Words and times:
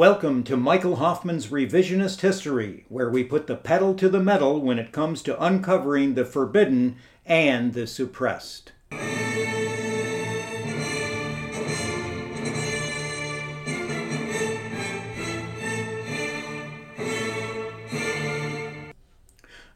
Welcome 0.00 0.44
to 0.44 0.56
Michael 0.56 0.96
Hoffman's 0.96 1.48
Revisionist 1.48 2.22
History, 2.22 2.86
where 2.88 3.10
we 3.10 3.22
put 3.22 3.46
the 3.46 3.54
pedal 3.54 3.92
to 3.96 4.08
the 4.08 4.18
metal 4.18 4.58
when 4.58 4.78
it 4.78 4.92
comes 4.92 5.20
to 5.24 5.38
uncovering 5.38 6.14
the 6.14 6.24
forbidden 6.24 6.96
and 7.26 7.74
the 7.74 7.86
suppressed. 7.86 8.72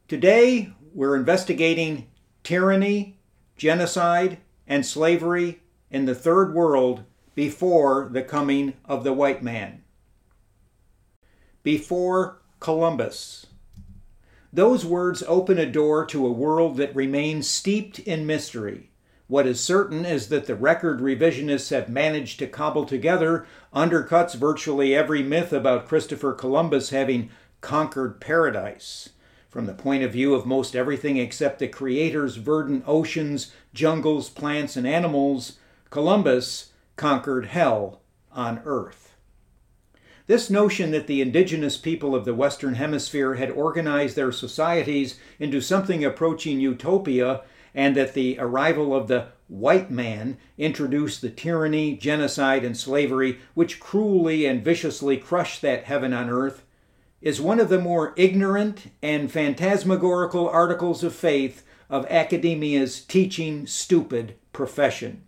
Today, 0.08 0.72
we're 0.94 1.16
investigating 1.16 2.08
tyranny, 2.44 3.18
genocide, 3.58 4.38
and 4.68 4.86
slavery 4.86 5.62
in 5.90 6.06
the 6.06 6.14
Third 6.14 6.54
World 6.54 7.04
before 7.34 8.10
the 8.12 8.22
coming 8.22 8.74
of 8.86 9.04
the 9.04 9.14
white 9.14 9.42
man. 9.42 9.84
Before 11.64 12.42
Columbus. 12.60 13.48
Those 14.54 14.86
words 14.86 15.24
open 15.28 15.58
a 15.58 15.66
door 15.66 16.06
to 16.06 16.26
a 16.26 16.32
world 16.32 16.78
that 16.78 16.96
remains 16.96 17.48
steeped 17.48 18.00
in 18.00 18.26
mystery. 18.26 18.92
What 19.28 19.48
is 19.48 19.60
certain 19.60 20.06
is 20.06 20.30
that 20.30 20.46
the 20.46 20.56
record 20.56 21.00
revisionists 21.00 21.72
have 21.72 21.90
managed 21.90 22.38
to 22.40 22.48
cobble 22.48 22.86
together 22.86 23.46
undercuts 23.74 24.36
virtually 24.36 24.96
every 24.96 25.24
myth 25.24 25.52
about 25.52 25.88
Christopher 25.88 26.32
Columbus 26.34 26.92
having 26.92 27.32
conquered 27.66 28.22
paradise. 28.22 29.10
From 29.50 29.66
the 29.66 29.74
point 29.74 30.04
of 30.04 30.12
view 30.12 30.36
of 30.36 30.46
most 30.46 30.76
everything 30.76 31.18
except 31.18 31.58
the 31.58 31.68
Creator's 31.68 32.36
verdant 32.36 32.84
oceans, 32.86 33.52
jungles, 33.74 34.30
plants, 34.30 34.78
and 34.78 34.86
animals, 34.86 35.58
Columbus 35.90 36.74
conquered 36.96 37.48
hell 37.48 38.02
on 38.32 38.62
earth. 38.66 39.16
This 40.28 40.52
notion 40.52 40.92
that 40.92 41.08
the 41.08 41.22
indigenous 41.22 41.76
people 41.76 42.14
of 42.14 42.24
the 42.24 42.36
Western 42.36 42.76
Hemisphere 42.76 43.34
had 43.34 43.50
organized 43.50 44.16
their 44.16 44.32
societies 44.32 45.20
into 45.40 45.60
something 45.60 46.06
approaching 46.06 46.60
utopia 46.60 47.42
and 47.74 47.98
that 47.98 48.14
the 48.14 48.38
arrival 48.38 48.96
of 48.96 49.08
the 49.08 49.30
white 49.48 49.90
man 49.90 50.38
introduced 50.60 51.24
the 51.24 51.32
tyranny, 51.32 51.98
genocide, 51.98 52.64
and 52.64 52.78
slavery 52.78 53.40
which 53.56 53.80
cruelly 53.80 54.46
and 54.46 54.64
viciously 54.64 55.18
crushed 55.18 55.64
that 55.64 55.86
heaven 55.86 56.14
on 56.14 56.30
earth 56.30 56.62
is 57.26 57.42
one 57.42 57.60
of 57.60 57.70
the 57.70 57.80
more 57.80 58.14
ignorant 58.16 58.92
and 59.02 59.32
phantasmagorical 59.32 60.48
articles 60.48 61.04
of 61.04 61.14
faith 61.14 61.66
of 61.90 62.06
academia's 62.06 63.02
teaching 63.02 63.66
stupid 63.66 64.36
profession. 64.54 65.24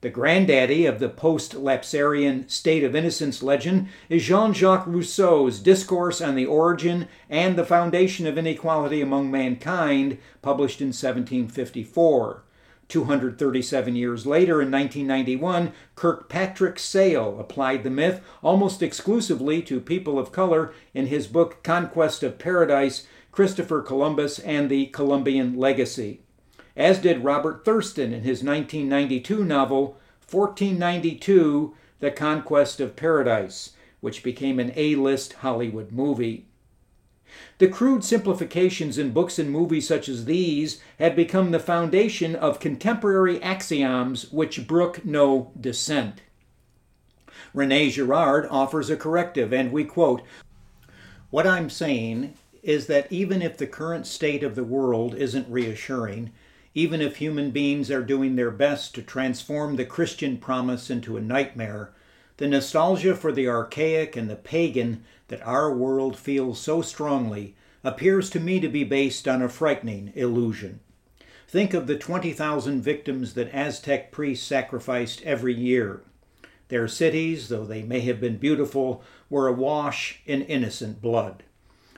The 0.00 0.10
granddaddy 0.10 0.86
of 0.86 0.98
the 0.98 1.08
post 1.08 1.52
lapsarian 1.52 2.50
state 2.50 2.82
of 2.82 2.96
innocence 2.96 3.44
legend 3.44 3.88
is 4.08 4.24
Jean 4.24 4.52
Jacques 4.52 4.86
Rousseau's 4.88 5.60
Discourse 5.60 6.20
on 6.20 6.34
the 6.34 6.46
Origin 6.46 7.06
and 7.28 7.56
the 7.56 7.66
Foundation 7.66 8.26
of 8.26 8.36
Inequality 8.36 9.00
Among 9.00 9.30
Mankind, 9.30 10.18
published 10.42 10.80
in 10.80 10.88
1754. 10.88 12.42
237 12.90 13.96
years 13.96 14.26
later, 14.26 14.60
in 14.60 14.70
1991, 14.70 15.72
Kirkpatrick 15.94 16.78
Sale 16.78 17.38
applied 17.40 17.84
the 17.84 17.90
myth 17.90 18.20
almost 18.42 18.82
exclusively 18.82 19.62
to 19.62 19.80
people 19.80 20.18
of 20.18 20.32
color 20.32 20.74
in 20.92 21.06
his 21.06 21.26
book 21.26 21.62
Conquest 21.62 22.22
of 22.22 22.38
Paradise 22.38 23.06
Christopher 23.32 23.80
Columbus 23.80 24.38
and 24.40 24.68
the 24.68 24.86
Columbian 24.86 25.56
Legacy 25.56 26.20
as 26.76 26.98
did 26.98 27.24
Robert 27.24 27.64
Thurston 27.64 28.12
in 28.12 28.22
his 28.22 28.42
1992 28.42 29.44
novel 29.44 29.98
1492 30.30 31.74
The 31.98 32.10
Conquest 32.10 32.80
of 32.80 32.96
Paradise, 32.96 33.72
which 34.00 34.22
became 34.22 34.58
an 34.58 34.72
A 34.76 34.94
list 34.94 35.34
Hollywood 35.34 35.92
movie. 35.92 36.46
The 37.58 37.68
crude 37.68 38.04
simplifications 38.04 38.98
in 38.98 39.12
books 39.12 39.38
and 39.38 39.50
movies 39.50 39.86
such 39.86 40.08
as 40.08 40.24
these 40.24 40.80
have 40.98 41.14
become 41.14 41.50
the 41.50 41.58
foundation 41.58 42.34
of 42.34 42.60
contemporary 42.60 43.42
axioms 43.42 44.30
which 44.30 44.66
brook 44.66 45.04
no 45.04 45.52
dissent. 45.60 46.22
Rene 47.52 47.90
Girard 47.90 48.46
offers 48.50 48.90
a 48.90 48.96
corrective, 48.96 49.52
and 49.52 49.72
we 49.72 49.84
quote 49.84 50.22
What 51.30 51.46
I'm 51.46 51.70
saying 51.70 52.34
is 52.62 52.86
that 52.86 53.10
even 53.10 53.42
if 53.42 53.56
the 53.56 53.66
current 53.66 54.06
state 54.06 54.42
of 54.42 54.54
the 54.54 54.64
world 54.64 55.14
isn't 55.14 55.48
reassuring, 55.48 56.32
even 56.74 57.00
if 57.00 57.16
human 57.16 57.50
beings 57.50 57.90
are 57.90 58.02
doing 58.02 58.36
their 58.36 58.50
best 58.50 58.94
to 58.94 59.02
transform 59.02 59.76
the 59.76 59.84
Christian 59.84 60.38
promise 60.38 60.90
into 60.90 61.16
a 61.16 61.20
nightmare, 61.20 61.92
the 62.36 62.46
nostalgia 62.46 63.14
for 63.14 63.32
the 63.32 63.48
archaic 63.48 64.16
and 64.16 64.30
the 64.30 64.36
pagan 64.36 65.04
that 65.30 65.46
our 65.46 65.72
world 65.72 66.16
feels 66.16 66.60
so 66.60 66.82
strongly 66.82 67.54
appears 67.84 68.28
to 68.28 68.40
me 68.40 68.58
to 68.60 68.68
be 68.68 68.84
based 68.84 69.26
on 69.26 69.40
a 69.40 69.48
frightening 69.48 70.12
illusion. 70.14 70.80
Think 71.48 71.72
of 71.72 71.86
the 71.86 71.96
20,000 71.96 72.82
victims 72.82 73.34
that 73.34 73.54
Aztec 73.54 74.12
priests 74.12 74.46
sacrificed 74.46 75.22
every 75.22 75.54
year. 75.54 76.02
Their 76.68 76.88
cities, 76.88 77.48
though 77.48 77.64
they 77.64 77.82
may 77.82 78.00
have 78.00 78.20
been 78.20 78.38
beautiful, 78.38 79.02
were 79.28 79.46
awash 79.46 80.20
in 80.26 80.42
innocent 80.42 81.00
blood. 81.00 81.44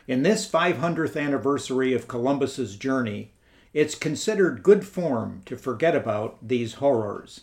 In 0.07 0.23
this 0.23 0.49
500th 0.49 1.21
anniversary 1.21 1.95
of 1.95 2.09
Columbus's 2.09 2.77
journey, 2.77 3.33
it's 3.73 3.95
considered 3.95 4.63
good 4.63 4.87
form 4.87 5.41
to 5.47 5.57
forget 5.57 5.97
about 5.97 6.37
these 6.47 6.75
horrors. 6.75 7.43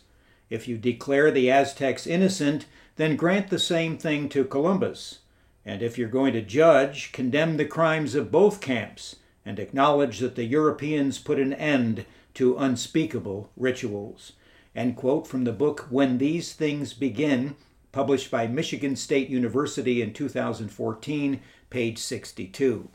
If 0.49 0.67
you 0.67 0.77
declare 0.77 1.31
the 1.31 1.49
Aztecs 1.49 2.05
innocent, 2.05 2.67
then 2.95 3.15
grant 3.15 3.49
the 3.49 3.59
same 3.59 3.97
thing 3.97 4.29
to 4.29 4.43
Columbus. 4.43 5.19
And 5.69 5.83
if 5.83 5.99
you're 5.99 6.09
going 6.09 6.33
to 6.33 6.41
judge, 6.41 7.11
condemn 7.11 7.57
the 7.57 7.63
crimes 7.63 8.15
of 8.15 8.31
both 8.31 8.59
camps 8.59 9.17
and 9.45 9.59
acknowledge 9.59 10.17
that 10.17 10.33
the 10.33 10.45
Europeans 10.45 11.19
put 11.19 11.37
an 11.37 11.53
end 11.53 12.05
to 12.33 12.57
unspeakable 12.57 13.51
rituals. 13.55 14.31
End 14.75 14.95
quote 14.95 15.27
from 15.27 15.43
the 15.43 15.51
book 15.51 15.85
When 15.91 16.17
These 16.17 16.53
Things 16.53 16.95
Begin, 16.95 17.55
published 17.91 18.31
by 18.31 18.47
Michigan 18.47 18.95
State 18.95 19.29
University 19.29 20.01
in 20.01 20.11
2014, 20.11 21.39
page 21.69 21.99
62. 21.99 22.89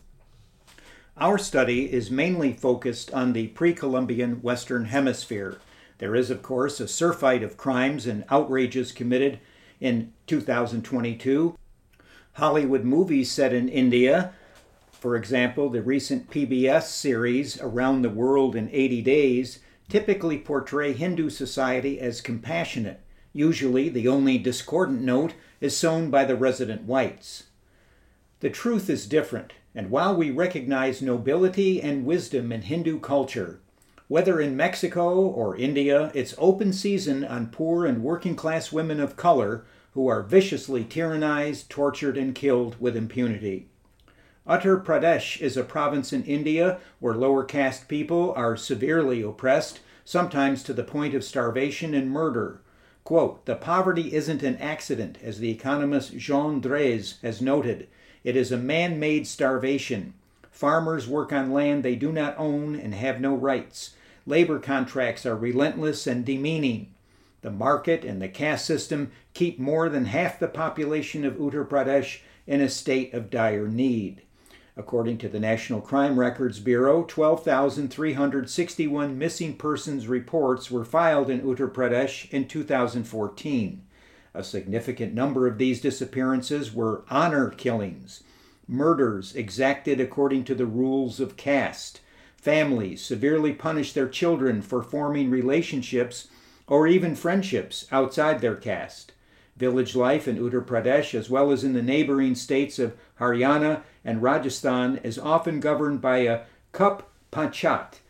Our 1.17 1.39
study 1.39 1.93
is 1.93 2.11
mainly 2.11 2.53
focused 2.55 3.15
on 3.15 3.35
the 3.35 3.47
pre 3.47 3.73
Columbian 3.73 4.43
Western 4.43 4.87
Hemisphere. 4.87 5.59
There 5.99 6.17
is, 6.17 6.29
of 6.29 6.43
course, 6.43 6.81
a 6.81 6.89
surfeit 6.89 7.45
of 7.45 7.57
crimes 7.57 8.05
and 8.05 8.25
outrages 8.31 8.91
committed 8.91 9.39
in 9.81 10.13
2022. 10.27 11.57
Hollywood 12.35 12.83
movies 12.85 13.31
set 13.31 13.53
in 13.53 13.69
India, 13.69 14.33
for 14.91 15.15
example, 15.15 15.69
the 15.69 15.83
recent 15.83 16.31
PBS 16.31 16.85
series 16.85 17.61
Around 17.61 18.03
the 18.03 18.11
World 18.11 18.57
in 18.57 18.69
80 18.73 19.03
Days, 19.03 19.61
typically 19.89 20.39
portray 20.39 20.93
Hindu 20.93 21.31
society 21.31 22.01
as 22.01 22.21
compassionate. 22.21 23.01
Usually, 23.33 23.89
the 23.89 24.09
only 24.09 24.37
discordant 24.37 25.03
note 25.03 25.35
is 25.61 25.77
sown 25.77 26.11
by 26.11 26.25
the 26.25 26.35
resident 26.35 26.83
whites. 26.83 27.45
The 28.41 28.51
truth 28.51 28.91
is 28.91 29.07
different. 29.07 29.53
And 29.73 29.91
while 29.91 30.17
we 30.17 30.33
recognize 30.33 31.01
nobility 31.01 31.81
and 31.81 32.05
wisdom 32.05 32.51
in 32.51 32.63
Hindu 32.63 32.99
culture, 32.99 33.61
whether 34.09 34.41
in 34.41 34.57
Mexico 34.57 35.21
or 35.21 35.57
India, 35.57 36.11
it's 36.15 36.35
open 36.39 36.73
season 36.73 37.25
on 37.25 37.49
poor 37.49 37.87
and 37.87 38.03
working 38.03 38.35
class 38.35 38.73
women 38.73 38.99
of 38.99 39.17
color 39.17 39.65
who 39.95 40.09
are 40.09 40.23
viciously 40.23 40.85
tyrannized, 40.85 41.69
tortured, 41.69 42.19
and 42.19 42.35
killed 42.35 42.77
with 42.81 42.97
impunity. 42.97 43.69
Uttar 44.47 44.85
Pradesh 44.85 45.41
is 45.41 45.57
a 45.57 45.65
province 45.65 46.13
in 46.13 46.23
India 46.25 46.79
where 47.01 47.15
lower 47.15 47.45
caste 47.45 47.89
people 47.89 48.33
are 48.37 48.57
severely 48.57 49.23
oppressed, 49.23 49.81
sometimes 50.05 50.63
to 50.63 50.75
the 50.75 50.85
point 50.85 51.15
of 51.15 51.25
starvation 51.25 51.95
and 51.95 52.11
murder. 52.11 52.61
Quote, 53.05 53.45
the 53.47 53.55
poverty 53.55 54.15
isn't 54.15 54.43
an 54.43 54.57
accident, 54.57 55.19
as 55.23 55.39
the 55.39 55.51
economist 55.51 56.17
Jean 56.17 56.61
Drèze 56.61 57.21
has 57.23 57.41
noted. 57.41 57.89
It 58.23 58.37
is 58.37 58.51
a 58.51 58.57
man 58.57 58.99
made 58.99 59.27
starvation. 59.27 60.15
Farmers 60.51 61.07
work 61.07 61.33
on 61.33 61.53
land 61.53 61.83
they 61.83 61.97
do 61.97 62.13
not 62.13 62.35
own 62.39 62.75
and 62.75 62.95
have 62.95 63.21
no 63.21 63.35
rights. 63.35 63.95
Labor 64.27 64.59
contracts 64.59 65.27
are 65.27 65.37
relentless 65.37 66.07
and 66.07 66.25
demeaning. 66.25 66.94
The 67.45 67.51
market 67.51 68.05
and 68.07 68.23
the 68.23 68.29
caste 68.29 68.65
system 68.65 69.13
keep 69.35 69.59
more 69.59 69.91
than 69.91 70.07
half 70.07 70.39
the 70.39 70.49
population 70.49 71.27
of 71.27 71.35
Uttar 71.35 71.69
Pradesh 71.69 72.21
in 72.47 72.63
a 72.63 72.71
state 72.71 73.13
of 73.13 73.29
dire 73.29 73.69
need. 73.69 74.23
According 74.79 75.19
to 75.19 75.29
the 75.29 75.39
National 75.39 75.83
Crime 75.83 76.19
Records 76.19 76.59
Bureau, 76.59 77.05
12,361 77.05 79.19
missing 79.19 79.59
persons 79.59 80.09
reports 80.09 80.71
were 80.71 80.87
filed 80.87 81.29
in 81.29 81.43
Uttar 81.43 81.71
Pradesh 81.71 82.31
in 82.31 82.49
2014. 82.49 83.83
A 84.33 84.43
significant 84.43 85.13
number 85.13 85.47
of 85.47 85.59
these 85.59 85.83
disappearances 85.83 86.73
were 86.73 87.05
honor 87.11 87.51
killings, 87.51 88.23
murders 88.67 89.37
exacted 89.37 90.01
according 90.01 90.45
to 90.45 90.55
the 90.55 90.65
rules 90.65 91.21
of 91.21 91.37
caste. 91.37 92.01
Families 92.39 93.03
severely 93.03 93.53
punish 93.53 93.93
their 93.93 94.09
children 94.09 94.63
for 94.63 94.83
forming 94.83 95.29
relationships 95.29 96.29
or 96.67 96.87
even 96.87 97.15
friendships 97.15 97.87
outside 97.93 98.41
their 98.41 98.57
caste. 98.57 99.13
Village 99.57 99.95
life 99.95 100.27
in 100.27 100.37
Uttar 100.39 100.65
Pradesh, 100.65 101.15
as 101.15 101.31
well 101.31 101.53
as 101.53 101.63
in 101.63 101.75
the 101.75 101.83
neighboring 101.83 102.35
states 102.35 102.79
of 102.79 102.97
Haryana 103.21 103.83
and 104.05 104.23
Rajasthan, 104.23 104.99
is 105.05 105.19
often 105.19 105.61
governed 105.61 106.01
by 106.01 106.19
a 106.19 106.41
Khap 106.73 107.03
Panchayat, 107.31 108.01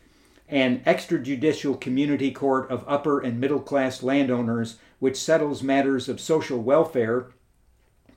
an 0.49 0.81
extrajudicial 0.87 1.79
community 1.79 2.31
court 2.31 2.71
of 2.71 2.85
upper 2.87 3.21
and 3.21 3.41
middle 3.41 3.61
class 3.61 4.03
landowners 4.03 4.79
which 4.99 5.17
settles 5.17 5.63
matters 5.63 6.09
of 6.09 6.21
social 6.21 6.59
welfare, 6.63 7.27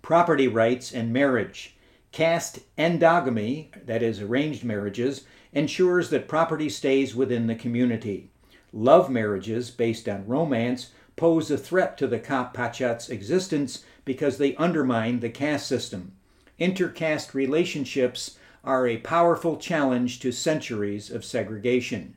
property 0.02 0.48
rights, 0.48 0.94
and 0.94 1.12
marriage. 1.12 1.76
Caste 2.14 2.60
endogamy, 2.78 3.68
that 3.86 4.02
is, 4.02 4.22
arranged 4.22 4.64
marriages, 4.64 5.26
ensures 5.52 6.10
that 6.10 6.30
property 6.30 6.70
stays 6.70 7.14
within 7.14 7.48
the 7.48 7.56
community. 7.56 8.30
Love 8.78 9.10
marriages 9.10 9.72
based 9.72 10.08
on 10.08 10.28
romance 10.28 10.92
pose 11.16 11.50
a 11.50 11.58
threat 11.58 11.98
to 11.98 12.06
the 12.06 12.20
Khap 12.20 12.54
Panchayat's 12.54 13.10
existence 13.10 13.84
because 14.06 14.38
they 14.38 14.56
undermine 14.58 15.20
the 15.20 15.32
caste 15.32 15.66
system. 15.66 16.12
Intercaste 16.60 17.34
relationships 17.34 18.38
are 18.64 18.86
a 18.86 18.98
powerful 18.98 19.58
challenge 19.58 20.20
to 20.20 20.32
centuries 20.32 21.10
of 21.10 21.26
segregation. 21.26 22.16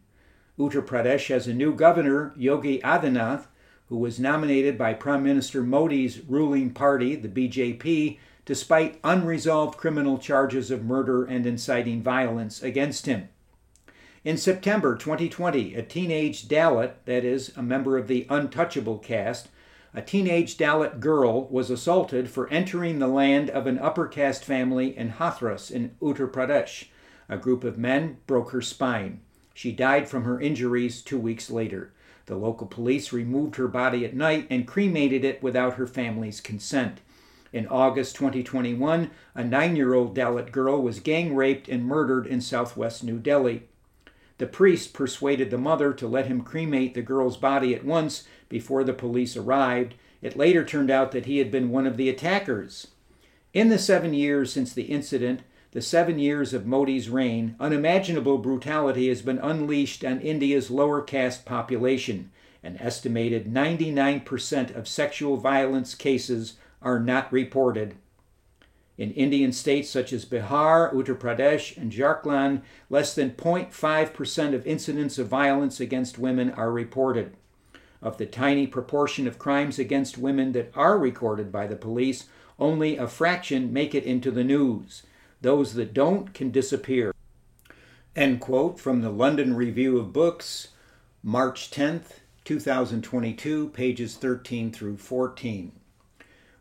Uttar 0.59 0.85
Pradesh 0.85 1.29
has 1.29 1.47
a 1.47 1.55
new 1.55 1.75
governor, 1.75 2.35
Yogi 2.37 2.79
Adityanath, 2.81 3.47
who 3.89 3.97
was 3.97 4.21
nominated 4.21 4.77
by 4.77 4.93
Prime 4.93 5.23
Minister 5.23 5.63
Modi's 5.63 6.21
ruling 6.29 6.75
party, 6.75 7.15
the 7.15 7.29
BJP, 7.29 8.19
despite 8.45 9.01
unresolved 9.03 9.79
criminal 9.79 10.19
charges 10.19 10.71
of 10.71 10.85
murder 10.85 11.25
and 11.25 11.47
inciting 11.47 12.03
violence 12.03 12.63
against 12.63 13.07
him. 13.07 13.31
In 14.23 14.37
September 14.37 14.97
2020, 14.97 15.75
a 15.75 15.83
teenage 15.83 16.47
Dalit, 16.47 16.93
that 17.07 17.25
is, 17.25 17.57
a 17.57 17.63
member 17.63 17.97
of 17.97 18.07
the 18.07 18.27
untouchable 18.29 18.99
caste, 18.99 19.49
a 19.95 20.03
teenage 20.03 20.59
Dalit 20.59 21.01
girl 21.01 21.49
was 21.49 21.71
assaulted 21.71 22.29
for 22.29 22.47
entering 22.51 22.99
the 22.99 23.09
land 23.09 23.49
of 23.49 23.67
an 23.67 23.79
upper 23.79 24.07
caste 24.07 24.45
family 24.45 24.95
in 24.95 25.13
Hathras 25.13 25.71
in 25.71 25.97
Uttar 26.03 26.31
Pradesh. 26.31 26.89
A 27.31 27.39
group 27.39 27.65
of 27.65 27.79
men 27.79 28.19
broke 28.27 28.51
her 28.51 28.61
spine. 28.61 29.23
She 29.55 29.73
died 29.73 30.07
from 30.07 30.25
her 30.25 30.39
injuries 30.39 31.01
two 31.01 31.19
weeks 31.19 31.49
later. 31.49 31.91
The 32.27 32.37
local 32.37 32.67
police 32.67 33.15
removed 33.15 33.57
her 33.57 33.69
body 33.69 34.05
at 34.05 34.15
night 34.15 34.47
and 34.51 34.69
cremated 34.69 35.25
it 35.25 35.43
without 35.43 35.77
her 35.77 35.87
family's 35.87 36.43
consent. 36.43 37.01
In 37.55 37.67
August 37.69 38.17
2021, 38.17 39.11
a 39.35 39.45
nine 39.45 39.77
year 39.77 39.95
old 39.95 40.15
Dalit 40.15 40.53
girl 40.53 40.83
was 40.83 41.01
gang 41.01 41.35
raped 41.35 41.71
and 41.71 41.87
murdered 41.87 42.27
in 42.27 42.43
southwest 42.43 43.03
New 43.03 43.19
Delhi. 43.19 43.63
The 44.41 44.47
priest 44.47 44.95
persuaded 44.95 45.51
the 45.51 45.59
mother 45.59 45.93
to 45.93 46.09
let 46.09 46.25
him 46.25 46.41
cremate 46.41 46.95
the 46.95 47.03
girl's 47.03 47.37
body 47.37 47.75
at 47.75 47.85
once 47.85 48.25
before 48.49 48.85
the 48.85 48.95
police 48.95 49.37
arrived. 49.37 49.97
It 50.23 50.35
later 50.35 50.65
turned 50.65 50.91
out 50.91 51.13
that 51.13 51.27
he 51.27 51.37
had 51.37 51.51
been 51.51 51.69
one 51.69 51.87
of 51.87 51.99
the 51.99 52.09
attackers. 52.09 52.87
In 53.53 53.69
the 53.69 53.79
seven 53.79 54.15
years 54.15 54.51
since 54.51 54.73
the 54.73 54.85
incident, 54.85 55.43
the 55.73 55.83
seven 55.83 56.19
years 56.19 56.55
of 56.55 56.65
Modi's 56.65 57.11
reign, 57.11 57.55
unimaginable 57.61 58.39
brutality 58.39 59.09
has 59.09 59.21
been 59.21 59.39
unleashed 59.41 60.07
on 60.07 60.23
India's 60.23 60.71
lower 60.71 61.03
caste 61.03 61.45
population. 61.45 62.31
An 62.63 62.79
estimated 62.79 63.45
99% 63.45 64.75
of 64.75 64.89
sexual 64.89 65.37
violence 65.37 65.95
cases 65.95 66.55
are 66.81 66.99
not 66.99 67.31
reported. 67.31 67.95
In 69.01 69.13
Indian 69.13 69.51
states 69.55 69.89
such 69.89 70.13
as 70.13 70.27
Bihar, 70.27 70.93
Uttar 70.93 71.17
Pradesh, 71.17 71.75
and 71.75 71.91
Jharkhand, 71.91 72.61
less 72.91 73.15
than 73.15 73.31
0.5% 73.31 74.55
of 74.55 74.67
incidents 74.67 75.17
of 75.17 75.27
violence 75.27 75.81
against 75.81 76.19
women 76.19 76.51
are 76.51 76.71
reported. 76.71 77.35
Of 78.03 78.19
the 78.19 78.27
tiny 78.27 78.67
proportion 78.67 79.27
of 79.27 79.39
crimes 79.39 79.79
against 79.79 80.19
women 80.19 80.53
that 80.53 80.71
are 80.77 80.99
recorded 80.99 81.51
by 81.51 81.67
the 81.67 81.77
police, 81.77 82.27
only 82.59 82.99
a 82.99 83.09
fraction 83.09 83.73
make 83.73 83.95
it 83.95 84.05
into 84.05 84.31
the 84.31 84.45
news. 84.45 85.03
Those 85.41 85.73
that 85.77 85.95
don't 85.95 86.35
can 86.35 86.51
disappear. 86.51 87.15
End 88.15 88.39
quote 88.39 88.79
from 88.79 89.01
the 89.01 89.09
London 89.09 89.57
Review 89.57 89.97
of 89.97 90.13
Books, 90.13 90.69
March 91.23 91.71
10th, 91.71 92.19
2022, 92.45 93.71
pages 93.71 94.17
13 94.17 94.71
through 94.71 94.99
14. 94.99 95.73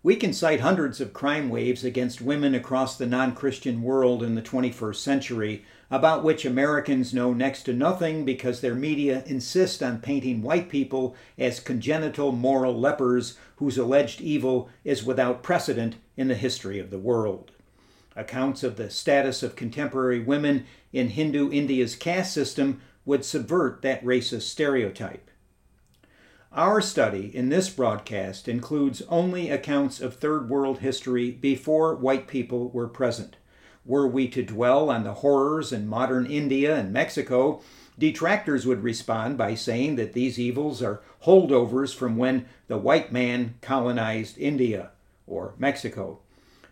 We 0.02 0.16
can 0.16 0.32
cite 0.32 0.62
hundreds 0.62 1.02
of 1.02 1.12
crime 1.12 1.50
waves 1.50 1.84
against 1.84 2.22
women 2.22 2.56
across 2.56 2.98
the 2.98 3.06
non 3.06 3.36
Christian 3.36 3.82
world 3.82 4.24
in 4.24 4.36
the 4.36 4.42
21st 4.42 4.96
century, 4.96 5.66
about 5.92 6.24
which 6.24 6.46
Americans 6.46 7.14
know 7.14 7.34
next 7.34 7.64
to 7.64 7.74
nothing 7.74 8.24
because 8.24 8.62
their 8.62 8.76
media 8.76 9.24
insist 9.26 9.84
on 9.84 10.00
painting 10.00 10.42
white 10.42 10.70
people 10.70 11.18
as 11.38 11.60
congenital 11.60 12.32
moral 12.32 12.80
lepers 12.80 13.38
whose 13.58 13.78
alleged 13.78 14.22
evil 14.22 14.70
is 14.86 15.04
without 15.04 15.44
precedent 15.44 15.98
in 16.16 16.30
the 16.30 16.36
history 16.36 16.80
of 16.80 16.92
the 16.92 17.00
world. 17.00 17.52
Accounts 18.16 18.64
of 18.64 18.78
the 18.78 18.90
status 18.90 19.44
of 19.44 19.58
contemporary 19.58 20.22
women 20.22 20.66
in 20.94 21.10
Hindu 21.10 21.52
India's 21.52 21.98
caste 21.98 22.34
system 22.34 22.82
would 23.04 23.26
subvert 23.26 23.82
that 23.82 24.02
racist 24.06 24.44
stereotype. 24.44 25.29
Our 26.54 26.82
study 26.82 27.30
in 27.32 27.50
this 27.50 27.70
broadcast 27.70 28.48
includes 28.48 29.04
only 29.08 29.52
accounts 29.52 30.02
of 30.02 30.16
Third 30.16 30.50
World 30.50 30.80
history 30.80 31.30
before 31.30 31.94
white 31.94 32.28
people 32.28 32.70
were 32.72 32.88
present. 32.88 33.36
Were 33.86 34.08
we 34.08 34.28
to 34.30 34.42
dwell 34.42 34.90
on 34.90 35.04
the 35.04 35.14
horrors 35.14 35.72
in 35.72 35.88
modern 35.88 36.26
India 36.26 36.76
and 36.76 36.92
Mexico, 36.92 37.62
detractors 38.00 38.66
would 38.66 38.82
respond 38.82 39.38
by 39.38 39.54
saying 39.54 39.96
that 39.98 40.14
these 40.14 40.40
evils 40.40 40.82
are 40.82 41.04
holdovers 41.24 41.94
from 41.94 42.18
when 42.18 42.48
the 42.68 42.80
white 42.80 43.12
man 43.12 43.54
colonized 43.62 44.36
India 44.40 44.90
or 45.28 45.54
Mexico. 45.60 46.18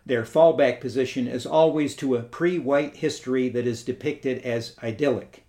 Their 0.04 0.24
fallback 0.24 0.80
position 0.80 1.28
is 1.28 1.46
always 1.46 1.94
to 1.96 2.16
a 2.16 2.22
pre 2.22 2.58
white 2.58 2.96
history 2.96 3.48
that 3.50 3.66
is 3.66 3.84
depicted 3.84 4.42
as 4.42 4.74
idyllic. 4.82 5.44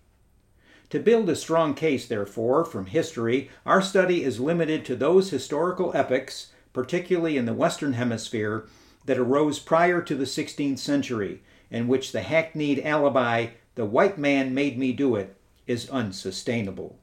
To 0.90 0.98
build 0.98 1.30
a 1.30 1.36
strong 1.36 1.74
case, 1.74 2.06
therefore, 2.08 2.64
from 2.64 2.86
history, 2.86 3.48
our 3.64 3.80
study 3.80 4.24
is 4.24 4.40
limited 4.40 4.84
to 4.86 4.96
those 4.96 5.30
historical 5.30 5.92
epochs, 5.94 6.52
particularly 6.72 7.36
in 7.36 7.46
the 7.46 7.54
Western 7.54 7.92
Hemisphere, 7.92 8.66
that 9.04 9.18
arose 9.18 9.60
prior 9.60 10.02
to 10.02 10.16
the 10.16 10.24
16th 10.24 10.78
century, 10.78 11.42
in 11.70 11.86
which 11.86 12.10
the 12.10 12.22
hackneyed 12.22 12.80
alibi, 12.80 13.48
the 13.76 13.84
white 13.84 14.18
man 14.18 14.52
made 14.52 14.76
me 14.76 14.92
do 14.92 15.14
it, 15.14 15.36
is 15.68 15.88
unsustainable. 15.90 16.98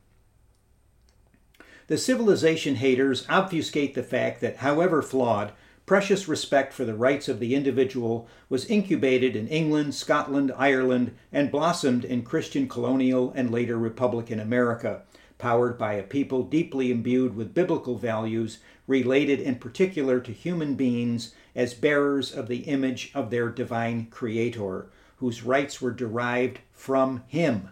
The 1.87 1.97
civilization 1.97 2.75
haters 2.75 3.25
obfuscate 3.29 3.95
the 3.95 4.03
fact 4.03 4.41
that, 4.41 4.57
however 4.57 5.01
flawed, 5.01 5.53
precious 5.87 6.27
respect 6.27 6.73
for 6.73 6.83
the 6.83 6.93
rights 6.93 7.29
of 7.29 7.39
the 7.39 7.55
individual 7.55 8.27
was 8.49 8.65
incubated 8.65 9.37
in 9.37 9.47
England, 9.47 9.95
Scotland, 9.95 10.51
Ireland, 10.57 11.15
and 11.31 11.49
blossomed 11.49 12.03
in 12.03 12.23
Christian 12.23 12.67
colonial 12.67 13.31
and 13.33 13.49
later 13.49 13.77
Republican 13.77 14.37
America, 14.37 15.03
powered 15.37 15.77
by 15.77 15.93
a 15.93 16.03
people 16.03 16.43
deeply 16.43 16.91
imbued 16.91 17.37
with 17.37 17.53
biblical 17.53 17.97
values 17.97 18.59
related 18.85 19.39
in 19.39 19.55
particular 19.55 20.19
to 20.19 20.33
human 20.33 20.75
beings 20.75 21.33
as 21.55 21.73
bearers 21.73 22.33
of 22.33 22.49
the 22.49 22.63
image 22.65 23.09
of 23.15 23.29
their 23.29 23.47
divine 23.47 24.07
Creator, 24.07 24.89
whose 25.15 25.43
rights 25.43 25.81
were 25.81 25.91
derived 25.91 26.59
from 26.73 27.23
Him, 27.27 27.69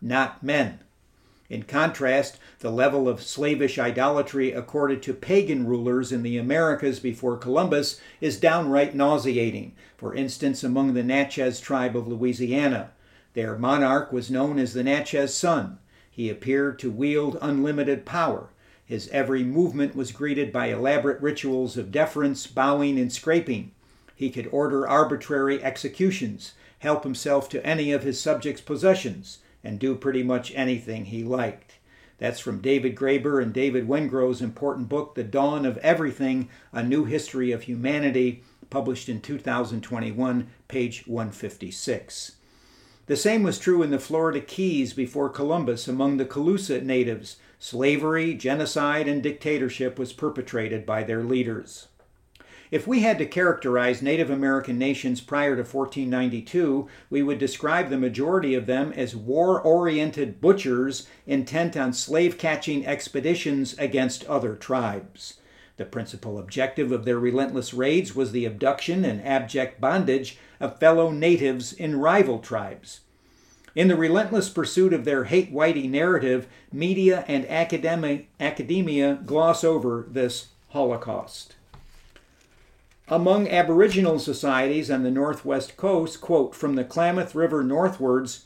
not 0.00 0.42
men. 0.42 0.80
In 1.50 1.62
contrast, 1.62 2.38
the 2.58 2.70
level 2.70 3.08
of 3.08 3.22
slavish 3.22 3.78
idolatry 3.78 4.52
accorded 4.52 5.02
to 5.04 5.14
pagan 5.14 5.66
rulers 5.66 6.12
in 6.12 6.22
the 6.22 6.36
Americas 6.36 7.00
before 7.00 7.38
Columbus 7.38 7.98
is 8.20 8.38
downright 8.38 8.94
nauseating. 8.94 9.74
For 9.96 10.14
instance, 10.14 10.62
among 10.62 10.92
the 10.92 11.02
Natchez 11.02 11.58
tribe 11.58 11.96
of 11.96 12.06
Louisiana, 12.06 12.90
their 13.32 13.56
monarch 13.56 14.12
was 14.12 14.30
known 14.30 14.58
as 14.58 14.74
the 14.74 14.82
Natchez 14.82 15.34
Sun. 15.34 15.78
He 16.10 16.28
appeared 16.28 16.78
to 16.80 16.90
wield 16.90 17.38
unlimited 17.40 18.04
power. 18.04 18.50
His 18.84 19.08
every 19.08 19.42
movement 19.42 19.96
was 19.96 20.12
greeted 20.12 20.52
by 20.52 20.66
elaborate 20.66 21.20
rituals 21.22 21.76
of 21.78 21.92
deference, 21.92 22.46
bowing, 22.46 22.98
and 22.98 23.12
scraping. 23.12 23.70
he 24.18 24.30
could 24.30 24.48
order 24.50 24.86
arbitrary 24.86 25.62
executions, 25.62 26.54
help 26.80 27.04
himself 27.04 27.48
to 27.48 27.64
any 27.64 27.92
of 27.92 28.02
his 28.02 28.20
subjects' 28.20 28.60
possessions, 28.60 29.38
and 29.62 29.78
do 29.78 29.94
pretty 29.94 30.22
much 30.22 30.52
anything 30.54 31.06
he 31.06 31.22
liked. 31.22 31.74
That's 32.18 32.40
from 32.40 32.60
David 32.60 32.96
Graeber 32.96 33.42
and 33.42 33.52
David 33.52 33.86
Wengrow's 33.86 34.42
important 34.42 34.88
book, 34.88 35.14
The 35.14 35.24
Dawn 35.24 35.64
of 35.64 35.78
Everything 35.78 36.48
A 36.72 36.82
New 36.82 37.04
History 37.04 37.52
of 37.52 37.62
Humanity, 37.62 38.42
published 38.70 39.08
in 39.08 39.20
2021, 39.20 40.48
page 40.66 41.06
156. 41.06 42.32
The 43.06 43.16
same 43.16 43.42
was 43.42 43.58
true 43.58 43.82
in 43.82 43.90
the 43.90 43.98
Florida 43.98 44.40
Keys 44.40 44.92
before 44.92 45.30
Columbus 45.30 45.88
among 45.88 46.16
the 46.18 46.26
Calusa 46.26 46.82
natives. 46.82 47.36
Slavery, 47.58 48.34
genocide, 48.34 49.08
and 49.08 49.22
dictatorship 49.22 49.98
was 49.98 50.12
perpetrated 50.12 50.84
by 50.84 51.02
their 51.02 51.22
leaders. 51.22 51.87
If 52.70 52.86
we 52.86 53.00
had 53.00 53.18
to 53.18 53.26
characterize 53.26 54.02
Native 54.02 54.30
American 54.30 54.78
nations 54.78 55.22
prior 55.22 55.56
to 55.56 55.62
1492, 55.62 56.86
we 57.08 57.22
would 57.22 57.38
describe 57.38 57.88
the 57.88 57.96
majority 57.96 58.54
of 58.54 58.66
them 58.66 58.92
as 58.92 59.16
war 59.16 59.60
oriented 59.60 60.40
butchers 60.40 61.06
intent 61.26 61.76
on 61.76 61.94
slave 61.94 62.36
catching 62.36 62.86
expeditions 62.86 63.74
against 63.78 64.26
other 64.26 64.54
tribes. 64.54 65.40
The 65.78 65.86
principal 65.86 66.38
objective 66.38 66.92
of 66.92 67.04
their 67.04 67.18
relentless 67.18 67.72
raids 67.72 68.14
was 68.14 68.32
the 68.32 68.44
abduction 68.44 69.04
and 69.04 69.24
abject 69.24 69.80
bondage 69.80 70.36
of 70.60 70.78
fellow 70.78 71.10
natives 71.10 71.72
in 71.72 72.00
rival 72.00 72.40
tribes. 72.40 73.00
In 73.74 73.88
the 73.88 73.96
relentless 73.96 74.48
pursuit 74.48 74.92
of 74.92 75.04
their 75.04 75.24
hate 75.24 75.54
whitey 75.54 75.88
narrative, 75.88 76.48
media 76.72 77.24
and 77.28 77.48
academia 77.48 79.20
gloss 79.24 79.62
over 79.62 80.06
this 80.10 80.48
Holocaust. 80.70 81.54
Among 83.10 83.48
Aboriginal 83.48 84.18
societies 84.18 84.90
on 84.90 85.02
the 85.02 85.10
northwest 85.10 85.78
coast, 85.78 86.20
quote, 86.20 86.54
from 86.54 86.74
the 86.74 86.84
Klamath 86.84 87.34
River 87.34 87.64
northwards, 87.64 88.44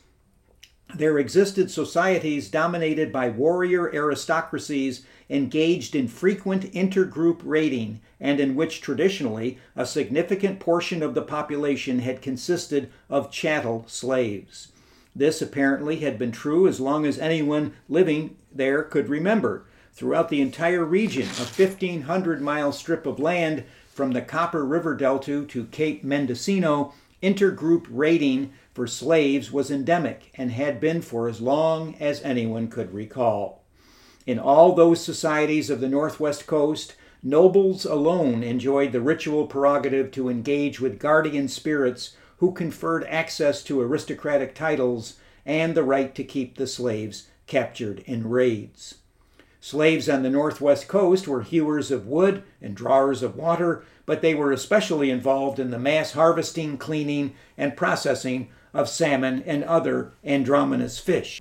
there 0.95 1.19
existed 1.19 1.69
societies 1.69 2.49
dominated 2.49 3.11
by 3.11 3.28
warrior 3.28 3.90
aristocracies 3.92 5.04
engaged 5.28 5.97
in 5.97 6.07
frequent 6.07 6.73
intergroup 6.73 7.40
raiding 7.42 8.00
and 8.21 8.38
in 8.38 8.54
which 8.54 8.81
traditionally 8.81 9.59
a 9.75 9.85
significant 9.85 10.61
portion 10.61 11.02
of 11.02 11.14
the 11.14 11.23
population 11.23 11.99
had 11.99 12.23
consisted 12.23 12.88
of 13.11 13.33
chattel 13.33 13.85
slaves. 13.88 14.69
This 15.16 15.42
apparently 15.42 15.97
had 15.97 16.21
been 16.21 16.31
true 16.31 16.69
as 16.69 16.78
long 16.78 17.04
as 17.04 17.19
anyone 17.19 17.73
living 17.88 18.37
there 18.54 18.85
could 18.85 19.09
remember. 19.09 19.64
Throughout 19.95 20.28
the 20.28 20.40
entire 20.40 20.85
region, 20.85 21.25
a 21.25 21.45
1,500 21.45 22.40
mile 22.40 22.73
strip 22.73 23.07
of 23.07 23.19
land 23.19 23.64
from 23.92 24.12
the 24.12 24.22
Copper 24.22 24.64
River 24.64 24.94
Delta 24.94 25.44
to 25.44 25.64
Cape 25.66 26.02
Mendocino, 26.02 26.94
intergroup 27.22 27.87
raiding 27.90 28.52
for 28.72 28.87
slaves 28.87 29.52
was 29.52 29.70
endemic 29.70 30.32
and 30.34 30.50
had 30.50 30.80
been 30.80 31.02
for 31.02 31.28
as 31.28 31.42
long 31.42 31.94
as 32.00 32.22
anyone 32.22 32.68
could 32.68 32.94
recall. 32.94 33.62
In 34.26 34.38
all 34.38 34.75
those 34.75 35.04
societies 35.04 35.68
of 35.68 35.80
the 35.80 35.88
Northwest 35.88 36.46
Coast, 36.46 36.96
nobles 37.22 37.84
alone 37.84 38.42
enjoyed 38.42 38.92
the 38.92 39.00
ritual 39.00 39.46
prerogative 39.46 40.11
to 40.12 40.30
engage 40.30 40.80
with 40.80 40.99
guardian 40.99 41.49
spirits 41.49 42.16
who 42.38 42.52
conferred 42.52 43.04
access 43.04 43.62
to 43.62 43.80
aristocratic 43.80 44.54
titles 44.54 45.16
and 45.44 45.75
the 45.75 45.84
right 45.84 46.14
to 46.14 46.25
keep 46.25 46.56
the 46.56 46.66
slaves 46.66 47.28
captured 47.46 47.99
in 48.06 48.28
raids. 48.28 48.96
Slaves 49.64 50.09
on 50.09 50.25
the 50.25 50.28
northwest 50.28 50.88
coast 50.88 51.28
were 51.28 51.42
hewers 51.42 51.92
of 51.92 52.09
wood 52.09 52.42
and 52.61 52.75
drawers 52.75 53.23
of 53.23 53.37
water, 53.37 53.85
but 54.07 54.21
they 54.21 54.35
were 54.35 54.50
especially 54.50 55.09
involved 55.09 55.61
in 55.61 55.71
the 55.71 55.78
mass 55.78 56.14
harvesting, 56.14 56.76
cleaning, 56.76 57.35
and 57.57 57.76
processing 57.76 58.49
of 58.75 58.88
salmon 58.88 59.40
and 59.47 59.62
other 59.62 60.14
anadromous 60.26 61.00
fish. 61.00 61.40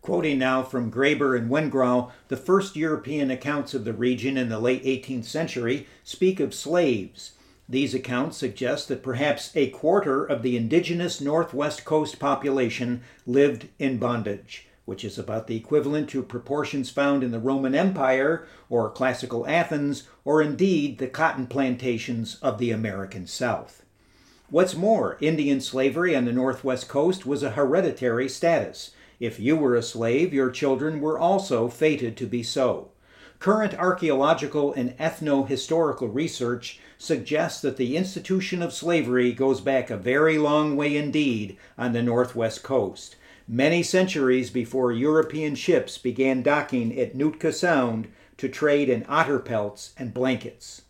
Quoting 0.00 0.38
now 0.38 0.62
from 0.62 0.90
Graeber 0.90 1.36
and 1.36 1.50
Wengrow, 1.50 2.10
the 2.28 2.38
first 2.38 2.74
European 2.74 3.30
accounts 3.30 3.74
of 3.74 3.84
the 3.84 3.92
region 3.92 4.38
in 4.38 4.48
the 4.48 4.58
late 4.58 4.82
18th 4.82 5.26
century 5.26 5.86
speak 6.02 6.40
of 6.40 6.54
slaves. 6.54 7.32
These 7.68 7.92
accounts 7.92 8.38
suggest 8.38 8.88
that 8.88 9.02
perhaps 9.02 9.54
a 9.54 9.68
quarter 9.68 10.24
of 10.24 10.42
the 10.42 10.56
indigenous 10.56 11.20
northwest 11.20 11.84
coast 11.84 12.18
population 12.18 13.02
lived 13.26 13.68
in 13.78 13.98
bondage 13.98 14.68
which 14.92 15.06
is 15.06 15.16
about 15.16 15.46
the 15.46 15.56
equivalent 15.56 16.06
to 16.10 16.22
proportions 16.22 16.90
found 16.90 17.24
in 17.24 17.30
the 17.30 17.38
Roman 17.38 17.74
Empire 17.74 18.44
or 18.68 18.90
classical 18.90 19.46
Athens, 19.46 20.06
or 20.22 20.42
indeed 20.42 20.98
the 20.98 21.06
cotton 21.06 21.46
plantations 21.46 22.36
of 22.42 22.58
the 22.58 22.70
American 22.70 23.26
South. 23.26 23.86
What's 24.50 24.76
more, 24.76 25.16
Indian 25.22 25.62
slavery 25.62 26.14
on 26.14 26.26
the 26.26 26.32
northwest 26.32 26.90
coast 26.90 27.24
was 27.24 27.42
a 27.42 27.52
hereditary 27.52 28.28
status. 28.28 28.90
If 29.18 29.40
you 29.40 29.56
were 29.56 29.74
a 29.74 29.82
slave, 29.82 30.34
your 30.34 30.50
children 30.50 31.00
were 31.00 31.18
also 31.18 31.68
fated 31.68 32.14
to 32.18 32.26
be 32.26 32.42
so. 32.42 32.90
Current 33.38 33.72
archaeological 33.72 34.74
and 34.74 34.94
ethno 34.98 35.48
historical 35.48 36.08
research 36.08 36.80
suggests 36.98 37.62
that 37.62 37.78
the 37.78 37.96
institution 37.96 38.60
of 38.60 38.74
slavery 38.74 39.32
goes 39.32 39.62
back 39.62 39.88
a 39.88 39.96
very 39.96 40.36
long 40.36 40.76
way 40.76 40.98
indeed 40.98 41.56
on 41.78 41.94
the 41.94 42.02
northwest 42.02 42.62
coast 42.62 43.16
many 43.52 43.82
centuries 43.82 44.48
before 44.48 44.90
European 44.90 45.54
ships 45.54 45.98
began 45.98 46.42
docking 46.42 46.98
at 46.98 47.14
Nootka 47.14 47.52
Sound 47.52 48.08
to 48.38 48.48
trade 48.48 48.88
in 48.88 49.04
otter 49.10 49.38
pelts 49.38 49.92
and 49.98 50.14
blankets. 50.14 50.82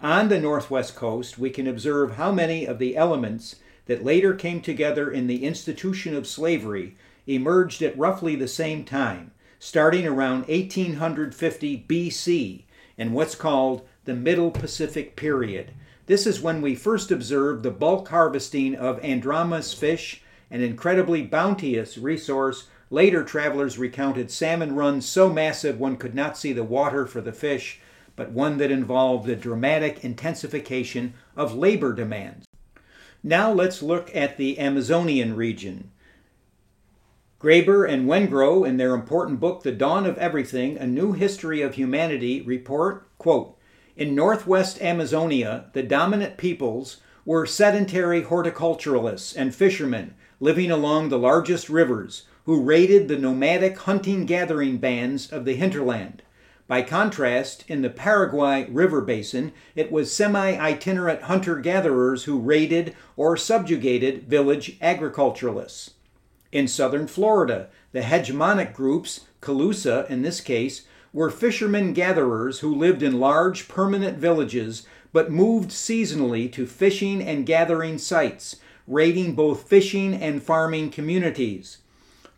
On 0.00 0.28
the 0.28 0.40
northwest 0.40 0.96
coast, 0.96 1.38
we 1.38 1.48
can 1.48 1.68
observe 1.68 2.16
how 2.16 2.32
many 2.32 2.66
of 2.66 2.80
the 2.80 2.96
elements 2.96 3.54
that 3.86 4.04
later 4.04 4.34
came 4.34 4.60
together 4.60 5.08
in 5.12 5.28
the 5.28 5.44
institution 5.44 6.16
of 6.16 6.26
slavery 6.26 6.96
emerged 7.28 7.82
at 7.82 7.96
roughly 7.96 8.34
the 8.34 8.48
same 8.48 8.84
time, 8.84 9.30
starting 9.60 10.04
around 10.04 10.48
1850 10.48 11.86
BC 11.88 12.64
in 12.98 13.12
what's 13.12 13.36
called 13.36 13.86
the 14.06 14.14
Middle 14.14 14.50
Pacific 14.50 15.14
period. 15.14 15.70
This 16.06 16.26
is 16.26 16.40
when 16.40 16.62
we 16.62 16.74
first 16.74 17.12
observed 17.12 17.62
the 17.62 17.70
bulk 17.70 18.08
harvesting 18.08 18.74
of 18.74 19.00
anadromous 19.02 19.72
fish 19.72 20.20
an 20.52 20.62
incredibly 20.62 21.22
bounteous 21.22 21.96
resource. 21.96 22.68
Later 22.90 23.24
travelers 23.24 23.78
recounted 23.78 24.30
salmon 24.30 24.76
runs 24.76 25.08
so 25.08 25.32
massive 25.32 25.80
one 25.80 25.96
could 25.96 26.14
not 26.14 26.36
see 26.36 26.52
the 26.52 26.62
water 26.62 27.06
for 27.06 27.22
the 27.22 27.32
fish, 27.32 27.80
but 28.14 28.30
one 28.30 28.58
that 28.58 28.70
involved 28.70 29.26
the 29.26 29.34
dramatic 29.34 30.04
intensification 30.04 31.14
of 31.34 31.54
labor 31.54 31.94
demands. 31.94 32.44
Now 33.24 33.50
let's 33.50 33.82
look 33.82 34.14
at 34.14 34.36
the 34.36 34.58
Amazonian 34.58 35.34
region. 35.34 35.90
Graeber 37.40 37.88
and 37.88 38.06
Wengrow, 38.06 38.68
in 38.68 38.76
their 38.76 38.94
important 38.94 39.40
book, 39.40 39.62
The 39.62 39.72
Dawn 39.72 40.04
of 40.04 40.18
Everything 40.18 40.76
A 40.76 40.86
New 40.86 41.12
History 41.12 41.62
of 41.62 41.76
Humanity, 41.76 42.42
report 42.42 43.08
quote, 43.16 43.56
In 43.96 44.14
northwest 44.14 44.82
Amazonia, 44.82 45.70
the 45.72 45.82
dominant 45.82 46.36
peoples 46.36 46.98
were 47.24 47.46
sedentary 47.46 48.22
horticulturalists 48.22 49.34
and 49.34 49.54
fishermen 49.54 50.14
living 50.42 50.72
along 50.72 51.08
the 51.08 51.18
largest 51.18 51.70
rivers, 51.70 52.24
who 52.46 52.60
raided 52.60 53.06
the 53.06 53.16
nomadic 53.16 53.78
hunting 53.78 54.26
gathering 54.26 54.76
bands 54.76 55.30
of 55.30 55.44
the 55.44 55.54
hinterland. 55.54 56.20
By 56.66 56.82
contrast, 56.82 57.64
in 57.68 57.82
the 57.82 57.88
Paraguay 57.88 58.66
River 58.68 59.00
Basin, 59.02 59.52
it 59.76 59.92
was 59.92 60.12
semi 60.12 60.56
itinerant 60.56 61.22
hunter 61.22 61.60
gatherers 61.60 62.24
who 62.24 62.40
raided 62.40 62.96
or 63.16 63.36
subjugated 63.36 64.24
village 64.24 64.78
agriculturalists. 64.82 65.92
In 66.50 66.66
southern 66.66 67.06
Florida, 67.06 67.68
the 67.92 68.00
hegemonic 68.00 68.74
groups, 68.74 69.20
Calusa 69.40 70.10
in 70.10 70.22
this 70.22 70.40
case, 70.40 70.86
were 71.12 71.30
fishermen 71.30 71.92
gatherers 71.92 72.58
who 72.58 72.74
lived 72.74 73.04
in 73.04 73.20
large 73.20 73.68
permanent 73.68 74.18
villages 74.18 74.84
but 75.12 75.30
moved 75.30 75.70
seasonally 75.70 76.50
to 76.52 76.66
fishing 76.66 77.22
and 77.22 77.46
gathering 77.46 77.96
sites, 77.96 78.56
raiding 78.86 79.34
both 79.34 79.68
fishing 79.68 80.14
and 80.14 80.42
farming 80.42 80.90
communities. 80.90 81.78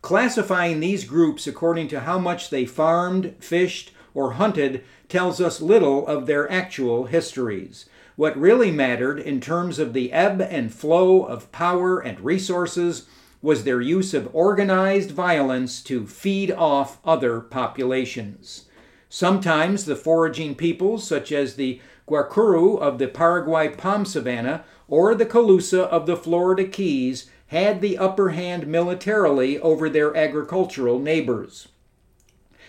Classifying 0.01 0.79
these 0.79 1.03
groups 1.03 1.47
according 1.47 1.87
to 1.87 2.01
how 2.01 2.19
much 2.19 2.49
they 2.49 2.65
farmed, 2.65 3.35
fished, 3.39 3.91
or 4.13 4.33
hunted 4.33 4.83
tells 5.09 5.41
us 5.41 5.61
little 5.61 6.07
of 6.07 6.25
their 6.25 6.49
actual 6.51 7.05
histories. 7.05 7.87
What 8.15 8.37
really 8.37 8.71
mattered 8.71 9.19
in 9.19 9.41
terms 9.41 9.77
of 9.77 9.93
the 9.93 10.13
ebb 10.13 10.41
and 10.41 10.73
flow 10.73 11.23
of 11.23 11.51
power 11.51 11.99
and 11.99 12.19
resources 12.21 13.07
was 13.41 13.63
their 13.63 13.81
use 13.81 14.13
of 14.13 14.33
organized 14.33 15.11
violence 15.11 15.81
to 15.83 16.07
feed 16.07 16.51
off 16.51 16.99
other 17.05 17.41
populations. 17.41 18.65
Sometimes 19.09 19.85
the 19.85 19.95
foraging 19.95 20.55
peoples, 20.55 21.07
such 21.07 21.31
as 21.31 21.55
the 21.55 21.79
Guaycurú 22.07 22.79
of 22.79 22.97
the 22.97 23.07
Paraguay 23.07 23.69
palm 23.69 24.05
savanna, 24.05 24.63
or 24.87 25.15
the 25.15 25.25
Calusa 25.25 25.87
of 25.87 26.05
the 26.05 26.17
Florida 26.17 26.65
Keys 26.65 27.29
had 27.47 27.81
the 27.81 27.97
upper 27.97 28.29
hand 28.29 28.67
militarily 28.67 29.59
over 29.59 29.89
their 29.89 30.15
agricultural 30.15 30.99
neighbors. 30.99 31.67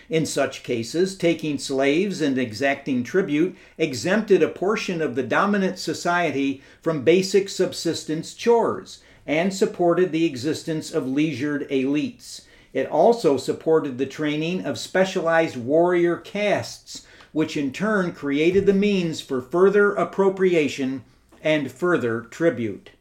In 0.09 0.25
such 0.25 0.63
cases, 0.63 1.17
taking 1.17 1.57
slaves 1.57 2.21
and 2.21 2.37
exacting 2.37 3.03
tribute 3.03 3.57
exempted 3.77 4.41
a 4.41 4.47
portion 4.47 5.01
of 5.01 5.15
the 5.15 5.23
dominant 5.23 5.79
society 5.79 6.61
from 6.81 7.03
basic 7.03 7.49
subsistence 7.49 8.33
chores 8.33 8.99
and 9.25 9.53
supported 9.53 10.13
the 10.13 10.25
existence 10.25 10.93
of 10.93 11.05
leisured 11.05 11.67
elites. 11.69 12.43
It 12.71 12.87
also 12.87 13.35
supported 13.35 13.97
the 13.97 14.05
training 14.05 14.65
of 14.65 14.79
specialized 14.79 15.57
warrior 15.57 16.15
castes, 16.15 17.05
which 17.33 17.57
in 17.57 17.73
turn 17.73 18.13
created 18.13 18.65
the 18.65 18.73
means 18.73 19.19
for 19.19 19.41
further 19.41 19.93
appropriation 19.93 21.03
and 21.43 21.71
further 21.71 22.21
tribute. 22.21 22.91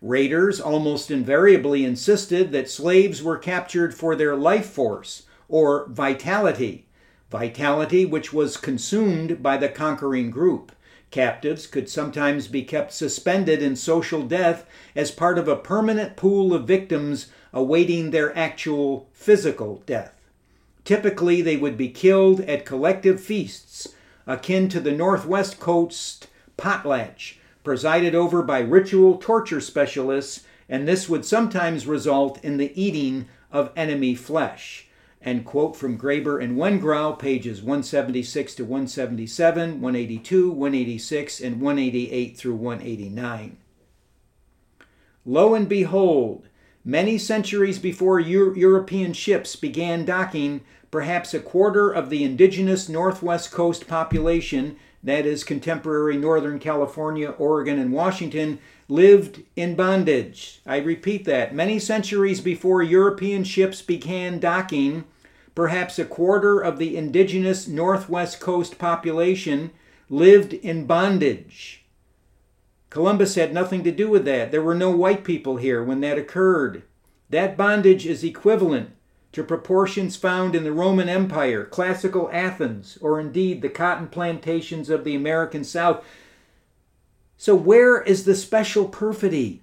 Raiders 0.00 0.60
almost 0.60 1.10
invariably 1.10 1.84
insisted 1.84 2.50
that 2.52 2.68
slaves 2.68 3.22
were 3.22 3.38
captured 3.38 3.94
for 3.94 4.16
their 4.16 4.34
life 4.34 4.66
force 4.66 5.24
or 5.48 5.86
vitality, 5.88 6.86
vitality 7.30 8.04
which 8.04 8.32
was 8.32 8.56
consumed 8.56 9.42
by 9.42 9.56
the 9.56 9.68
conquering 9.68 10.30
group. 10.30 10.72
Captives 11.12 11.66
could 11.66 11.88
sometimes 11.88 12.48
be 12.48 12.62
kept 12.62 12.92
suspended 12.92 13.62
in 13.62 13.76
social 13.76 14.22
death 14.22 14.66
as 14.96 15.10
part 15.10 15.38
of 15.38 15.46
a 15.46 15.56
permanent 15.56 16.16
pool 16.16 16.54
of 16.54 16.66
victims 16.66 17.30
awaiting 17.52 18.10
their 18.10 18.36
actual 18.36 19.08
physical 19.12 19.82
death. 19.86 20.14
Typically, 20.84 21.42
they 21.42 21.56
would 21.56 21.76
be 21.76 21.88
killed 21.88 22.40
at 22.40 22.66
collective 22.66 23.20
feasts, 23.20 23.88
akin 24.26 24.68
to 24.68 24.80
the 24.80 24.90
Northwest 24.90 25.60
Coast 25.60 26.28
potlatch, 26.56 27.34
presided 27.64 28.14
over 28.14 28.42
by 28.42 28.60
ritual 28.60 29.16
torture 29.18 29.60
specialists, 29.60 30.44
and 30.68 30.86
this 30.86 31.08
would 31.08 31.24
sometimes 31.24 31.86
result 31.86 32.42
in 32.44 32.56
the 32.56 32.72
eating 32.80 33.28
of 33.50 33.70
enemy 33.76 34.14
flesh 34.14 34.88
and 35.24 35.44
quote 35.44 35.76
from 35.76 35.98
Graeber 35.98 36.42
and 36.42 36.56
Wengrow, 36.56 37.18
pages 37.18 37.60
176 37.60 38.54
to 38.56 38.64
177, 38.64 39.80
182, 39.80 40.50
186, 40.50 41.40
and 41.40 41.60
188 41.60 42.36
through 42.36 42.54
189. 42.54 43.56
Lo 45.24 45.54
and 45.54 45.68
behold, 45.68 46.48
many 46.84 47.16
centuries 47.18 47.78
before 47.78 48.18
Euro- 48.18 48.54
European 48.56 49.12
ships 49.12 49.54
began 49.54 50.04
docking, 50.04 50.62
perhaps 50.90 51.32
a 51.32 51.40
quarter 51.40 51.90
of 51.90 52.10
the 52.10 52.24
indigenous 52.24 52.88
Northwest 52.88 53.52
Coast 53.52 53.86
population, 53.86 54.76
that 55.02 55.26
is, 55.26 55.42
contemporary 55.44 56.16
Northern 56.16 56.58
California, 56.58 57.30
Oregon, 57.30 57.78
and 57.78 57.92
Washington, 57.92 58.58
lived 58.88 59.42
in 59.56 59.74
bondage. 59.74 60.60
I 60.64 60.78
repeat 60.78 61.24
that. 61.24 61.54
Many 61.54 61.78
centuries 61.78 62.40
before 62.40 62.82
European 62.82 63.42
ships 63.42 63.82
began 63.82 64.38
docking, 64.38 65.04
perhaps 65.54 65.98
a 65.98 66.04
quarter 66.04 66.60
of 66.60 66.78
the 66.78 66.96
indigenous 66.96 67.66
Northwest 67.66 68.38
Coast 68.38 68.78
population 68.78 69.70
lived 70.08 70.52
in 70.52 70.86
bondage. 70.86 71.84
Columbus 72.90 73.34
had 73.34 73.54
nothing 73.54 73.82
to 73.84 73.90
do 73.90 74.08
with 74.08 74.24
that. 74.26 74.50
There 74.50 74.62
were 74.62 74.74
no 74.74 74.90
white 74.90 75.24
people 75.24 75.56
here 75.56 75.82
when 75.82 76.00
that 76.02 76.18
occurred. 76.18 76.82
That 77.30 77.56
bondage 77.56 78.06
is 78.06 78.22
equivalent 78.22 78.90
to 79.32 79.42
proportions 79.42 80.16
found 80.16 80.54
in 80.54 80.64
the 80.64 80.72
Roman 80.72 81.08
Empire, 81.08 81.64
classical 81.64 82.28
Athens, 82.32 82.98
or 83.00 83.18
indeed 83.18 83.62
the 83.62 83.68
cotton 83.68 84.08
plantations 84.08 84.90
of 84.90 85.04
the 85.04 85.14
American 85.14 85.64
South. 85.64 86.04
So, 87.38 87.54
where 87.54 88.00
is 88.02 88.24
the 88.24 88.34
special 88.34 88.86
perfidy 88.86 89.62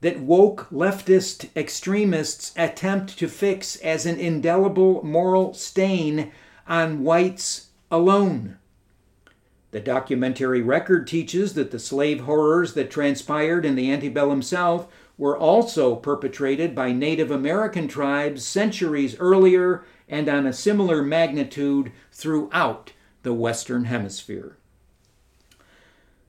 that 0.00 0.20
woke 0.20 0.68
leftist 0.70 1.48
extremists 1.56 2.52
attempt 2.56 3.18
to 3.18 3.28
fix 3.28 3.76
as 3.76 4.06
an 4.06 4.18
indelible 4.18 5.04
moral 5.04 5.52
stain 5.52 6.30
on 6.66 7.02
whites 7.02 7.68
alone? 7.90 8.56
The 9.70 9.80
documentary 9.80 10.62
record 10.62 11.06
teaches 11.06 11.52
that 11.54 11.72
the 11.72 11.78
slave 11.78 12.20
horrors 12.20 12.72
that 12.74 12.90
transpired 12.90 13.66
in 13.66 13.74
the 13.74 13.92
antebellum 13.92 14.40
South 14.40 14.90
were 15.18 15.36
also 15.36 15.96
perpetrated 15.96 16.74
by 16.74 16.92
Native 16.92 17.30
American 17.30 17.88
tribes 17.88 18.44
centuries 18.44 19.18
earlier 19.18 19.84
and 20.08 20.28
on 20.28 20.46
a 20.46 20.52
similar 20.52 21.02
magnitude 21.02 21.92
throughout 22.12 22.92
the 23.24 23.34
Western 23.34 23.84
Hemisphere. 23.84 24.56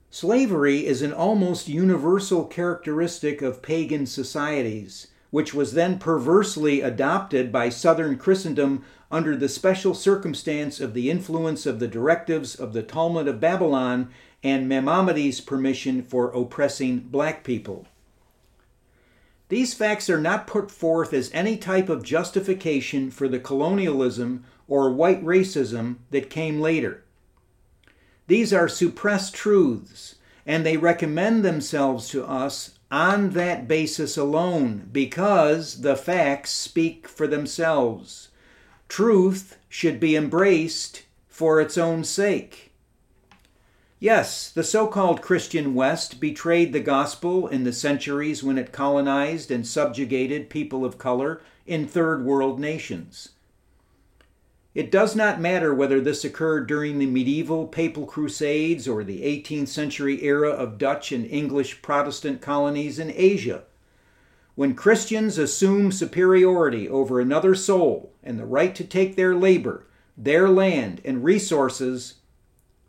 Slavery 0.10 0.88
is 0.88 1.04
an 1.04 1.13
almost 1.13 1.69
universal 1.69 2.45
characteristic 2.45 3.43
of 3.43 3.62
pagan 3.62 4.08
societies, 4.08 5.08
which 5.30 5.54
was 5.54 5.73
then 5.73 5.99
perversely 5.99 6.82
adopted 6.82 7.52
by 7.52 7.69
Southern 7.69 8.17
Christendom 8.17 8.84
under 9.12 9.36
the 9.36 9.47
special 9.47 9.93
circumstance 9.93 10.80
of 10.80 10.95
the 10.95 11.12
influence 11.12 11.67
of 11.67 11.80
the 11.80 11.88
directives 11.88 12.56
of 12.56 12.73
the 12.73 12.82
Talmud 12.82 13.28
of 13.28 13.39
Babylon 13.39 14.10
and 14.43 14.67
Maimonides' 14.67 15.41
permission 15.41 16.02
for 16.02 16.32
oppressing 16.32 16.99
black 17.02 17.43
people. 17.43 17.86
These 19.50 19.74
facts 19.74 20.10
are 20.10 20.22
not 20.22 20.48
put 20.48 20.70
forth 20.70 21.12
as 21.12 21.32
any 21.34 21.58
type 21.58 21.90
of 21.90 22.04
justification 22.04 23.10
for 23.10 23.28
the 23.28 23.40
colonialism 23.40 24.46
or 24.68 24.92
white 24.92 25.24
racism 25.26 25.98
that 26.12 26.30
came 26.30 26.62
later. 26.62 27.04
These 28.28 28.54
are 28.54 28.70
suppressed 28.70 29.34
truths, 29.34 30.16
and 30.46 30.64
they 30.64 30.78
recommend 30.78 31.44
themselves 31.44 32.10
to 32.10 32.24
us 32.24 32.78
on 32.92 33.32
that 33.32 33.68
basis 33.68 34.18
alone 34.18 34.88
because 34.92 35.82
the 35.82 35.96
facts 35.96 36.52
speak 36.52 37.08
for 37.08 37.26
themselves. 37.26 38.30
Truth 38.88 39.58
should 39.68 40.00
be 40.00 40.16
embraced 40.16 41.04
for 41.28 41.60
its 41.60 41.78
own 41.78 42.04
sake. 42.04 42.68
Yes, 44.02 44.50
the 44.50 44.64
so 44.64 44.88
called 44.88 45.22
Christian 45.22 45.74
West 45.74 46.22
betrayed 46.22 46.72
the 46.72 46.80
gospel 46.80 47.48
in 47.48 47.66
the 47.66 47.74
centuries 47.74 48.42
when 48.42 48.58
it 48.58 48.72
colonized 48.72 49.52
and 49.52 49.68
subjugated 49.68 50.50
people 50.50 50.86
of 50.86 50.98
color 50.98 51.42
in 51.68 51.86
third 51.86 52.24
world 52.24 52.62
nations. 52.62 53.30
It 54.74 54.90
does 54.90 55.18
not 55.18 55.42
matter 55.42 55.74
whether 55.74 56.00
this 56.00 56.24
occurred 56.24 56.66
during 56.68 56.98
the 56.98 57.08
medieval 57.08 57.68
papal 57.68 58.06
crusades 58.06 58.88
or 58.88 59.04
the 59.04 59.22
18th 59.22 59.68
century 59.68 60.24
era 60.24 60.50
of 60.50 60.78
Dutch 60.78 61.12
and 61.12 61.26
English 61.26 61.82
Protestant 61.82 62.40
colonies 62.40 63.00
in 63.00 63.12
Asia. 63.14 63.64
When 64.56 64.76
Christians 64.76 65.38
assume 65.38 65.92
superiority 65.92 66.88
over 66.88 67.20
another 67.20 67.54
soul 67.54 68.14
and 68.24 68.40
the 68.40 68.46
right 68.46 68.74
to 68.76 68.86
take 68.86 69.18
their 69.18 69.36
labor, 69.36 69.88
their 70.16 70.48
land, 70.48 71.02
and 71.04 71.24
resources, 71.24 72.16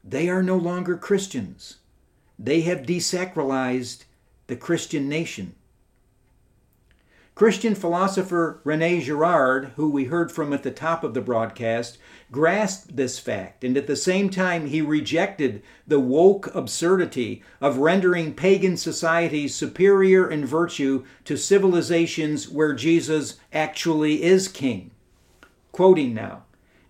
they 0.03 0.29
are 0.29 0.43
no 0.43 0.57
longer 0.57 0.97
Christians. 0.97 1.77
They 2.39 2.63
have 2.63 2.83
desacralized 2.83 4.05
the 4.47 4.57
Christian 4.57 5.09
nation. 5.09 5.55
Christian 7.35 7.75
philosopher 7.75 8.61
Rene 8.65 9.01
Girard, 9.01 9.73
who 9.77 9.89
we 9.89 10.05
heard 10.05 10.31
from 10.31 10.53
at 10.53 10.63
the 10.63 10.71
top 10.71 11.03
of 11.03 11.15
the 11.15 11.23
broadcast, 11.23 11.97
grasped 12.31 12.97
this 12.97 13.19
fact, 13.19 13.65
and 13.65 13.79
at 13.79 13.87
the 13.87 13.97
same 13.97 14.29
time 14.29 14.67
he 14.67 14.83
rejected 14.83 15.63
the 15.87 16.01
woke 16.01 16.55
absurdity 16.55 17.43
of 17.61 17.79
rendering 17.79 18.35
pagan 18.35 18.77
societies 18.77 19.55
superior 19.55 20.31
in 20.31 20.45
virtue 20.45 21.05
to 21.25 21.39
civilizations 21.39 22.47
where 22.47 22.75
Jesus 22.75 23.39
actually 23.55 24.23
is 24.23 24.47
king. 24.47 24.91
Quoting 25.73 26.13
now 26.13 26.43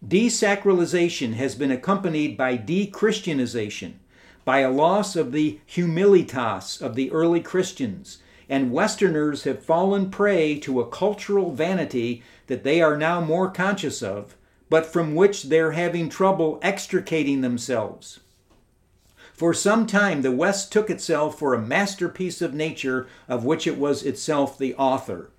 Desacralization 0.06 1.34
has 1.34 1.54
been 1.54 1.70
accompanied 1.70 2.36
by 2.36 2.56
de-Christianization, 2.56 4.00
by 4.44 4.60
a 4.60 4.70
loss 4.70 5.16
of 5.16 5.32
the 5.32 5.60
humilitas 5.66 6.80
of 6.80 6.94
the 6.94 7.10
early 7.10 7.40
Christians 7.40 8.18
and 8.50 8.72
Westerners 8.72 9.44
have 9.44 9.64
fallen 9.64 10.10
prey 10.10 10.58
to 10.58 10.80
a 10.80 10.88
cultural 10.88 11.52
vanity 11.52 12.20
that 12.48 12.64
they 12.64 12.82
are 12.82 12.96
now 12.96 13.20
more 13.20 13.48
conscious 13.48 14.02
of, 14.02 14.36
but 14.68 14.84
from 14.84 15.14
which 15.14 15.44
they're 15.44 15.70
having 15.72 16.08
trouble 16.08 16.58
extricating 16.60 17.42
themselves. 17.42 18.18
For 19.32 19.54
some 19.54 19.86
time, 19.86 20.22
the 20.22 20.32
West 20.32 20.72
took 20.72 20.90
itself 20.90 21.38
for 21.38 21.54
a 21.54 21.62
masterpiece 21.62 22.42
of 22.42 22.52
nature 22.52 23.06
of 23.28 23.44
which 23.44 23.68
it 23.68 23.78
was 23.78 24.02
itself 24.02 24.58
the 24.58 24.74
author. 24.74 25.30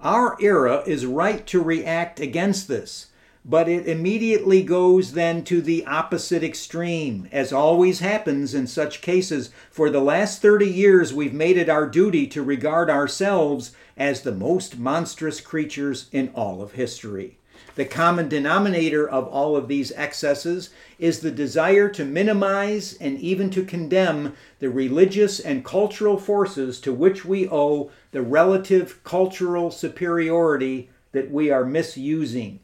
Our 0.00 0.36
era 0.40 0.82
is 0.86 1.06
right 1.06 1.46
to 1.46 1.62
react 1.62 2.18
against 2.18 2.66
this 2.66 3.06
but 3.48 3.66
it 3.66 3.88
immediately 3.88 4.62
goes 4.62 5.12
then 5.12 5.42
to 5.42 5.62
the 5.62 5.82
opposite 5.86 6.44
extreme, 6.44 7.26
as 7.32 7.50
always 7.50 8.00
happens 8.00 8.52
in 8.52 8.66
such 8.66 9.00
cases. 9.00 9.48
For 9.70 9.88
the 9.88 10.02
last 10.02 10.42
30 10.42 10.66
years, 10.66 11.14
we've 11.14 11.32
made 11.32 11.56
it 11.56 11.70
our 11.70 11.88
duty 11.88 12.26
to 12.26 12.42
regard 12.42 12.90
ourselves 12.90 13.72
as 13.96 14.20
the 14.20 14.32
most 14.32 14.78
monstrous 14.78 15.40
creatures 15.40 16.10
in 16.12 16.28
all 16.34 16.60
of 16.60 16.72
history. 16.72 17.38
The 17.74 17.86
common 17.86 18.28
denominator 18.28 19.08
of 19.08 19.26
all 19.28 19.56
of 19.56 19.66
these 19.66 19.92
excesses 19.92 20.68
is 20.98 21.20
the 21.20 21.30
desire 21.30 21.88
to 21.90 22.04
minimize 22.04 22.98
and 23.00 23.18
even 23.18 23.48
to 23.50 23.64
condemn 23.64 24.34
the 24.58 24.68
religious 24.68 25.40
and 25.40 25.64
cultural 25.64 26.18
forces 26.18 26.80
to 26.80 26.92
which 26.92 27.24
we 27.24 27.48
owe 27.48 27.90
the 28.10 28.20
relative 28.20 29.02
cultural 29.04 29.70
superiority 29.70 30.90
that 31.12 31.30
we 31.30 31.50
are 31.50 31.64
misusing. 31.64 32.60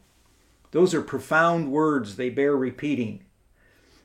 Those 0.74 0.92
are 0.92 1.02
profound 1.02 1.70
words, 1.70 2.16
they 2.16 2.30
bear 2.30 2.56
repeating. 2.56 3.22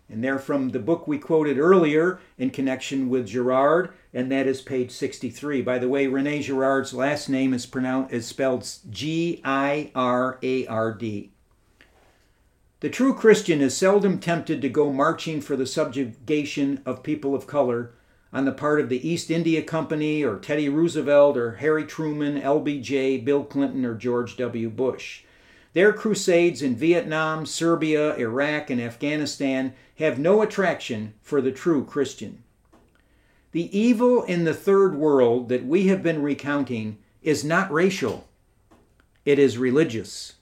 And 0.07 0.23
they're 0.23 0.37
from 0.37 0.69
the 0.69 0.77
book 0.77 1.07
we 1.07 1.17
quoted 1.17 1.57
earlier 1.57 2.19
in 2.37 2.51
connection 2.51 3.09
with 3.09 3.25
Girard, 3.25 3.89
and 4.13 4.31
that 4.31 4.45
is 4.45 4.61
page 4.61 4.91
63. 4.91 5.63
By 5.63 5.79
the 5.79 5.89
way, 5.89 6.05
Rene 6.05 6.43
Girard's 6.43 6.93
last 6.93 7.27
name 7.27 7.55
is 7.55 7.65
pronounced 7.65 8.13
is 8.13 8.27
spelled 8.27 8.69
G 8.87 9.41
I 9.43 9.91
R 9.95 10.37
A 10.43 10.67
R 10.67 10.93
D. 10.93 11.31
The 12.81 12.89
true 12.89 13.15
Christian 13.15 13.61
is 13.61 13.75
seldom 13.75 14.19
tempted 14.19 14.61
to 14.61 14.69
go 14.69 14.93
marching 14.93 15.41
for 15.41 15.55
the 15.55 15.65
subjugation 15.65 16.83
of 16.85 17.01
people 17.01 17.33
of 17.33 17.47
color 17.47 17.95
on 18.31 18.45
the 18.45 18.51
part 18.51 18.79
of 18.79 18.89
the 18.89 19.09
East 19.09 19.31
India 19.31 19.63
Company 19.63 20.23
or 20.23 20.37
Teddy 20.37 20.69
Roosevelt 20.69 21.35
or 21.35 21.55
Harry 21.55 21.85
Truman, 21.85 22.39
LBJ, 22.39 23.25
Bill 23.25 23.43
Clinton, 23.43 23.85
or 23.85 23.95
George 23.95 24.37
W. 24.37 24.69
Bush. 24.69 25.23
Their 25.73 25.93
crusades 25.93 26.61
in 26.61 26.75
Vietnam, 26.75 27.45
Serbia, 27.45 28.15
Iraq, 28.15 28.69
and 28.69 28.81
Afghanistan 28.81 29.73
have 29.97 30.17
no 30.17 30.41
attraction 30.41 31.13
for 31.21 31.41
the 31.41 31.51
true 31.51 31.85
Christian. 31.85 32.43
The 33.51 33.77
evil 33.77 34.23
in 34.23 34.45
the 34.45 34.53
third 34.53 34.95
world 34.95 35.49
that 35.49 35.65
we 35.65 35.87
have 35.87 36.01
been 36.01 36.21
recounting 36.21 36.97
is 37.21 37.43
not 37.43 37.71
racial, 37.71 38.27
it 39.25 39.37
is 39.37 39.57
religious. 39.57 40.33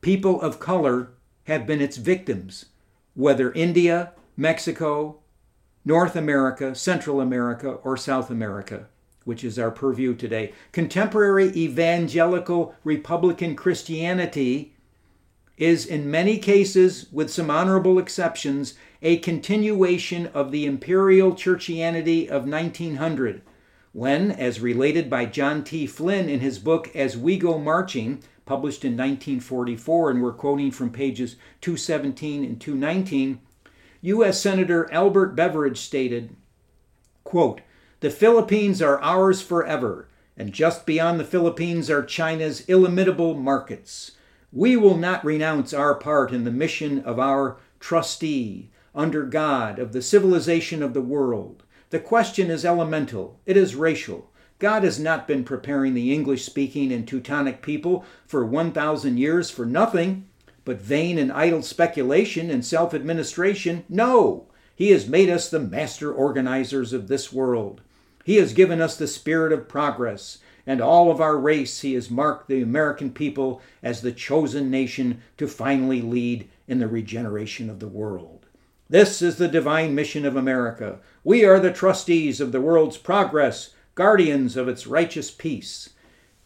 People 0.00 0.40
of 0.40 0.60
color 0.60 1.10
have 1.44 1.66
been 1.66 1.80
its 1.80 1.96
victims, 1.96 2.66
whether 3.14 3.52
India, 3.52 4.12
Mexico, 4.36 5.18
North 5.84 6.16
America, 6.16 6.74
Central 6.74 7.20
America, 7.20 7.70
or 7.70 7.96
South 7.96 8.30
America, 8.30 8.88
which 9.28 9.44
is 9.44 9.58
our 9.58 9.70
purview 9.70 10.14
today. 10.14 10.54
Contemporary 10.72 11.48
evangelical 11.54 12.74
Republican 12.82 13.54
Christianity 13.54 14.74
is, 15.58 15.84
in 15.84 16.10
many 16.10 16.38
cases, 16.38 17.08
with 17.12 17.30
some 17.30 17.50
honorable 17.50 17.98
exceptions, 17.98 18.72
a 19.02 19.18
continuation 19.18 20.28
of 20.28 20.50
the 20.50 20.64
imperial 20.64 21.32
churchianity 21.32 22.26
of 22.26 22.48
1900, 22.48 23.42
when, 23.92 24.30
as 24.30 24.60
related 24.60 25.10
by 25.10 25.26
John 25.26 25.62
T. 25.62 25.86
Flynn 25.86 26.30
in 26.30 26.40
his 26.40 26.58
book 26.58 26.90
As 26.96 27.18
We 27.18 27.36
Go 27.36 27.58
Marching, 27.58 28.22
published 28.46 28.82
in 28.82 28.92
1944, 28.92 30.10
and 30.10 30.22
we're 30.22 30.32
quoting 30.32 30.70
from 30.70 30.88
pages 30.88 31.36
217 31.60 32.44
and 32.44 32.58
219, 32.58 33.42
U.S. 34.00 34.40
Senator 34.40 34.90
Albert 34.90 35.36
Beveridge 35.36 35.80
stated, 35.80 36.34
quote, 37.24 37.60
The 38.00 38.10
Philippines 38.10 38.80
are 38.80 39.00
ours 39.00 39.42
forever, 39.42 40.06
and 40.36 40.52
just 40.52 40.86
beyond 40.86 41.18
the 41.18 41.24
Philippines 41.24 41.90
are 41.90 42.04
China's 42.04 42.60
illimitable 42.68 43.34
markets. 43.34 44.12
We 44.52 44.76
will 44.76 44.96
not 44.96 45.24
renounce 45.24 45.74
our 45.74 45.96
part 45.96 46.30
in 46.30 46.44
the 46.44 46.52
mission 46.52 47.00
of 47.00 47.18
our 47.18 47.56
trustee, 47.80 48.70
under 48.94 49.24
God, 49.24 49.80
of 49.80 49.92
the 49.92 50.00
civilization 50.00 50.80
of 50.80 50.94
the 50.94 51.00
world. 51.00 51.64
The 51.90 51.98
question 51.98 52.52
is 52.52 52.64
elemental, 52.64 53.40
it 53.46 53.56
is 53.56 53.74
racial. 53.74 54.30
God 54.60 54.84
has 54.84 55.00
not 55.00 55.26
been 55.26 55.42
preparing 55.42 55.94
the 55.94 56.14
English 56.14 56.44
speaking 56.44 56.92
and 56.92 57.06
Teutonic 57.06 57.62
people 57.62 58.04
for 58.28 58.46
1,000 58.46 59.18
years 59.18 59.50
for 59.50 59.66
nothing, 59.66 60.28
but 60.64 60.80
vain 60.80 61.18
and 61.18 61.32
idle 61.32 61.62
speculation 61.62 62.48
and 62.48 62.64
self 62.64 62.94
administration. 62.94 63.84
No! 63.88 64.46
He 64.76 64.92
has 64.92 65.08
made 65.08 65.28
us 65.28 65.50
the 65.50 65.58
master 65.58 66.12
organizers 66.12 66.92
of 66.92 67.08
this 67.08 67.32
world. 67.32 67.80
He 68.28 68.36
has 68.36 68.52
given 68.52 68.82
us 68.82 68.94
the 68.94 69.06
spirit 69.06 69.54
of 69.54 69.68
progress, 69.68 70.36
and 70.66 70.82
all 70.82 71.10
of 71.10 71.18
our 71.18 71.38
race 71.38 71.80
He 71.80 71.94
has 71.94 72.10
marked 72.10 72.46
the 72.46 72.60
American 72.60 73.10
people 73.10 73.62
as 73.82 74.02
the 74.02 74.12
chosen 74.12 74.70
nation 74.70 75.22
to 75.38 75.48
finally 75.48 76.02
lead 76.02 76.46
in 76.66 76.78
the 76.78 76.88
regeneration 76.88 77.70
of 77.70 77.80
the 77.80 77.88
world. 77.88 78.44
This 78.86 79.22
is 79.22 79.36
the 79.36 79.48
divine 79.48 79.94
mission 79.94 80.26
of 80.26 80.36
America. 80.36 80.98
We 81.24 81.46
are 81.46 81.58
the 81.58 81.72
trustees 81.72 82.38
of 82.38 82.52
the 82.52 82.60
world's 82.60 82.98
progress 82.98 83.70
guardians 83.94 84.58
of 84.58 84.68
its 84.68 84.86
righteous 84.86 85.30
peace. 85.30 85.88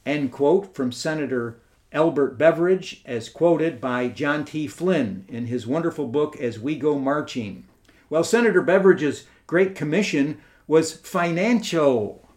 End 0.06 0.30
quote 0.30 0.76
from 0.76 0.92
Senator 0.92 1.58
Albert 1.92 2.38
Beveridge, 2.38 3.02
as 3.04 3.28
quoted 3.28 3.80
by 3.80 4.06
John 4.06 4.44
T. 4.44 4.68
Flynn 4.68 5.24
in 5.26 5.46
his 5.46 5.66
wonderful 5.66 6.06
book 6.06 6.40
As 6.40 6.60
We 6.60 6.76
Go 6.76 6.96
Marching. 6.96 7.66
Well, 8.08 8.22
Senator 8.22 8.62
Beveridge's 8.62 9.24
great 9.48 9.74
commission 9.74 10.40
was 10.66 10.92
financial, 10.92 12.28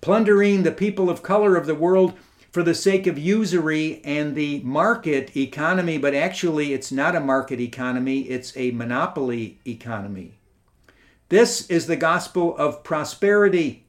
plundering 0.00 0.62
the 0.62 0.72
people 0.72 1.08
of 1.08 1.22
color 1.22 1.56
of 1.56 1.66
the 1.66 1.74
world 1.74 2.14
for 2.50 2.62
the 2.62 2.74
sake 2.74 3.06
of 3.06 3.18
usury 3.18 4.02
and 4.04 4.34
the 4.34 4.60
market 4.60 5.36
economy, 5.36 5.96
but 5.96 6.14
actually 6.14 6.72
it's 6.74 6.92
not 6.92 7.16
a 7.16 7.20
market 7.20 7.60
economy, 7.60 8.22
it's 8.22 8.54
a 8.56 8.70
monopoly 8.72 9.58
economy. 9.66 10.34
This 11.30 11.68
is 11.70 11.86
the 11.86 11.96
gospel 11.96 12.54
of 12.58 12.84
prosperity 12.84 13.82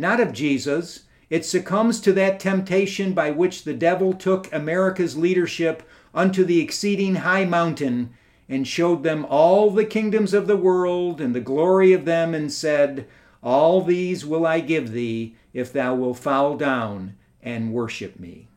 not 0.00 0.18
of 0.18 0.32
Jesus. 0.32 1.04
It 1.28 1.44
succumbs 1.44 2.00
to 2.00 2.12
that 2.14 2.40
temptation 2.40 3.12
by 3.12 3.30
which 3.30 3.64
the 3.64 3.74
devil 3.74 4.12
took 4.12 4.52
America's 4.52 5.16
leadership 5.16 5.82
unto 6.14 6.44
the 6.44 6.60
exceeding 6.60 7.16
high 7.16 7.44
mountain 7.44 8.14
and 8.50 8.66
showed 8.66 9.04
them 9.04 9.24
all 9.26 9.70
the 9.70 9.84
kingdoms 9.84 10.34
of 10.34 10.48
the 10.48 10.56
world 10.56 11.20
and 11.20 11.34
the 11.34 11.40
glory 11.40 11.92
of 11.92 12.04
them, 12.04 12.34
and 12.34 12.52
said, 12.52 13.06
All 13.44 13.80
these 13.80 14.26
will 14.26 14.44
I 14.44 14.58
give 14.58 14.90
thee 14.90 15.36
if 15.54 15.72
thou 15.72 15.94
wilt 15.94 16.18
fall 16.18 16.56
down 16.56 17.14
and 17.40 17.72
worship 17.72 18.18
me. 18.18 18.48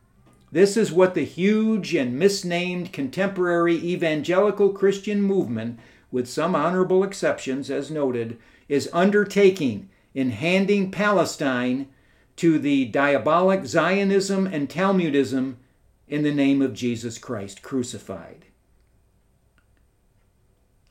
This 0.50 0.76
is 0.76 0.90
what 0.90 1.14
the 1.14 1.24
huge 1.24 1.94
and 1.94 2.18
misnamed 2.18 2.92
contemporary 2.92 3.76
evangelical 3.76 4.70
Christian 4.70 5.22
movement, 5.22 5.78
with 6.10 6.28
some 6.28 6.56
honorable 6.56 7.04
exceptions 7.04 7.70
as 7.70 7.88
noted, 7.88 8.36
is 8.68 8.90
undertaking 8.92 9.88
in 10.12 10.30
handing 10.30 10.90
Palestine 10.90 11.88
to 12.36 12.58
the 12.58 12.86
diabolic 12.86 13.64
Zionism 13.64 14.48
and 14.48 14.68
Talmudism 14.68 15.54
in 16.08 16.24
the 16.24 16.34
name 16.34 16.60
of 16.60 16.74
Jesus 16.74 17.16
Christ 17.16 17.62
crucified. 17.62 18.46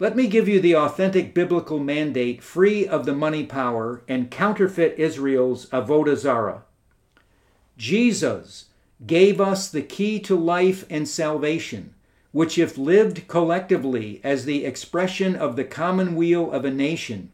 Let 0.04 0.18
me 0.18 0.28
give 0.28 0.50
you 0.50 0.60
the 0.60 0.76
authentic 0.76 1.34
biblical 1.34 1.80
mandate 1.80 2.44
free 2.44 2.86
of 2.86 3.06
the 3.06 3.16
money 3.16 3.46
power 3.46 4.02
and 4.06 4.30
counterfeit 4.30 5.00
Israel's 5.00 5.68
avodah 5.68 6.18
zarah. 6.18 6.66
Jesus 7.78 8.66
gave 9.08 9.40
us 9.40 9.70
the 9.70 9.82
key 9.82 10.20
to 10.20 10.36
life 10.36 10.86
and 10.90 11.08
salvation, 11.08 11.96
which, 12.34 12.58
if 12.58 12.78
lived 12.78 13.30
collectively 13.30 14.20
as 14.26 14.44
the 14.44 14.66
expression 14.66 15.38
of 15.38 15.56
the 15.56 15.64
commonweal 15.64 16.52
of 16.52 16.66
a 16.66 16.70
nation, 16.70 17.32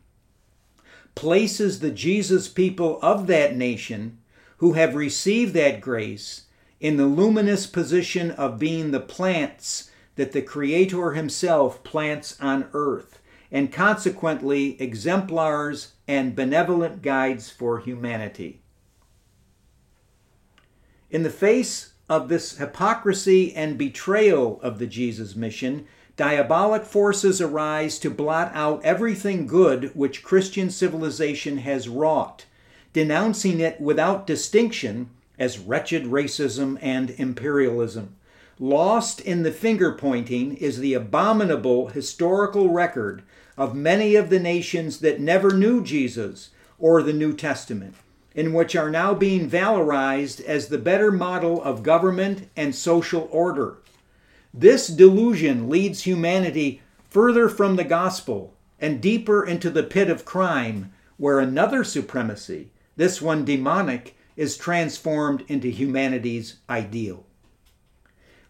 places 1.15 1.79
the 1.79 1.89
Jesus 1.89 2.47
people 2.47 2.99
of 3.01 3.25
that 3.25 3.55
nation 3.55 4.19
who 4.57 4.73
have 4.73 4.93
received 4.93 5.55
that 5.55 5.81
grace 5.81 6.43
in 6.79 6.97
the 6.97 7.07
luminous 7.07 7.65
position 7.65 8.29
of 8.29 8.59
being 8.59 8.91
the 8.91 8.99
plants 8.99 9.88
that 10.19 10.33
the 10.33 10.41
Creator 10.41 11.11
Himself 11.11 11.81
plants 11.85 12.35
on 12.41 12.67
earth, 12.73 13.21
and 13.49 13.71
consequently 13.71 14.75
exemplars 14.81 15.93
and 16.09 16.35
benevolent 16.35 17.01
guides 17.01 17.49
for 17.49 17.79
humanity. 17.79 18.59
In 21.09 21.23
the 21.23 21.29
face 21.29 21.93
of 22.09 22.27
this 22.27 22.57
hypocrisy 22.57 23.55
and 23.55 23.77
betrayal 23.77 24.59
of 24.61 24.77
the 24.77 24.87
Jesus 24.87 25.37
mission, 25.37 25.87
Diabolic 26.17 26.83
forces 26.83 27.39
arise 27.39 27.97
to 27.99 28.09
blot 28.09 28.51
out 28.53 28.83
everything 28.83 29.47
good 29.47 29.95
which 29.95 30.21
Christian 30.21 30.69
civilization 30.69 31.59
has 31.59 31.87
wrought, 31.87 32.43
denouncing 32.91 33.61
it 33.61 33.79
without 33.79 34.27
distinction 34.27 35.11
as 35.39 35.59
wretched 35.59 36.03
racism 36.03 36.77
and 36.81 37.11
imperialism. 37.11 38.17
Lost 38.61 39.21
in 39.21 39.43
the 39.43 39.53
finger 39.53 39.93
pointing 39.93 40.53
is 40.57 40.79
the 40.79 40.93
abominable 40.93 41.87
historical 41.87 42.69
record 42.69 43.23
of 43.57 43.73
many 43.73 44.15
of 44.15 44.29
the 44.29 44.39
nations 44.39 44.99
that 44.99 45.21
never 45.21 45.51
knew 45.51 45.81
Jesus 45.81 46.49
or 46.77 47.01
the 47.01 47.13
New 47.13 47.33
Testament, 47.33 47.95
in 48.35 48.51
which 48.51 48.75
are 48.75 48.89
now 48.89 49.13
being 49.13 49.49
valorized 49.49 50.43
as 50.43 50.67
the 50.67 50.77
better 50.77 51.09
model 51.09 51.63
of 51.63 51.83
government 51.83 52.49
and 52.57 52.75
social 52.75 53.29
order. 53.31 53.77
This 54.53 54.87
delusion 54.87 55.69
leads 55.69 56.01
humanity 56.01 56.81
further 57.09 57.47
from 57.47 57.77
the 57.77 57.85
gospel 57.85 58.55
and 58.77 58.99
deeper 58.99 59.41
into 59.45 59.69
the 59.69 59.83
pit 59.83 60.09
of 60.09 60.25
crime, 60.25 60.91
where 61.15 61.39
another 61.39 61.85
supremacy, 61.85 62.71
this 62.97 63.21
one 63.21 63.45
demonic, 63.45 64.17
is 64.35 64.57
transformed 64.57 65.45
into 65.47 65.69
humanity's 65.69 66.57
ideal. 66.69 67.25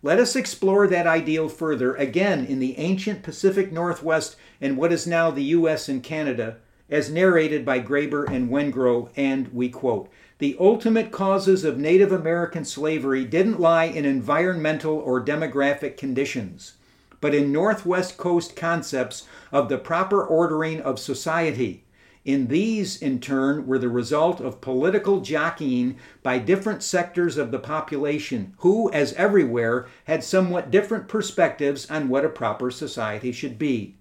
Let 0.02 0.20
us 0.20 0.38
explore 0.38 0.88
that 0.88 1.08
ideal 1.08 1.50
further 1.50 1.94
again 1.96 2.46
in 2.46 2.60
the 2.60 2.78
ancient 2.78 3.22
Pacific 3.22 3.70
Northwest 3.74 4.38
and 4.62 4.78
what 4.78 4.94
is 4.94 5.06
now 5.06 5.30
the 5.30 5.44
U.S. 5.44 5.90
and 5.90 6.02
Canada, 6.02 6.56
as 6.90 7.12
narrated 7.12 7.66
by 7.66 7.82
Graeber 7.82 8.26
and 8.30 8.50
Wengrow, 8.50 9.10
and 9.18 9.50
we 9.50 9.68
quote 9.68 10.10
the 10.38 10.56
ultimate 10.58 11.12
causes 11.12 11.66
of 11.66 11.78
Native 11.78 12.14
American 12.14 12.64
slavery 12.64 13.26
didn't 13.26 13.60
lie 13.60 13.84
in 13.84 14.06
environmental 14.06 14.96
or 14.96 15.22
demographic 15.22 15.98
conditions, 15.98 16.76
but 17.20 17.36
in 17.36 17.52
Northwest 17.52 18.16
Coast 18.16 18.56
concepts 18.56 19.28
of 19.52 19.68
the 19.68 19.78
proper 19.78 20.24
ordering 20.24 20.80
of 20.80 20.98
society. 20.98 21.84
In 22.30 22.46
these, 22.46 23.02
in 23.02 23.20
turn, 23.20 23.66
were 23.66 23.80
the 23.80 23.90
result 23.90 24.40
of 24.40 24.62
political 24.62 25.20
jockeying 25.20 25.98
by 26.22 26.38
different 26.38 26.84
sectors 26.84 27.38
of 27.38 27.50
the 27.50 27.58
population, 27.58 28.54
who, 28.60 28.88
as 28.92 29.14
everywhere, 29.14 29.88
had 30.04 30.24
somewhat 30.24 30.70
different 30.70 31.08
perspectives 31.08 31.90
on 31.90 32.08
what 32.08 32.24
a 32.24 32.30
proper 32.30 32.70
society 32.70 33.32
should 33.32 33.58
be. 33.58 33.96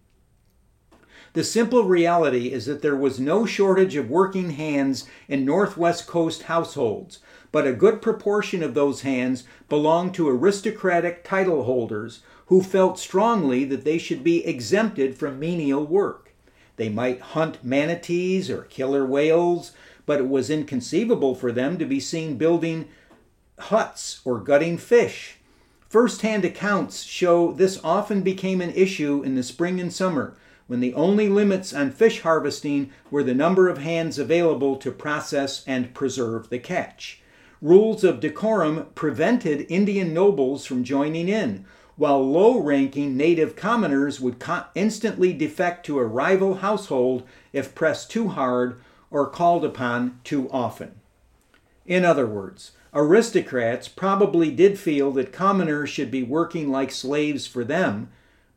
The 1.33 1.43
simple 1.43 1.85
reality 1.85 2.53
is 2.53 2.67
that 2.67 2.83
there 2.83 2.95
was 2.95 3.19
no 3.19 3.47
shortage 3.47 3.97
of 3.97 4.11
working 4.11 4.51
hands 4.51 5.07
in 5.27 5.47
Northwest 5.47 6.07
Coast 6.07 6.43
households, 6.43 7.21
but 7.51 7.67
a 7.67 7.73
good 7.73 8.03
proportion 8.03 8.63
of 8.63 8.75
those 8.75 9.01
hands 9.01 9.45
belonged 9.71 10.13
to 10.17 10.29
aristocratic 10.29 11.25
title 11.25 11.65
holders 11.65 12.21
who 12.49 12.61
felt 12.61 12.99
strongly 12.99 13.65
that 13.65 13.87
they 13.87 13.97
should 13.97 14.23
be 14.23 14.45
exempted 14.45 15.17
from 15.17 15.39
menial 15.41 15.87
work. 15.87 16.28
They 16.79 16.89
might 16.89 17.21
hunt 17.21 17.63
manatees 17.63 18.49
or 18.49 18.63
killer 18.63 19.05
whales, 19.05 19.73
but 20.07 20.21
it 20.21 20.29
was 20.29 20.49
inconceivable 20.49 21.35
for 21.35 21.53
them 21.53 21.77
to 21.77 21.85
be 21.85 22.01
seen 22.01 22.39
building 22.39 22.89
huts 23.59 24.21
or 24.25 24.39
gutting 24.39 24.79
fish. 24.79 25.37
First 25.89 26.23
hand 26.23 26.45
accounts 26.45 27.03
show 27.03 27.53
this 27.53 27.81
often 27.83 28.23
became 28.23 28.61
an 28.61 28.73
issue 28.75 29.23
in 29.25 29.35
the 29.35 29.43
spring 29.43 29.81
and 29.81 29.93
summer 29.93 30.37
when 30.69 30.81
the 30.81 30.95
only 30.95 31.29
limits 31.29 31.75
on 31.75 31.91
fish 31.91 32.21
harvesting 32.21 32.91
were 33.11 33.25
the 33.25 33.35
number 33.35 33.69
of 33.69 33.79
hands 33.79 34.19
available 34.19 34.77
to 34.77 34.93
process 34.93 35.65
and 35.67 35.95
preserve 35.95 36.49
the 36.49 36.59
catch. 36.59 37.23
Rules 37.61 38.05
of 38.05 38.21
decorum 38.21 38.87
prevented 38.95 39.67
Indian 39.69 40.15
nobles 40.15 40.65
from 40.65 40.85
joining 40.85 41.29
in, 41.29 41.65
while 41.99 42.27
low 42.27 42.59
ranking 42.59 43.17
native 43.17 43.55
commoners 43.55 44.21
would 44.21 44.39
co- 44.39 44.65
instantly 44.75 45.35
defect 45.35 45.85
to 45.85 45.99
a 45.99 46.07
rival 46.07 46.55
household 46.55 47.23
if 47.53 47.75
pressed 47.75 48.11
too 48.11 48.29
hard 48.29 48.81
or 49.11 49.29
called 49.29 49.65
upon 49.65 50.19
too 50.25 50.49
often. 50.51 50.93
In 51.85 52.07
other 52.07 52.27
words, 52.27 52.73
aristocrats 52.95 53.89
probably 53.89 54.51
did 54.51 54.79
feel 54.79 55.13
that 55.13 55.33
commoners 55.33 55.91
should 55.91 56.11
be 56.11 56.23
working 56.23 56.71
like 56.71 56.91
slaves 56.91 57.47
for 57.47 57.65
them 57.65 58.09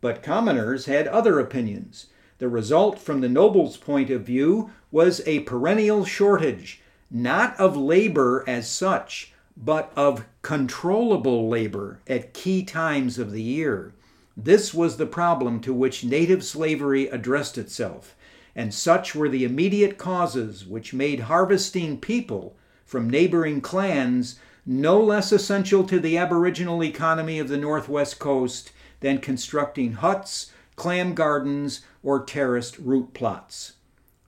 but 0.02 0.24
commoners 0.24 0.88
had 0.88 1.08
other 1.08 1.40
opinions. 1.40 2.08
The 2.40 2.50
result, 2.50 2.98
from 3.00 3.22
the 3.22 3.30
nobles' 3.30 3.78
point 3.78 4.10
of 4.10 4.24
view, 4.24 4.72
was 4.92 5.22
a 5.28 5.42
perennial 5.42 6.04
shortage, 6.04 6.82
not 7.10 7.58
of 7.60 7.78
labor 7.78 8.44
as 8.48 8.70
such, 8.70 9.32
but 9.62 9.92
of 9.96 10.26
controllable 10.42 11.48
labor 11.48 12.00
at 12.08 12.34
key 12.34 12.64
times 12.64 13.20
of 13.20 13.32
the 13.32 13.42
year. 13.42 13.94
This 14.36 14.74
was 14.74 14.98
the 14.98 15.06
problem 15.06 15.60
to 15.62 15.74
which 15.74 16.04
native 16.04 16.44
slavery 16.44 17.08
addressed 17.08 17.58
itself, 17.58 18.16
and 18.56 18.74
such 18.74 19.14
were 19.14 19.30
the 19.30 19.44
immediate 19.44 19.98
causes 19.98 20.66
which 20.66 20.94
made 20.94 21.22
harvesting 21.22 22.00
people 22.00 22.56
from 22.86 23.10
neighboring 23.10 23.62
clans 23.62 24.40
no 24.66 25.02
less 25.02 25.32
essential 25.32 25.84
to 25.84 26.00
the 26.00 26.18
aboriginal 26.18 26.84
economy 26.84 27.40
of 27.40 27.48
the 27.48 27.58
Northwest 27.58 28.20
Coast 28.20 28.72
than 29.00 29.18
constructing 29.18 29.94
huts, 29.94 30.52
clam 30.76 31.14
gardens, 31.14 31.82
or 32.04 32.24
terraced 32.24 32.78
root 32.78 33.14
plots. 33.14 33.74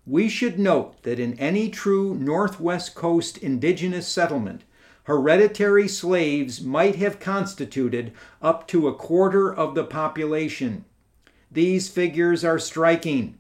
We 0.06 0.28
should 0.28 0.60
note 0.60 1.02
that 1.04 1.20
in 1.20 1.40
any 1.40 1.70
true 1.70 2.16
Northwest 2.16 2.96
Coast 2.96 3.38
indigenous 3.38 4.08
settlement, 4.08 4.64
hereditary 5.04 5.88
slaves 5.88 6.62
might 6.62 6.96
have 6.96 7.20
constituted 7.20 8.14
up 8.42 8.68
to 8.68 8.88
a 8.88 8.96
quarter 8.96 9.54
of 9.54 9.76
the 9.76 9.84
population. 9.84 10.86
These 11.52 11.90
figures 11.90 12.44
are 12.44 12.60
striking. 12.60 13.38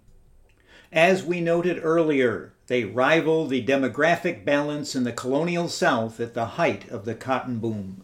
As 0.91 1.23
we 1.23 1.41
noted 1.41 1.80
earlier, 1.82 2.54
they 2.67 2.84
rival 2.84 3.47
the 3.47 3.65
demographic 3.65 4.45
balance 4.45 4.95
in 4.95 5.04
the 5.04 5.12
colonial 5.12 5.67
South 5.67 6.19
at 6.19 6.34
the 6.34 6.45
height 6.45 6.89
of 6.89 7.06
the 7.06 7.15
cotton 7.15 7.60
boom. 7.60 8.04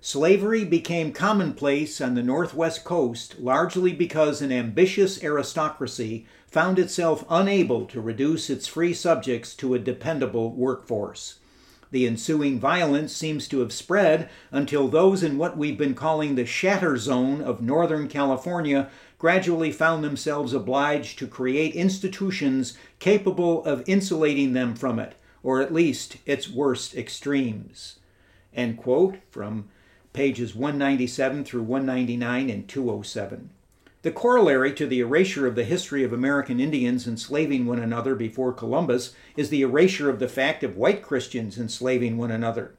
Slavery 0.00 0.64
became 0.64 1.12
commonplace 1.12 2.00
on 2.00 2.14
the 2.14 2.22
Northwest 2.22 2.84
coast 2.84 3.38
largely 3.38 3.92
because 3.92 4.42
an 4.42 4.50
ambitious 4.50 5.22
aristocracy 5.22 6.26
found 6.46 6.78
itself 6.78 7.24
unable 7.30 7.86
to 7.86 8.00
reduce 8.00 8.50
its 8.50 8.66
free 8.66 8.92
subjects 8.92 9.54
to 9.54 9.74
a 9.74 9.78
dependable 9.78 10.52
workforce. 10.52 11.38
The 11.92 12.06
ensuing 12.06 12.58
violence 12.58 13.14
seems 13.14 13.46
to 13.48 13.60
have 13.60 13.72
spread 13.72 14.30
until 14.50 14.88
those 14.88 15.22
in 15.22 15.36
what 15.36 15.58
we've 15.58 15.76
been 15.76 15.94
calling 15.94 16.34
the 16.34 16.46
shatter 16.46 16.96
zone 16.96 17.42
of 17.42 17.60
Northern 17.60 18.08
California 18.08 18.88
gradually 19.18 19.70
found 19.70 20.02
themselves 20.02 20.54
obliged 20.54 21.18
to 21.18 21.26
create 21.26 21.74
institutions 21.74 22.78
capable 22.98 23.62
of 23.66 23.84
insulating 23.86 24.54
them 24.54 24.74
from 24.74 24.98
it, 24.98 25.16
or 25.42 25.60
at 25.60 25.74
least 25.74 26.16
its 26.24 26.48
worst 26.48 26.96
extremes. 26.96 27.98
End 28.54 28.78
quote 28.78 29.18
from 29.30 29.68
pages 30.14 30.54
197 30.54 31.44
through 31.44 31.62
199 31.62 32.48
and 32.48 32.66
207. 32.66 33.50
The 34.02 34.10
corollary 34.10 34.72
to 34.74 34.86
the 34.88 34.98
erasure 34.98 35.46
of 35.46 35.54
the 35.54 35.62
history 35.62 36.02
of 36.02 36.12
American 36.12 36.58
Indians 36.58 37.06
enslaving 37.06 37.66
one 37.66 37.78
another 37.78 38.16
before 38.16 38.52
Columbus 38.52 39.14
is 39.36 39.48
the 39.48 39.62
erasure 39.62 40.10
of 40.10 40.18
the 40.18 40.28
fact 40.28 40.64
of 40.64 40.76
white 40.76 41.02
Christians 41.02 41.56
enslaving 41.56 42.18
one 42.18 42.32
another. 42.32 42.74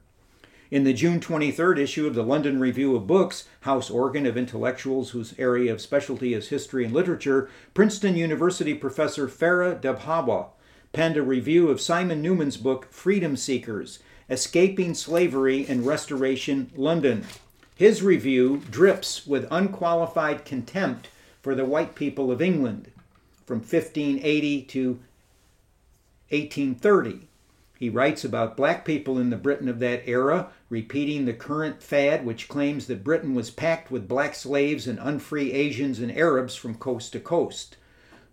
In 0.70 0.84
the 0.84 0.92
June 0.92 1.20
23rd 1.20 1.78
issue 1.78 2.06
of 2.06 2.14
the 2.14 2.22
London 2.22 2.60
Review 2.60 2.94
of 2.94 3.06
Books, 3.06 3.48
house 3.62 3.88
organ 3.88 4.26
of 4.26 4.36
intellectuals 4.36 5.12
whose 5.12 5.34
area 5.38 5.72
of 5.72 5.80
specialty 5.80 6.34
is 6.34 6.48
history 6.48 6.84
and 6.84 6.92
literature, 6.92 7.48
Princeton 7.72 8.16
University 8.16 8.74
professor 8.74 9.26
Farah 9.26 9.80
Dabhoiwala 9.80 10.48
penned 10.92 11.16
a 11.16 11.22
review 11.22 11.70
of 11.70 11.80
Simon 11.80 12.20
Newman's 12.20 12.58
book 12.58 12.92
Freedom 12.92 13.34
Seekers 13.34 13.98
Escaping 14.28 14.92
Slavery 14.92 15.66
in 15.66 15.86
Restoration 15.86 16.70
London. 16.76 17.24
His 17.74 18.02
review 18.02 18.62
drips 18.70 19.26
with 19.26 19.48
unqualified 19.50 20.44
contempt 20.44 21.08
for 21.42 21.54
the 21.54 21.64
white 21.64 21.94
people 21.94 22.30
of 22.30 22.40
England 22.40 22.90
from 23.44 23.58
1580 23.58 24.62
to 24.62 24.88
1830. 26.30 27.28
He 27.76 27.90
writes 27.90 28.24
about 28.24 28.56
black 28.56 28.84
people 28.84 29.18
in 29.18 29.30
the 29.30 29.36
Britain 29.36 29.68
of 29.68 29.80
that 29.80 30.02
era, 30.06 30.48
repeating 30.70 31.24
the 31.24 31.32
current 31.32 31.82
fad 31.82 32.24
which 32.24 32.48
claims 32.48 32.86
that 32.86 33.04
Britain 33.04 33.34
was 33.34 33.50
packed 33.50 33.90
with 33.90 34.08
black 34.08 34.34
slaves 34.34 34.86
and 34.86 34.98
unfree 35.00 35.52
Asians 35.52 35.98
and 35.98 36.16
Arabs 36.16 36.54
from 36.54 36.76
coast 36.76 37.12
to 37.12 37.20
coast. 37.20 37.76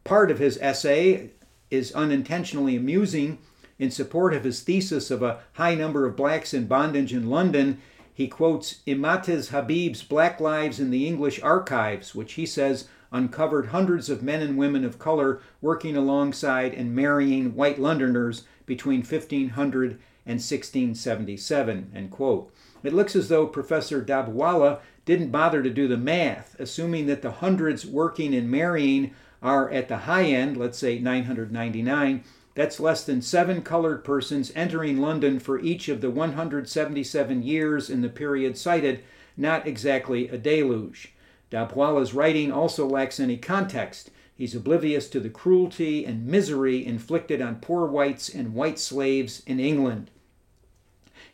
Part 0.04 0.30
of 0.30 0.38
his 0.38 0.60
essay 0.62 1.32
is 1.72 1.92
unintentionally 1.94 2.76
amusing 2.76 3.40
in 3.80 3.90
support 3.90 4.36
of 4.36 4.44
his 4.44 4.62
thesis 4.62 5.10
of 5.10 5.24
a 5.24 5.40
high 5.54 5.74
number 5.74 6.06
of 6.06 6.16
blacks 6.16 6.54
in 6.54 6.68
bondage 6.68 7.12
in 7.12 7.30
London, 7.30 7.82
he 8.22 8.28
quotes 8.28 8.82
Imtiaz 8.86 9.50
Habib's 9.50 10.04
Black 10.04 10.40
Lives 10.40 10.80
in 10.80 10.92
the 10.92 11.08
English 11.08 11.42
Archives, 11.42 12.14
which 12.14 12.34
he 12.34 12.46
says 12.46 12.88
uncovered 13.12 13.70
hundreds 13.70 14.12
of 14.12 14.22
men 14.22 14.44
and 14.44 14.60
women 14.60 14.86
of 14.86 15.00
color 15.00 15.42
working 15.60 15.98
alongside 15.98 16.72
and 16.76 16.96
marrying 16.96 17.56
white 17.56 17.80
Londoners 17.80 18.44
between 18.68 19.00
1500 19.00 20.00
and 20.28 20.38
1677. 20.38 21.92
End 21.96 22.12
quote. 22.12 22.54
It 22.84 22.94
looks 22.94 23.16
as 23.16 23.28
though 23.28 23.48
Professor 23.48 24.04
Dabhoiwala 24.04 24.82
didn't 25.04 25.32
bother 25.32 25.64
to 25.64 25.72
do 25.72 25.88
the 25.88 25.98
math, 25.98 26.56
assuming 26.60 27.08
that 27.08 27.24
the 27.24 27.32
hundreds 27.32 27.88
working 27.88 28.36
and 28.36 28.52
marrying 28.52 29.16
are 29.42 29.68
at 29.72 29.88
the 29.88 29.98
high 29.98 30.26
end, 30.26 30.58
let's 30.58 30.78
say 30.78 31.00
999, 31.00 32.24
that's 32.54 32.80
less 32.80 33.04
than 33.04 33.22
seven 33.22 33.62
colored 33.62 34.04
persons 34.04 34.52
entering 34.56 35.00
London 35.00 35.40
for 35.40 35.60
each 35.60 35.88
of 35.88 36.02
the 36.02 36.10
177 36.10 37.44
years 37.44 37.90
in 37.90 38.02
the 38.02 38.10
period 38.10 38.58
cited, 38.58 39.04
not 39.38 39.66
exactly 39.66 40.28
a 40.28 40.38
deluge. 40.38 41.14
Dabhoiwala's 41.50 42.14
writing 42.14 42.52
also 42.52 42.88
lacks 42.88 43.20
any 43.20 43.38
context. 43.38 44.10
He's 44.36 44.56
oblivious 44.56 45.08
to 45.10 45.20
the 45.20 45.30
cruelty 45.30 46.06
and 46.06 46.26
misery 46.26 46.86
inflicted 46.86 47.42
on 47.42 47.60
poor 47.60 47.86
whites 47.86 48.28
and 48.28 48.54
white 48.54 48.80
slaves 48.80 49.44
in 49.46 49.60
England. 49.60 50.10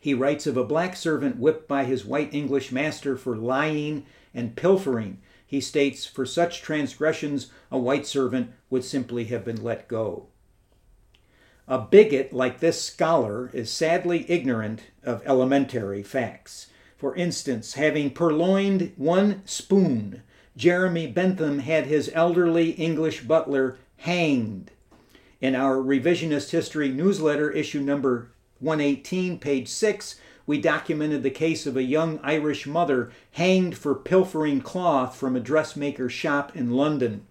He 0.00 0.14
writes 0.14 0.46
of 0.46 0.56
a 0.56 0.64
black 0.64 0.94
servant 0.94 1.38
whipped 1.38 1.66
by 1.66 1.84
his 1.84 2.04
white 2.04 2.32
English 2.32 2.70
master 2.70 3.16
for 3.16 3.36
lying 3.36 4.06
and 4.34 4.54
pilfering. 4.54 5.18
He 5.46 5.60
states, 5.60 6.04
for 6.06 6.26
such 6.26 6.62
transgressions, 6.62 7.50
a 7.70 7.78
white 7.78 8.06
servant 8.06 8.52
would 8.70 8.84
simply 8.84 9.24
have 9.24 9.44
been 9.44 9.62
let 9.62 9.88
go. 9.88 10.26
A 11.70 11.76
bigot 11.76 12.32
like 12.32 12.60
this 12.60 12.80
scholar 12.80 13.50
is 13.52 13.70
sadly 13.70 14.24
ignorant 14.26 14.84
of 15.04 15.22
elementary 15.26 16.02
facts. 16.02 16.68
For 16.96 17.14
instance, 17.14 17.74
having 17.74 18.08
purloined 18.08 18.94
one 18.96 19.42
spoon, 19.44 20.22
Jeremy 20.56 21.08
Bentham 21.08 21.58
had 21.58 21.84
his 21.84 22.10
elderly 22.14 22.70
English 22.70 23.24
butler 23.24 23.76
hanged. 23.98 24.70
In 25.42 25.54
our 25.54 25.76
revisionist 25.76 26.52
history 26.52 26.88
newsletter, 26.88 27.50
issue 27.50 27.80
number 27.80 28.30
118, 28.60 29.38
page 29.38 29.68
6, 29.68 30.18
we 30.46 30.58
documented 30.58 31.22
the 31.22 31.28
case 31.28 31.66
of 31.66 31.76
a 31.76 31.82
young 31.82 32.18
Irish 32.22 32.66
mother 32.66 33.12
hanged 33.32 33.76
for 33.76 33.94
pilfering 33.94 34.62
cloth 34.62 35.14
from 35.14 35.36
a 35.36 35.40
dressmaker's 35.40 36.14
shop 36.14 36.56
in 36.56 36.70
London. 36.70 37.26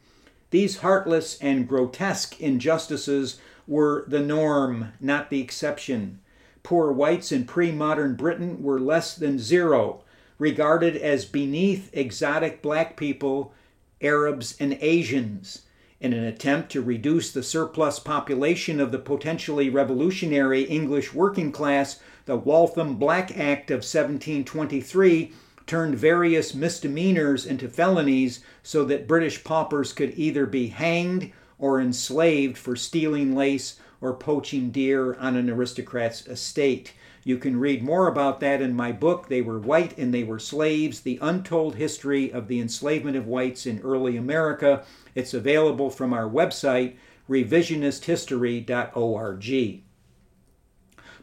These 0.52 0.78
heartless 0.78 1.40
and 1.42 1.68
grotesque 1.68 2.40
injustices 2.40 3.40
were 3.68 4.06
the 4.08 4.22
norm, 4.22 4.94
not 5.00 5.30
the 5.30 5.42
exception. 5.42 6.20
Poor 6.64 6.92
whites 6.92 7.32
in 7.32 7.46
pre 7.46 7.72
modern 7.72 8.16
Britain 8.16 8.64
were 8.64 8.80
less 8.80 9.16
than 9.16 9.38
zero, 9.38 10.04
regarded 10.40 10.96
as 10.96 11.26
beneath 11.26 11.90
exotic 11.94 12.62
black 12.62 12.96
people, 12.96 13.54
Arabs, 14.02 14.56
and 14.60 14.78
Asians. 14.82 15.64
In 16.00 16.14
an 16.14 16.24
attempt 16.24 16.72
to 16.74 16.82
reduce 16.82 17.32
the 17.32 17.42
surplus 17.42 18.00
population 18.00 18.80
of 18.80 18.92
the 18.92 19.00
potentially 19.00 19.70
revolutionary 19.70 20.62
English 20.64 21.14
working 21.14 21.52
class, 21.52 22.00
the 22.26 22.36
Waltham 22.36 22.96
Black 22.96 23.36
Act 23.38 23.72
of 23.72 23.78
1723 23.78 25.32
turned 25.66 25.96
various 25.96 26.54
misdemeanors 26.54 27.46
into 27.46 27.68
felonies 27.68 28.42
so 28.62 28.86
that 28.86 29.08
British 29.08 29.44
paupers 29.44 29.92
could 29.92 30.14
either 30.16 30.46
be 30.46 30.68
hanged 30.68 31.32
or 31.60 31.82
enslaved 31.82 32.58
for 32.58 32.76
stealing 32.76 33.36
lace 33.36 33.80
or 34.00 34.14
poaching 34.14 34.70
deer 34.70 35.16
on 35.16 35.36
an 35.36 35.50
aristocrat's 35.50 36.26
estate. 36.28 36.94
You 37.24 37.38
can 37.38 37.60
read 37.60 37.84
more 37.84 38.08
about 38.08 38.40
that 38.40 38.62
in 38.62 38.74
my 38.74 38.92
book, 38.92 39.28
They 39.28 39.42
Were 39.42 39.60
White 39.60 39.98
and 39.98 40.14
They 40.14 40.24
Were 40.24 40.40
Slaves 40.40 41.02
The 41.02 41.20
Untold 41.22 41.76
History 41.76 42.32
of 42.32 42.48
the 42.48 42.62
Enslavement 42.62 43.18
of 43.18 43.28
Whites 43.28 43.66
in 43.66 43.82
Early 43.82 44.16
America. 44.16 44.86
It's 45.14 45.34
available 45.34 45.90
from 45.90 46.14
our 46.14 46.30
website, 46.30 46.96
revisionisthistory.org. 47.30 49.84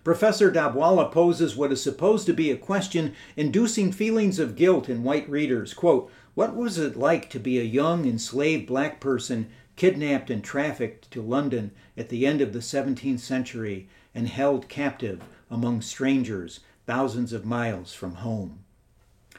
Professor 0.04 0.52
Dabhoiwala 0.52 1.10
poses 1.10 1.56
what 1.56 1.72
is 1.72 1.82
supposed 1.82 2.26
to 2.26 2.34
be 2.34 2.50
a 2.50 2.58
question 2.58 3.14
inducing 3.36 3.90
feelings 3.90 4.38
of 4.38 4.56
guilt 4.56 4.90
in 4.90 5.02
white 5.02 5.28
readers. 5.30 5.72
Quote, 5.72 6.10
What 6.34 6.54
was 6.54 6.76
it 6.76 6.94
like 6.94 7.30
to 7.30 7.40
be 7.40 7.58
a 7.58 7.62
young 7.62 8.04
enslaved 8.04 8.66
black 8.66 9.00
person 9.00 9.48
kidnapped 9.76 10.30
and 10.30 10.42
trafficked 10.42 11.10
to 11.10 11.22
London 11.22 11.70
at 11.96 12.08
the 12.08 12.26
end 12.26 12.40
of 12.40 12.52
the 12.52 12.60
17th 12.60 13.20
century 13.20 13.88
and 14.14 14.28
held 14.28 14.68
captive 14.68 15.22
among 15.50 15.82
strangers 15.82 16.60
thousands 16.86 17.32
of 17.32 17.44
miles 17.44 17.92
from 17.94 18.16
home? 18.16 18.64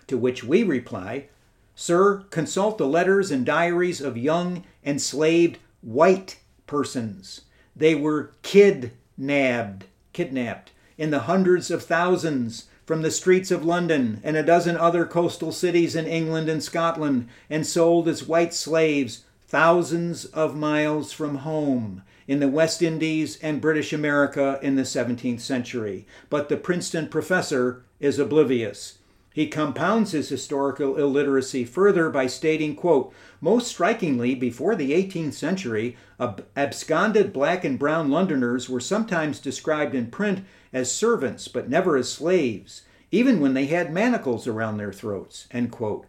To 0.08 0.17
which 0.17 0.43
we 0.43 0.63
reply, 0.63 1.28
Sir, 1.76 2.24
consult 2.30 2.78
the 2.78 2.88
letters 2.88 3.32
and 3.32 3.45
diaries 3.45 4.00
of 4.00 4.17
young 4.17 4.63
enslaved 4.86 5.58
white 5.82 6.39
persons. 6.67 7.41
They 7.76 7.95
were 7.95 8.32
kidnapped 8.41 9.86
kidnapped 10.13 10.71
in 10.98 11.12
the 11.12 11.19
hundreds 11.19 11.69
of 11.69 11.84
thousands 11.84 12.67
from 12.86 13.02
the 13.02 13.12
streets 13.12 13.52
of 13.52 13.65
London 13.65 14.21
and 14.24 14.38
a 14.38 14.43
dozen 14.43 14.78
other 14.78 15.06
coastal 15.06 15.52
cities 15.52 15.95
in 15.95 16.06
England 16.06 16.48
and 16.48 16.63
Scotland 16.63 17.28
and 17.50 17.67
sold 17.67 18.08
as 18.08 18.28
white 18.28 18.54
slaves 18.54 19.26
thousands 19.48 20.26
of 20.26 20.56
miles 20.56 21.12
from 21.12 21.38
home 21.38 22.04
in 22.28 22.40
the 22.40 22.48
West 22.48 22.82
Indies 22.82 23.38
and 23.42 23.62
British 23.62 23.94
America 23.94 24.60
in 24.62 24.76
the 24.76 24.84
17th 24.84 25.40
century. 25.40 26.08
But 26.30 26.50
the 26.50 26.58
Princeton 26.58 27.08
professor 27.08 27.84
is 28.00 28.18
oblivious. 28.18 29.00
He 29.36 29.48
compounds 29.48 30.12
his 30.12 30.30
historical 30.30 30.96
illiteracy 30.96 31.66
further 31.66 32.10
by 32.10 32.26
stating, 32.26 32.74
quote, 32.74 33.14
most 33.42 33.68
strikingly, 33.68 34.34
before 34.34 34.78
the 34.78 34.94
18th 34.94 35.34
century, 35.34 35.98
ab- 36.18 36.46
absconded 36.56 37.34
black 37.34 37.66
and 37.66 37.78
brown 37.78 38.10
Londoners 38.10 38.70
were 38.70 38.80
sometimes 38.80 39.40
described 39.40 39.94
in 39.94 40.10
print 40.10 40.46
as 40.72 40.90
servants, 40.90 41.50
but 41.50 41.70
never 41.70 41.98
as 41.98 42.10
slaves, 42.10 42.84
even 43.12 43.42
when 43.42 43.54
they 43.54 43.66
had 43.66 43.94
manacles 43.94 44.48
around 44.48 44.78
their 44.78 44.94
throats, 44.94 45.48
end 45.52 45.70
quote. 45.70 46.06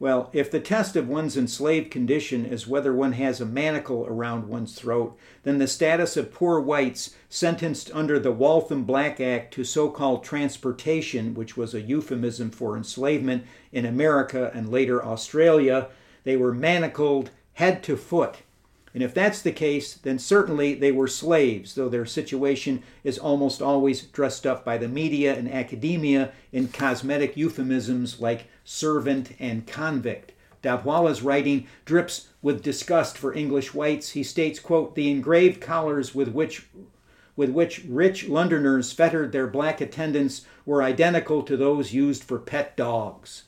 Well, 0.00 0.30
if 0.32 0.48
the 0.48 0.60
test 0.60 0.94
of 0.94 1.08
one's 1.08 1.36
enslaved 1.36 1.90
condition 1.90 2.46
is 2.46 2.68
whether 2.68 2.94
one 2.94 3.12
has 3.14 3.40
a 3.40 3.46
manacle 3.46 4.06
around 4.06 4.48
one's 4.48 4.74
throat, 4.74 5.18
then 5.42 5.58
the 5.58 5.66
status 5.66 6.16
of 6.16 6.32
poor 6.32 6.60
whites 6.60 7.16
sentenced 7.28 7.90
under 7.92 8.20
the 8.20 8.30
Waltham 8.30 8.84
Black 8.84 9.20
Act 9.20 9.52
to 9.54 9.64
so 9.64 9.90
called 9.90 10.22
transportation, 10.22 11.34
which 11.34 11.56
was 11.56 11.74
a 11.74 11.80
euphemism 11.80 12.52
for 12.52 12.76
enslavement 12.76 13.44
in 13.72 13.84
America 13.84 14.52
and 14.54 14.70
later 14.70 15.04
Australia, 15.04 15.88
they 16.22 16.36
were 16.36 16.54
manacled 16.54 17.30
head 17.54 17.82
to 17.82 17.96
foot. 17.96 18.36
And 18.94 19.02
if 19.02 19.12
that's 19.12 19.42
the 19.42 19.52
case, 19.52 19.94
then 19.94 20.18
certainly 20.18 20.74
they 20.74 20.92
were 20.92 21.08
slaves, 21.08 21.74
though 21.74 21.88
their 21.88 22.06
situation 22.06 22.84
is 23.02 23.18
almost 23.18 23.60
always 23.60 24.02
dressed 24.02 24.46
up 24.46 24.64
by 24.64 24.78
the 24.78 24.88
media 24.88 25.36
and 25.36 25.52
academia 25.52 26.32
in 26.52 26.68
cosmetic 26.68 27.36
euphemisms 27.36 28.20
like 28.20 28.46
servant 28.68 29.34
and 29.38 29.66
convict. 29.66 30.32
Dabhoiwala's 30.62 31.22
writing 31.22 31.66
drips 31.86 32.28
with 32.42 32.62
disgust 32.62 33.16
for 33.16 33.32
English 33.32 33.72
whites. 33.72 34.10
He 34.10 34.22
states, 34.22 34.60
quote, 34.60 34.94
the 34.94 35.10
engraved 35.10 35.62
collars 35.62 36.14
with 36.14 36.28
which 36.28 36.66
with 37.34 37.50
which 37.50 37.84
rich 37.88 38.28
Londoners 38.28 38.92
fettered 38.92 39.32
their 39.32 39.46
black 39.46 39.80
attendants 39.80 40.44
were 40.66 40.82
identical 40.82 41.42
to 41.44 41.56
those 41.56 41.94
used 41.94 42.22
for 42.22 42.38
pet 42.38 42.76
dogs. 42.76 43.44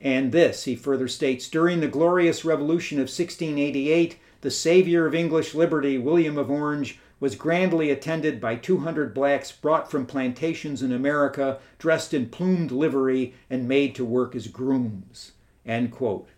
And 0.00 0.32
this, 0.32 0.64
he 0.64 0.74
further 0.74 1.06
states, 1.06 1.48
during 1.48 1.80
the 1.80 1.86
glorious 1.86 2.44
revolution 2.44 2.98
of 2.98 3.02
1688, 3.02 4.16
the 4.40 4.50
savior 4.50 5.06
of 5.06 5.14
English 5.14 5.54
liberty, 5.54 5.98
William 5.98 6.38
of 6.38 6.50
Orange, 6.50 6.98
was 7.22 7.36
grandly 7.36 7.88
attended 7.88 8.40
by 8.40 8.56
200 8.56 9.14
blacks 9.14 9.52
brought 9.52 9.88
from 9.88 10.04
plantations 10.04 10.82
in 10.82 10.90
America, 10.90 11.60
dressed 11.78 12.12
in 12.12 12.28
plumed 12.28 12.72
livery 12.72 13.32
and 13.48 13.68
made 13.68 13.94
to 13.94 14.04
work 14.04 14.34
as 14.34 14.48
grooms. 14.48 15.30
End 15.64 15.92
quote. 15.92 16.28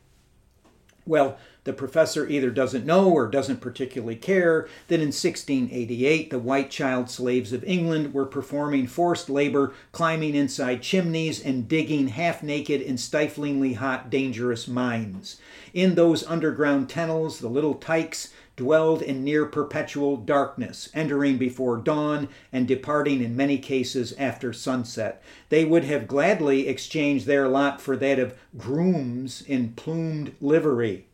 Well, 1.06 1.38
the 1.64 1.72
professor 1.72 2.28
either 2.28 2.50
doesn't 2.50 2.84
know 2.84 3.10
or 3.10 3.28
doesn't 3.28 3.62
particularly 3.62 4.16
care 4.16 4.68
that 4.88 5.00
in 5.00 5.08
1688 5.08 6.28
the 6.28 6.38
white 6.38 6.70
child 6.70 7.08
slaves 7.08 7.54
of 7.54 7.64
England 7.64 8.12
were 8.12 8.26
performing 8.26 8.86
forced 8.86 9.30
labor, 9.30 9.72
climbing 9.90 10.34
inside 10.34 10.82
chimneys, 10.82 11.42
and 11.42 11.66
digging 11.66 12.08
half 12.08 12.42
naked 12.42 12.82
in 12.82 12.98
stiflingly 12.98 13.76
hot, 13.76 14.10
dangerous 14.10 14.68
mines. 14.68 15.38
In 15.72 15.94
those 15.94 16.26
underground 16.26 16.90
tunnels, 16.90 17.38
the 17.38 17.48
little 17.48 17.74
tykes 17.74 18.33
dwelled 18.56 19.02
in 19.02 19.24
near 19.24 19.46
perpetual 19.46 20.16
darkness, 20.16 20.88
entering 20.94 21.36
before 21.38 21.76
dawn 21.76 22.28
and 22.52 22.68
departing 22.68 23.22
in 23.22 23.36
many 23.36 23.58
cases 23.58 24.12
after 24.18 24.52
sunset. 24.52 25.22
They 25.48 25.64
would 25.64 25.84
have 25.84 26.06
gladly 26.06 26.68
exchanged 26.68 27.26
their 27.26 27.48
lot 27.48 27.80
for 27.80 27.96
that 27.96 28.18
of 28.18 28.34
grooms 28.56 29.42
in 29.42 29.72
plumed 29.72 30.34
livery. 30.40 31.06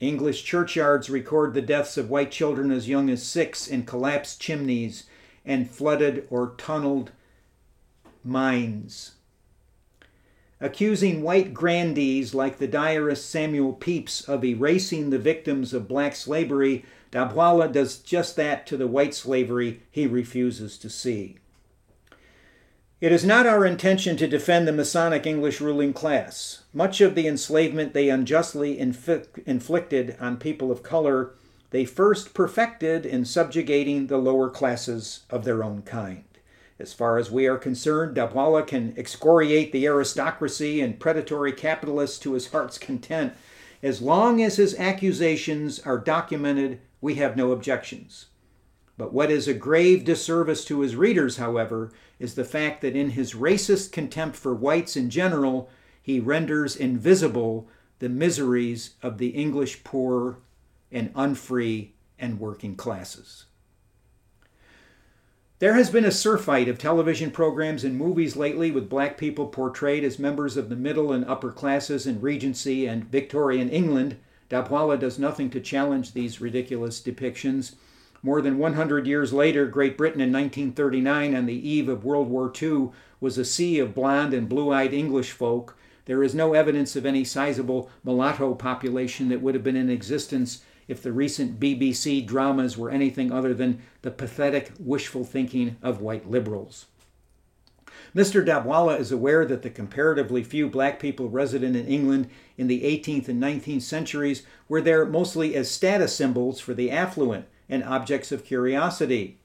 English 0.00 0.44
churchyards 0.44 1.10
record 1.10 1.54
the 1.54 1.62
deaths 1.62 1.96
of 1.96 2.10
white 2.10 2.30
children 2.30 2.70
as 2.70 2.88
young 2.88 3.10
as 3.10 3.22
six 3.22 3.66
in 3.66 3.84
collapsed 3.84 4.40
chimneys 4.40 5.04
and 5.44 5.70
flooded 5.70 6.26
or 6.30 6.54
tunneled 6.56 7.10
mines. 8.22 9.12
Accusing 10.60 11.22
white 11.22 11.54
grandees 11.54 12.34
like 12.34 12.58
the 12.58 12.66
diarist 12.66 13.30
Samuel 13.30 13.72
Pepys 13.72 14.22
of 14.22 14.44
erasing 14.44 15.10
the 15.10 15.18
victims 15.18 15.72
of 15.72 15.86
black 15.86 16.16
slavery, 16.16 16.84
Dabhoiwala 17.12 17.72
does 17.72 17.98
just 17.98 18.34
that 18.36 18.66
to 18.66 18.76
the 18.76 18.88
white 18.88 19.14
slavery 19.14 19.82
he 19.90 20.06
refuses 20.06 20.76
to 20.78 20.90
see. 20.90 21.36
It 23.00 23.12
is 23.12 23.24
not 23.24 23.46
our 23.46 23.64
intention 23.64 24.16
to 24.16 24.26
defend 24.26 24.66
the 24.66 24.72
Masonic 24.72 25.24
English 25.24 25.60
ruling 25.60 25.92
class. 25.92 26.64
Much 26.74 27.00
of 27.00 27.14
the 27.14 27.28
enslavement 27.28 27.94
they 27.94 28.10
unjustly 28.10 28.76
inflicted 28.80 30.16
on 30.18 30.36
people 30.38 30.72
of 30.72 30.82
color, 30.82 31.34
they 31.70 31.84
first 31.84 32.34
perfected 32.34 33.06
in 33.06 33.24
subjugating 33.24 34.08
the 34.08 34.18
lower 34.18 34.50
classes 34.50 35.20
of 35.30 35.44
their 35.44 35.62
own 35.62 35.82
kind. 35.82 36.24
As 36.80 36.92
far 36.92 37.18
as 37.18 37.30
we 37.30 37.46
are 37.46 37.58
concerned, 37.58 38.16
Dabhoiwala 38.16 38.66
can 38.66 38.94
excoriate 38.96 39.72
the 39.72 39.86
aristocracy 39.86 40.80
and 40.80 41.00
predatory 41.00 41.52
capitalists 41.52 42.18
to 42.20 42.34
his 42.34 42.50
heart's 42.52 42.78
content. 42.78 43.32
As 43.82 44.00
long 44.00 44.40
as 44.40 44.56
his 44.56 44.76
accusations 44.76 45.80
are 45.80 45.98
documented, 45.98 46.80
we 47.00 47.16
have 47.16 47.36
no 47.36 47.50
objections. 47.50 48.26
But 48.96 49.12
what 49.12 49.30
is 49.30 49.46
a 49.48 49.54
grave 49.54 50.04
disservice 50.04 50.64
to 50.66 50.80
his 50.80 50.96
readers, 50.96 51.36
however, 51.36 51.92
is 52.18 52.34
the 52.34 52.44
fact 52.44 52.80
that 52.82 52.96
in 52.96 53.10
his 53.10 53.34
racist 53.34 53.92
contempt 53.92 54.36
for 54.36 54.54
whites 54.54 54.96
in 54.96 55.10
general, 55.10 55.70
he 56.00 56.20
renders 56.20 56.76
invisible 56.76 57.68
the 57.98 58.08
miseries 58.08 58.94
of 59.02 59.18
the 59.18 59.28
English 59.28 59.84
poor 59.84 60.38
and 60.90 61.12
unfree 61.14 61.92
and 62.18 62.40
working 62.40 62.74
classes. 62.74 63.46
There 65.60 65.74
has 65.74 65.90
been 65.90 66.04
a 66.04 66.12
surfeit 66.12 66.68
of 66.68 66.78
television 66.78 67.32
programs 67.32 67.82
and 67.82 67.96
movies 67.96 68.36
lately 68.36 68.70
with 68.70 68.88
black 68.88 69.18
people 69.18 69.48
portrayed 69.48 70.04
as 70.04 70.16
members 70.16 70.56
of 70.56 70.68
the 70.68 70.76
middle 70.76 71.10
and 71.10 71.24
upper 71.24 71.50
classes 71.50 72.06
in 72.06 72.20
Regency 72.20 72.86
and 72.86 73.10
Victorian 73.10 73.68
England. 73.68 74.18
Dabhoiwala 74.50 75.00
does 75.00 75.18
nothing 75.18 75.50
to 75.50 75.60
challenge 75.60 76.12
these 76.12 76.40
ridiculous 76.40 77.00
depictions. 77.00 77.74
More 78.22 78.40
than 78.40 78.58
100 78.58 79.08
years 79.08 79.32
later, 79.32 79.66
Great 79.66 79.98
Britain 79.98 80.20
in 80.20 80.30
1939, 80.30 81.34
on 81.34 81.46
the 81.46 81.68
eve 81.68 81.88
of 81.88 82.04
World 82.04 82.28
War 82.28 82.52
II, 82.62 82.90
was 83.18 83.36
a 83.36 83.44
sea 83.44 83.80
of 83.80 83.96
blond 83.96 84.32
and 84.32 84.48
blue 84.48 84.72
eyed 84.72 84.94
English 84.94 85.32
folk. 85.32 85.76
There 86.04 86.22
is 86.22 86.36
no 86.36 86.54
evidence 86.54 86.94
of 86.94 87.04
any 87.04 87.24
sizable 87.24 87.90
mulatto 88.04 88.54
population 88.54 89.28
that 89.30 89.42
would 89.42 89.56
have 89.56 89.64
been 89.64 89.74
in 89.74 89.90
existence 89.90 90.62
if 90.86 91.02
the 91.02 91.12
recent 91.12 91.58
BBC 91.58 92.24
dramas 92.24 92.78
were 92.78 92.90
anything 92.90 93.32
other 93.32 93.54
than 93.54 93.82
the 94.08 94.14
pathetic 94.14 94.72
wishful 94.80 95.22
thinking 95.22 95.76
of 95.82 96.00
white 96.00 96.30
liberals. 96.30 96.86
Mr. 98.16 98.42
Dabhoiwala 98.42 98.98
is 98.98 99.12
aware 99.12 99.44
that 99.44 99.60
the 99.60 99.68
comparatively 99.68 100.42
few 100.42 100.66
black 100.66 100.98
people 100.98 101.28
resident 101.28 101.76
in 101.76 101.86
England 101.86 102.30
in 102.56 102.68
the 102.68 102.84
18th 102.84 103.28
and 103.28 103.42
19th 103.42 103.82
centuries 103.82 104.44
were 104.66 104.80
there 104.80 105.04
mostly 105.04 105.54
as 105.54 105.70
status 105.70 106.16
symbols 106.16 106.58
for 106.58 106.72
the 106.72 106.90
affluent 106.90 107.44
and 107.68 107.84
objects 107.84 108.32
of 108.32 108.46
curiosity. 108.46 109.36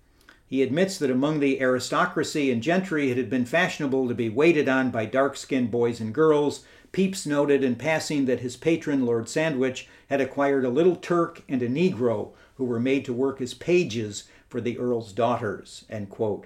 He 0.47 0.61
admits 0.61 0.97
that 0.99 1.11
among 1.11 1.41
the 1.41 1.59
aristocracy 1.59 2.49
and 2.49 2.63
gentry 2.63 3.11
it 3.11 3.17
had 3.17 3.29
been 3.29 3.43
fashionable 3.43 4.07
to 4.07 4.15
be 4.15 4.29
waited 4.29 4.69
on 4.69 4.91
by 4.91 5.03
dark 5.03 5.35
skinned 5.35 5.71
boys 5.71 5.99
and 5.99 6.13
girls. 6.13 6.63
Pepys 6.93 7.27
noted 7.27 7.65
in 7.65 7.75
passing 7.75 8.27
that 8.27 8.39
his 8.39 8.55
patron, 8.55 9.05
Lord 9.05 9.27
Sandwich, 9.27 9.89
had 10.09 10.21
acquired 10.21 10.63
a 10.63 10.69
little 10.69 10.95
Turk 10.95 11.41
and 11.49 11.61
a 11.61 11.67
Negro 11.67 12.31
who 12.55 12.63
were 12.63 12.79
made 12.79 13.03
to 13.03 13.11
work 13.11 13.41
as 13.41 13.53
pages 13.53 14.23
for 14.53 14.61
the 14.61 14.77
Earl's 14.77 15.11
daughters. 15.13 15.83
end 15.89 16.11
quote. 16.11 16.45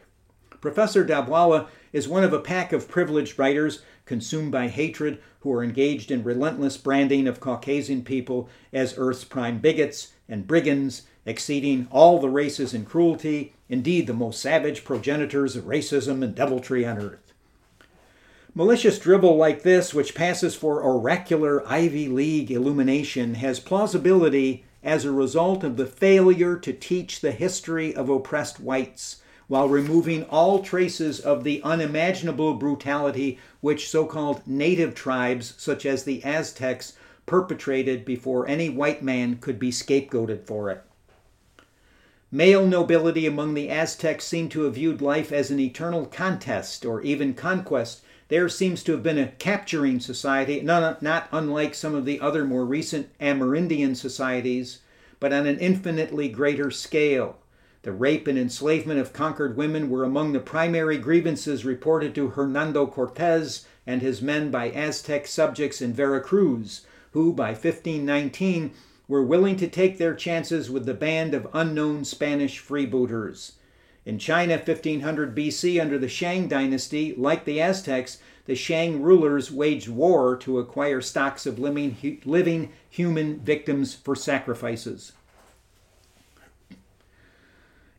Professor 0.62 1.04
Dabhoiwala 1.04 1.68
is 1.92 2.08
one 2.08 2.24
of 2.24 2.32
a 2.32 2.40
pack 2.40 2.72
of 2.72 2.88
privileged 2.88 3.38
writers 3.38 3.82
consumed 4.06 4.50
by 4.50 4.70
hatred 4.70 5.20
who 5.42 5.52
are 5.52 5.62
engaged 5.62 6.10
in 6.10 6.24
relentless 6.24 6.78
branding 6.78 7.28
of 7.28 7.42
Caucasian 7.42 8.06
people 8.06 8.48
as 8.72 8.98
Earth's 8.98 9.26
prime 9.26 9.60
bigots 9.60 10.14
and 10.30 10.48
brigands, 10.48 11.02
exceeding 11.26 11.90
all 11.92 12.18
the 12.18 12.30
races 12.30 12.74
in 12.74 12.86
cruelty, 12.86 13.54
indeed, 13.68 14.08
the 14.08 14.14
most 14.14 14.42
savage 14.42 14.86
progenitors 14.86 15.58
of 15.58 15.66
racism 15.66 16.24
and 16.24 16.34
deviltry 16.34 16.86
on 16.86 17.00
Earth. 17.00 17.34
Malicious 18.56 19.00
dribble 19.00 19.36
like 19.36 19.64
this, 19.64 19.94
which 19.94 20.16
passes 20.16 20.56
for 20.56 20.82
oracular 20.82 21.68
Ivy 21.68 22.08
League 22.08 22.52
illumination, 22.52 23.34
has 23.34 23.60
plausibility 23.60 24.64
as 24.88 25.04
a 25.04 25.12
result 25.12 25.66
of 25.66 25.76
the 25.76 25.86
failure 25.86 26.56
to 26.56 26.72
teach 26.72 27.20
the 27.20 27.34
history 27.34 27.94
of 27.94 28.10
oppressed 28.10 28.58
whites 28.58 29.18
while 29.48 29.68
removing 29.68 30.24
all 30.24 30.64
traces 30.64 31.20
of 31.20 31.44
the 31.44 31.62
unimaginable 31.62 32.54
brutality 32.54 33.38
which 33.60 33.90
so 33.90 34.06
called 34.06 34.42
native 34.48 34.96
tribes, 34.96 35.54
such 35.58 35.86
as 35.86 36.06
the 36.06 36.24
Aztecs, 36.24 36.94
perpetrated 37.26 38.06
before 38.06 38.48
any 38.48 38.70
white 38.70 39.04
man 39.04 39.36
could 39.36 39.60
be 39.60 39.72
scapegoated 39.72 40.46
for 40.46 40.70
it. 40.70 40.82
Male 42.32 42.66
nobility 42.66 43.26
among 43.26 43.56
the 43.56 43.70
Aztecs 43.70 44.24
seemed 44.26 44.52
to 44.52 44.64
have 44.64 44.76
viewed 44.76 45.02
life 45.02 45.34
as 45.34 45.52
an 45.52 45.60
eternal 45.60 46.06
contest 46.06 46.86
or 46.86 47.02
even 47.02 47.34
conquest. 47.34 48.02
There 48.30 48.50
seems 48.50 48.84
to 48.84 48.92
have 48.92 49.04
been 49.04 49.18
a 49.18 49.32
capturing 49.40 50.02
society, 50.02 50.60
not, 50.62 51.02
not 51.02 51.30
unlike 51.32 51.74
some 51.74 51.96
of 51.96 52.04
the 52.04 52.20
other 52.20 52.44
more 52.44 52.66
recent 52.66 53.10
Amerindian 53.20 53.96
societies, 53.96 54.80
but 55.20 55.32
on 55.32 55.48
an 55.48 55.60
infinitely 55.60 56.28
greater 56.28 56.70
scale. 56.70 57.38
The 57.84 57.94
rape 57.94 58.28
and 58.28 58.38
enslavement 58.38 59.00
of 59.00 59.14
conquered 59.14 59.56
women 59.56 59.90
were 59.90 60.04
among 60.04 60.34
the 60.34 60.42
primary 60.42 60.98
grievances 60.98 61.64
reported 61.64 62.14
to 62.16 62.32
Hernando 62.32 62.86
Cortez 62.86 63.66
and 63.86 64.02
his 64.02 64.22
men 64.22 64.52
by 64.52 64.72
Aztec 64.72 65.26
subjects 65.26 65.82
in 65.82 65.94
Veracruz, 65.94 66.86
who 67.12 67.32
by 67.32 67.52
1519 67.52 68.72
were 69.08 69.24
willing 69.24 69.56
to 69.56 69.68
take 69.68 69.98
their 69.98 70.14
chances 70.14 70.70
with 70.70 70.86
the 70.86 70.94
band 70.94 71.34
of 71.34 71.48
unknown 71.54 72.04
Spanish 72.04 72.62
freebooters. 72.62 73.54
In 74.08 74.20
China, 74.20 74.54
1500 74.54 75.36
BC, 75.36 75.82
under 75.82 75.98
the 75.98 76.08
Shang 76.08 76.48
dynasty, 76.48 77.14
like 77.18 77.44
the 77.44 77.60
Aztecs, 77.60 78.20
the 78.46 78.56
Shang 78.56 79.02
rulers 79.02 79.52
waged 79.52 79.90
war 79.90 80.38
to 80.38 80.60
acquire 80.60 81.02
stocks 81.02 81.46
of 81.46 81.60
living, 81.60 82.22
living 82.24 82.72
human 82.90 83.42
victims 83.42 83.96
for 83.96 84.16
sacrifices. 84.16 85.12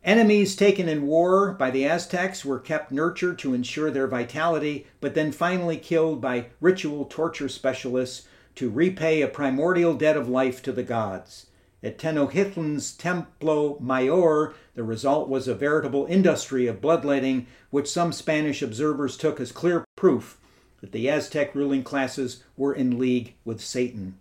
Enemies 0.02 0.56
taken 0.56 0.88
in 0.88 1.06
war 1.06 1.52
by 1.52 1.70
the 1.70 1.84
Aztecs 1.84 2.42
were 2.42 2.58
kept 2.58 2.90
nurtured 2.90 3.38
to 3.40 3.52
ensure 3.52 3.90
their 3.90 4.06
vitality, 4.06 4.86
but 5.02 5.12
then 5.12 5.30
finally 5.30 5.76
killed 5.76 6.22
by 6.22 6.46
ritual 6.58 7.04
torture 7.04 7.50
specialists 7.50 8.26
to 8.54 8.70
repay 8.70 9.20
a 9.20 9.28
primordial 9.28 9.92
debt 9.92 10.16
of 10.16 10.26
life 10.26 10.62
to 10.62 10.72
the 10.72 10.82
gods. 10.82 11.47
At 11.80 11.96
Tenochtitlan's 11.96 12.92
Templo 12.92 13.78
Mayor, 13.78 14.52
the 14.74 14.82
result 14.82 15.28
was 15.28 15.46
a 15.46 15.54
veritable 15.54 16.06
industry 16.06 16.66
of 16.66 16.80
bloodletting, 16.80 17.46
which 17.70 17.88
some 17.88 18.12
Spanish 18.12 18.62
observers 18.62 19.16
took 19.16 19.38
as 19.38 19.52
clear 19.52 19.84
proof 19.94 20.38
that 20.80 20.90
the 20.90 21.08
Aztec 21.08 21.54
ruling 21.54 21.84
classes 21.84 22.42
were 22.56 22.74
in 22.74 22.98
league 22.98 23.34
with 23.44 23.60
Satan. 23.60 24.18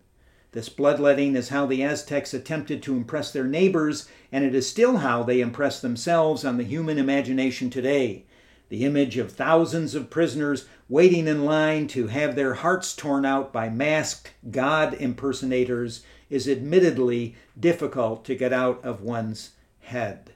This 0.51 0.69
bloodletting 0.69 1.35
is 1.35 1.49
how 1.49 1.65
the 1.65 1.83
Aztecs 1.83 2.31
attempted 2.31 2.83
to 2.83 2.95
impress 2.95 3.31
their 3.31 3.45
neighbors, 3.45 4.07
and 4.31 4.43
it 4.43 4.53
is 4.53 4.69
still 4.69 4.97
how 4.97 5.23
they 5.23 5.41
impress 5.41 5.81
themselves 5.81 6.45
on 6.45 6.57
the 6.57 6.63
human 6.63 6.99
imagination 6.99 7.71
today. 7.71 8.25
The 8.69 8.85
image 8.85 9.17
of 9.17 9.31
thousands 9.31 9.95
of 9.95 10.09
prisoners 10.11 10.67
waiting 10.89 11.27
in 11.27 11.43
line 11.45 11.87
to 11.89 12.07
have 12.07 12.35
their 12.35 12.55
hearts 12.55 12.95
torn 12.95 13.25
out 13.25 13.51
by 13.51 13.69
masked 13.69 14.33
God 14.51 14.93
impersonators 14.93 16.03
is 16.30 16.47
admittedly 16.47 17.36
difficult 17.59 18.25
to 18.25 18.36
get 18.36 18.53
out 18.53 18.84
of 18.84 19.01
one's 19.01 19.51
head. 19.82 20.32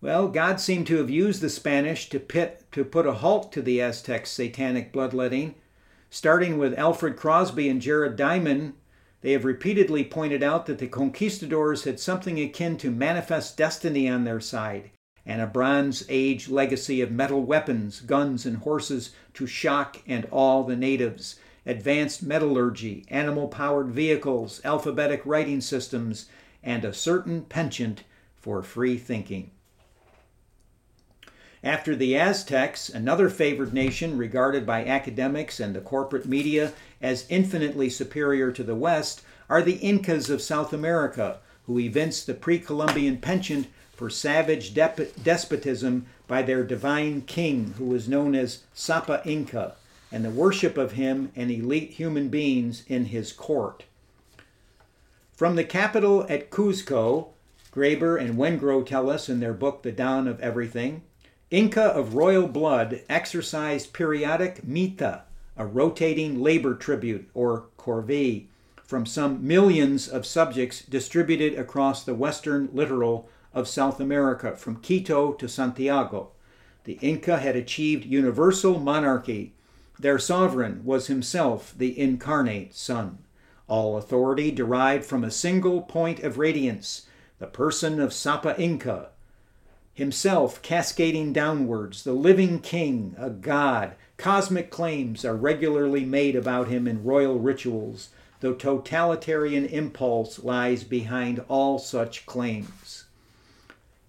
Well, 0.00 0.28
God 0.28 0.60
seemed 0.60 0.86
to 0.86 0.96
have 0.96 1.10
used 1.10 1.40
the 1.40 1.50
Spanish 1.50 2.08
to, 2.08 2.20
pit, 2.20 2.64
to 2.72 2.84
put 2.84 3.06
a 3.06 3.14
halt 3.14 3.52
to 3.52 3.62
the 3.62 3.80
Aztecs' 3.80 4.30
satanic 4.30 4.92
bloodletting 4.92 5.54
Starting 6.12 6.58
with 6.58 6.76
Alfred 6.76 7.16
Crosby 7.16 7.68
and 7.68 7.80
Jared 7.80 8.16
Diamond, 8.16 8.74
they 9.20 9.30
have 9.30 9.44
repeatedly 9.44 10.02
pointed 10.02 10.42
out 10.42 10.66
that 10.66 10.78
the 10.78 10.88
conquistadors 10.88 11.84
had 11.84 12.00
something 12.00 12.40
akin 12.40 12.76
to 12.78 12.90
manifest 12.90 13.56
destiny 13.56 14.08
on 14.08 14.24
their 14.24 14.40
side 14.40 14.90
and 15.24 15.40
a 15.40 15.46
Bronze 15.46 16.04
Age 16.08 16.48
legacy 16.48 17.00
of 17.00 17.12
metal 17.12 17.44
weapons, 17.44 18.00
guns, 18.00 18.44
and 18.44 18.56
horses 18.56 19.10
to 19.34 19.46
shock 19.46 19.98
and 20.08 20.26
awe 20.32 20.64
the 20.64 20.74
natives, 20.74 21.38
advanced 21.66 22.22
metallurgy, 22.22 23.04
animal 23.08 23.48
powered 23.48 23.88
vehicles, 23.88 24.60
alphabetic 24.64 25.22
writing 25.24 25.60
systems, 25.60 26.26
and 26.62 26.84
a 26.84 26.92
certain 26.92 27.42
penchant 27.42 28.02
for 28.36 28.62
free 28.62 28.96
thinking. 28.96 29.50
After 31.62 31.94
the 31.94 32.16
Aztecs, 32.16 32.88
another 32.88 33.28
favored 33.28 33.74
nation 33.74 34.16
regarded 34.16 34.64
by 34.64 34.84
academics 34.86 35.60
and 35.60 35.76
the 35.76 35.80
corporate 35.80 36.24
media 36.24 36.72
as 37.02 37.26
infinitely 37.28 37.90
superior 37.90 38.50
to 38.52 38.62
the 38.62 38.74
West, 38.74 39.20
are 39.50 39.60
the 39.60 39.76
Incas 39.76 40.30
of 40.30 40.40
South 40.40 40.72
America, 40.72 41.38
who 41.66 41.78
evinced 41.78 42.26
the 42.26 42.34
pre 42.34 42.58
Columbian 42.58 43.18
penchant 43.18 43.66
for 43.92 44.08
savage 44.08 44.72
despotism 44.72 46.06
by 46.26 46.40
their 46.40 46.64
divine 46.64 47.20
king, 47.22 47.74
who 47.76 47.84
was 47.84 48.08
known 48.08 48.34
as 48.34 48.60
Sapa 48.72 49.20
Inca, 49.26 49.74
and 50.12 50.24
the 50.24 50.30
worship 50.30 50.76
of 50.76 50.92
him 50.92 51.30
and 51.36 51.50
elite 51.50 51.92
human 51.92 52.28
beings 52.28 52.84
in 52.88 53.06
his 53.06 53.32
court. 53.32 53.84
From 55.32 55.56
the 55.56 55.64
capital 55.64 56.26
at 56.28 56.50
Cuzco, 56.50 57.28
Graeber 57.72 58.20
and 58.20 58.36
Wengrow 58.36 58.84
tell 58.84 59.08
us 59.08 59.28
in 59.28 59.40
their 59.40 59.54
book 59.54 59.82
The 59.82 59.92
Dawn 59.92 60.26
of 60.26 60.40
Everything 60.40 61.02
Inca 61.50 61.82
of 61.82 62.14
royal 62.14 62.46
blood 62.46 63.02
exercised 63.08 63.92
periodic 63.92 64.64
mita, 64.64 65.22
a 65.56 65.66
rotating 65.66 66.40
labor 66.40 66.74
tribute, 66.76 67.28
or 67.34 67.64
corvée, 67.76 68.46
from 68.84 69.04
some 69.04 69.44
millions 69.44 70.06
of 70.06 70.24
subjects 70.24 70.82
distributed 70.82 71.58
across 71.58 72.04
the 72.04 72.14
western 72.14 72.68
littoral 72.72 73.28
of 73.52 73.66
South 73.66 73.98
America, 73.98 74.56
from 74.56 74.76
Quito 74.76 75.32
to 75.32 75.48
Santiago. 75.48 76.30
The 76.84 76.98
Inca 77.02 77.38
had 77.38 77.56
achieved 77.56 78.04
universal 78.04 78.78
monarchy. 78.78 79.52
Their 80.00 80.18
sovereign 80.18 80.80
was 80.86 81.08
himself 81.08 81.74
the 81.76 81.98
incarnate 81.98 82.74
Sun. 82.74 83.18
All 83.68 83.98
authority 83.98 84.50
derived 84.50 85.04
from 85.04 85.22
a 85.22 85.30
single 85.30 85.82
point 85.82 86.20
of 86.20 86.38
radiance, 86.38 87.06
the 87.38 87.46
person 87.46 88.00
of 88.00 88.14
Sapa 88.14 88.58
Inca, 88.58 89.10
himself 89.92 90.62
cascading 90.62 91.34
downwards, 91.34 92.04
the 92.04 92.14
living 92.14 92.60
king, 92.60 93.14
a 93.18 93.28
god. 93.28 93.94
Cosmic 94.16 94.70
claims 94.70 95.22
are 95.22 95.36
regularly 95.36 96.06
made 96.06 96.34
about 96.34 96.68
him 96.68 96.88
in 96.88 97.04
royal 97.04 97.38
rituals, 97.38 98.08
though 98.40 98.54
totalitarian 98.54 99.66
impulse 99.66 100.42
lies 100.42 100.82
behind 100.82 101.44
all 101.46 101.78
such 101.78 102.24
claims. 102.24 102.99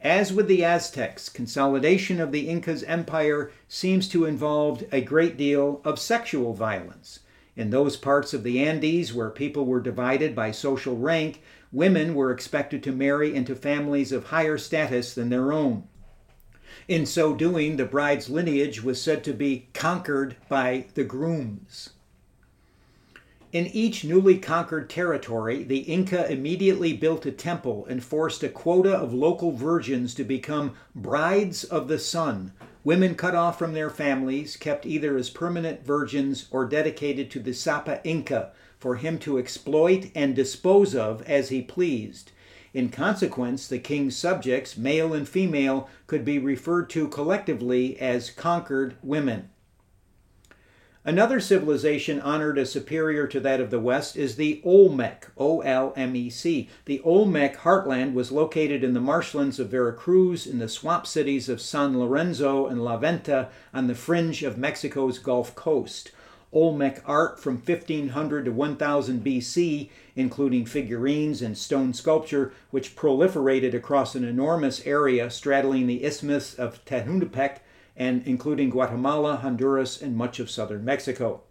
As 0.03 0.33
with 0.33 0.47
the 0.47 0.65
Aztecs, 0.65 1.29
consolidation 1.29 2.19
of 2.19 2.31
the 2.31 2.49
Incas' 2.49 2.83
empire 2.87 3.51
seems 3.67 4.07
to 4.09 4.25
involve 4.25 4.83
a 4.91 5.01
great 5.01 5.37
deal 5.37 5.79
of 5.85 5.99
sexual 5.99 6.53
violence. 6.55 7.19
In 7.55 7.69
those 7.69 7.97
parts 7.97 8.33
of 8.33 8.41
the 8.41 8.63
Andes 8.65 9.13
where 9.13 9.29
people 9.29 9.65
were 9.65 9.79
divided 9.79 10.33
by 10.33 10.49
social 10.49 10.97
rank, 10.97 11.43
women 11.71 12.15
were 12.15 12.31
expected 12.31 12.81
to 12.81 12.91
marry 12.91 13.35
into 13.35 13.55
families 13.55 14.11
of 14.11 14.25
higher 14.25 14.57
status 14.57 15.13
than 15.13 15.29
their 15.29 15.53
own. 15.53 15.83
In 16.87 17.05
so 17.05 17.35
doing, 17.35 17.77
the 17.77 17.85
bride's 17.85 18.27
lineage 18.27 18.81
was 18.81 18.99
said 18.99 19.23
to 19.25 19.33
be 19.33 19.67
conquered 19.73 20.35
by 20.49 20.85
the 20.95 21.03
grooms. 21.03 21.91
In 23.51 23.67
each 23.67 24.05
newly 24.05 24.37
conquered 24.37 24.89
territory, 24.89 25.63
the 25.63 25.79
Inca 25.79 26.31
immediately 26.31 26.93
built 26.93 27.25
a 27.25 27.31
temple 27.31 27.85
and 27.89 28.01
forced 28.01 28.43
a 28.43 28.49
quota 28.49 28.93
of 28.93 29.13
local 29.13 29.51
virgins 29.51 30.13
to 30.15 30.23
become 30.23 30.75
brides 30.95 31.65
of 31.65 31.89
the 31.89 31.99
sun, 31.99 32.53
women 32.85 33.13
cut 33.13 33.35
off 33.35 33.59
from 33.59 33.73
their 33.73 33.89
families, 33.89 34.55
kept 34.55 34.85
either 34.85 35.17
as 35.17 35.29
permanent 35.29 35.85
virgins 35.85 36.47
or 36.49 36.65
dedicated 36.65 37.29
to 37.31 37.39
the 37.41 37.53
Sapa 37.53 37.99
Inca 38.05 38.53
for 38.79 38.95
him 38.95 39.19
to 39.19 39.37
exploit 39.37 40.09
and 40.15 40.33
dispose 40.33 40.95
of 40.95 41.21
as 41.23 41.49
he 41.49 41.61
pleased. 41.61 42.31
In 42.73 42.87
consequence, 42.87 43.67
the 43.67 43.79
king's 43.79 44.15
subjects, 44.15 44.77
male 44.77 45.13
and 45.13 45.27
female, 45.27 45.89
could 46.07 46.23
be 46.23 46.39
referred 46.39 46.89
to 46.91 47.09
collectively 47.09 47.99
as 47.99 48.31
conquered 48.31 48.95
women. 49.03 49.49
Another 51.03 51.39
civilization 51.39 52.21
honored 52.21 52.59
as 52.59 52.71
superior 52.71 53.25
to 53.25 53.39
that 53.39 53.59
of 53.59 53.71
the 53.71 53.79
West 53.79 54.15
is 54.15 54.35
the 54.35 54.61
Olmec, 54.63 55.29
O 55.35 55.61
L 55.61 55.93
M 55.97 56.15
E 56.15 56.29
C. 56.29 56.69
The 56.85 57.01
Olmec 57.03 57.57
heartland 57.57 58.13
was 58.13 58.31
located 58.31 58.83
in 58.83 58.93
the 58.93 58.99
marshlands 58.99 59.59
of 59.59 59.69
Veracruz 59.69 60.45
in 60.45 60.59
the 60.59 60.69
swamp 60.69 61.07
cities 61.07 61.49
of 61.49 61.59
San 61.59 61.97
Lorenzo 61.97 62.67
and 62.67 62.83
La 62.83 62.97
Venta 62.97 63.49
on 63.73 63.87
the 63.87 63.95
fringe 63.95 64.43
of 64.43 64.59
Mexico's 64.59 65.17
Gulf 65.17 65.55
Coast. 65.55 66.11
Olmec 66.53 67.01
art 67.07 67.39
from 67.39 67.55
1500 67.55 68.45
to 68.45 68.51
1000 68.51 69.25
BC, 69.25 69.89
including 70.15 70.67
figurines 70.67 71.41
and 71.41 71.57
stone 71.57 71.95
sculpture, 71.95 72.53
which 72.69 72.95
proliferated 72.95 73.73
across 73.73 74.13
an 74.13 74.23
enormous 74.23 74.85
area 74.85 75.31
straddling 75.31 75.87
the 75.87 76.03
Isthmus 76.03 76.53
of 76.53 76.85
Tehuantepec 76.85 77.61
and 77.95 78.25
including 78.25 78.69
Guatemala, 78.69 79.37
Honduras, 79.37 80.01
and 80.01 80.15
much 80.15 80.39
of 80.39 80.49
southern 80.49 80.85
Mexico. 80.85 81.41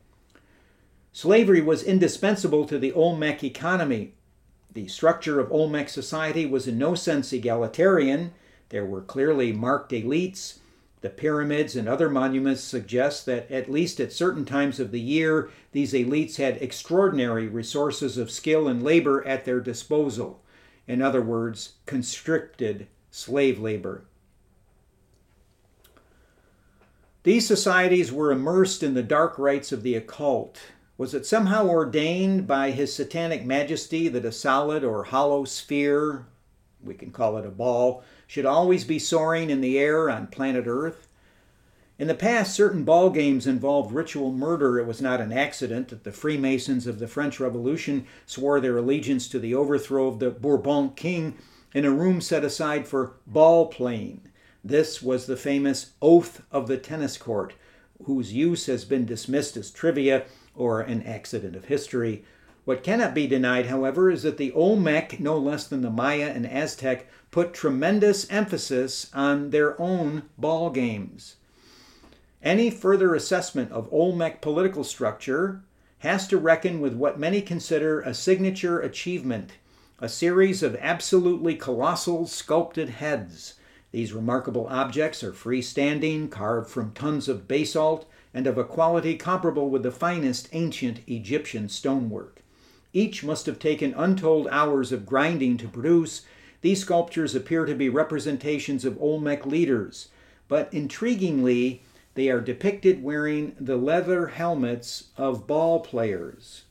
Slavery 1.12 1.61
was 1.61 1.82
indispensable 1.82 2.66
to 2.66 2.78
the 2.78 2.93
Olmec 2.93 3.43
economy. 3.43 4.14
The 4.72 4.86
structure 4.88 5.41
of 5.41 5.51
Olmec 5.51 5.88
society 5.88 6.47
was 6.47 6.68
in 6.68 6.78
no 6.78 6.95
sense 6.95 7.32
egalitarian. 7.32 8.32
There 8.68 8.86
were 8.86 9.03
clearly 9.03 9.53
marked 9.53 9.91
elites. 9.91 10.59
The 11.01 11.11
pyramids 11.11 11.76
and 11.76 11.88
other 11.88 12.09
monuments 12.09 12.62
suggest 12.62 13.26
that, 13.26 13.51
at 13.51 13.70
least 13.70 14.01
at 14.01 14.12
certain 14.12 14.45
times 14.45 14.78
of 14.78 14.91
the 14.91 15.01
year, 15.01 15.51
these 15.72 15.93
elites 15.95 16.36
had 16.36 16.61
extraordinary 16.62 17.49
resources 17.49 18.18
of 18.18 18.30
skill 18.30 18.68
and 18.68 18.82
labor 18.82 19.26
at 19.26 19.45
their 19.45 19.61
disposal. 19.61 20.43
In 20.86 21.01
other 21.01 21.22
words, 21.22 21.74
constricted 21.86 22.86
slave 23.11 23.59
labor. 23.59 24.05
These 27.23 27.47
societies 27.47 28.11
were 28.11 28.33
immersed 28.33 28.83
in 28.83 28.95
the 28.95 29.03
dark 29.03 29.39
rites 29.39 29.73
of 29.73 29.83
the 29.83 29.95
occult. 29.95 30.59
Was 30.97 31.12
it 31.12 31.27
somehow 31.27 31.66
ordained 31.66 32.47
by 32.47 32.71
His 32.71 32.95
Satanic 32.95 33.45
Majesty 33.45 34.09
that 34.09 34.25
a 34.25 34.33
solid 34.33 34.83
or 34.83 35.05
hollow 35.05 35.45
sphere, 35.45 36.25
we 36.83 36.95
can 36.95 37.11
call 37.11 37.37
it 37.37 37.45
a 37.45 37.51
ball, 37.51 38.03
should 38.27 38.47
always 38.47 38.85
be 38.85 38.99
soaring 38.99 39.51
in 39.51 39.61
the 39.61 39.79
air 39.79 40.09
on 40.09 40.29
planet 40.29 40.64
Earth? 40.66 41.09
In 41.99 42.09
the 42.09 42.14
past, 42.14 42.55
certain 42.55 42.85
ball 42.85 43.11
games 43.11 43.47
involved 43.47 43.93
ritual 43.93 44.33
murder. 44.33 44.79
It 44.79 44.87
was 44.87 45.03
not 45.03 45.21
an 45.21 45.31
accident 45.33 45.89
that 45.89 46.05
the 46.05 46.12
Freemasons 46.12 46.87
of 46.87 46.99
the 46.99 47.07
French 47.07 47.39
Revolution 47.39 48.07
swore 48.25 48.61
their 48.61 48.79
allegiance 48.79 49.29
to 49.29 49.39
the 49.39 49.55
overthrow 49.55 50.07
of 50.07 50.21
the 50.21 50.31
Bourbon 50.31 50.93
king 50.97 51.37
in 51.75 51.85
a 51.85 51.91
room 51.91 52.23
set 52.23 52.45
aside 52.45 52.89
for 52.89 53.16
ball 53.27 53.66
playing. 53.66 54.23
This 54.63 55.01
was 55.01 55.27
the 55.27 55.37
famous 55.37 55.93
Oath 56.03 56.43
of 56.53 56.69
the 56.69 56.77
Tennis 56.77 57.17
Court, 57.17 57.55
whose 58.05 58.33
use 58.33 58.67
has 58.67 58.85
been 58.85 59.07
dismissed 59.07 59.57
as 59.57 59.71
trivia 59.71 60.25
or 60.55 60.81
an 60.81 61.03
accident 61.03 61.57
of 61.57 61.67
history. 61.67 62.25
What 62.67 62.83
cannot 62.83 63.15
be 63.15 63.27
denied, 63.27 63.67
however, 63.67 64.11
is 64.11 64.23
that 64.23 64.37
the 64.37 64.53
Olmec, 64.53 65.19
no 65.19 65.39
less 65.39 65.67
than 65.67 65.81
the 65.81 65.91
Maya 65.91 66.31
and 66.35 66.47
Aztec, 66.47 67.07
put 67.31 67.55
tremendous 67.55 68.31
emphasis 68.31 69.11
on 69.15 69.51
their 69.51 69.81
own 69.81 70.25
ball 70.37 70.71
games. 70.71 71.37
Any 72.43 72.71
further 72.71 73.15
assessment 73.15 73.73
of 73.73 73.89
Olmec 73.93 74.41
political 74.41 74.85
structure 74.85 75.63
has 76.01 76.29
to 76.29 76.39
reckon 76.39 76.81
with 76.81 76.95
what 76.95 77.19
many 77.19 77.41
consider 77.41 78.01
a 78.01 78.15
signature 78.15 78.81
achievement 78.81 79.53
a 80.03 80.09
series 80.09 80.63
of 80.63 80.77
absolutely 80.81 81.55
colossal 81.55 82.27
sculpted 82.27 82.89
heads 82.89 83.55
these 83.93 84.12
remarkable 84.12 84.66
objects 84.68 85.24
are 85.24 85.32
freestanding, 85.32 86.30
carved 86.30 86.70
from 86.70 86.93
tons 86.93 87.28
of 87.28 87.49
basalt, 87.49 88.09
and 88.32 88.47
of 88.47 88.57
a 88.57 88.64
quality 88.64 89.16
comparable 89.16 89.68
with 89.68 89.82
the 89.82 89.91
finest 89.91 90.49
ancient 90.53 91.01
Egyptian 91.09 91.68
stonework. 91.68 92.43
Each 92.93 93.24
must 93.24 93.47
have 93.47 93.59
taken 93.59 93.95
untold 93.95 94.47
hours 94.51 94.93
of 94.93 95.07
grinding 95.07 95.57
to 95.59 95.68
produce. 95.68 96.22
These 96.61 96.82
sculptures 96.82 97.34
appear 97.34 97.64
to 97.66 97.74
be 97.74 97.88
representations 97.88 98.84
of 98.84 99.01
Olmec 99.01 99.45
leaders, 99.47 100.09
but 100.47 100.70
intriguingly, 100.72 101.80
they 102.14 102.28
are 102.28 102.41
depicted 102.41 103.03
wearing 103.03 103.55
the 103.59 103.76
leather 103.76 104.28
helmets 104.28 105.09
of 105.16 105.47
ball 105.47 105.80
players. 105.80 106.62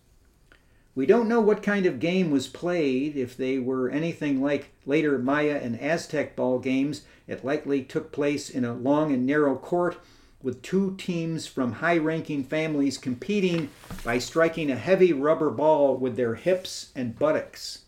We 0.95 1.05
don't 1.05 1.29
know 1.29 1.39
what 1.39 1.63
kind 1.63 1.85
of 1.85 1.99
game 1.99 2.31
was 2.31 2.47
played. 2.47 3.15
If 3.15 3.37
they 3.37 3.59
were 3.59 3.89
anything 3.89 4.41
like 4.41 4.71
later 4.85 5.17
Maya 5.17 5.59
and 5.61 5.79
Aztec 5.79 6.35
ball 6.35 6.59
games, 6.59 7.03
it 7.27 7.45
likely 7.45 7.83
took 7.83 8.11
place 8.11 8.49
in 8.49 8.65
a 8.65 8.73
long 8.73 9.13
and 9.13 9.25
narrow 9.25 9.55
court 9.55 9.97
with 10.41 10.61
two 10.61 10.95
teams 10.97 11.45
from 11.45 11.73
high 11.73 11.97
ranking 11.97 12.43
families 12.43 12.97
competing 12.97 13.69
by 14.03 14.17
striking 14.17 14.71
a 14.71 14.75
heavy 14.75 15.13
rubber 15.13 15.49
ball 15.49 15.95
with 15.95 16.15
their 16.15 16.35
hips 16.35 16.91
and 16.95 17.19
buttocks. 17.19 17.83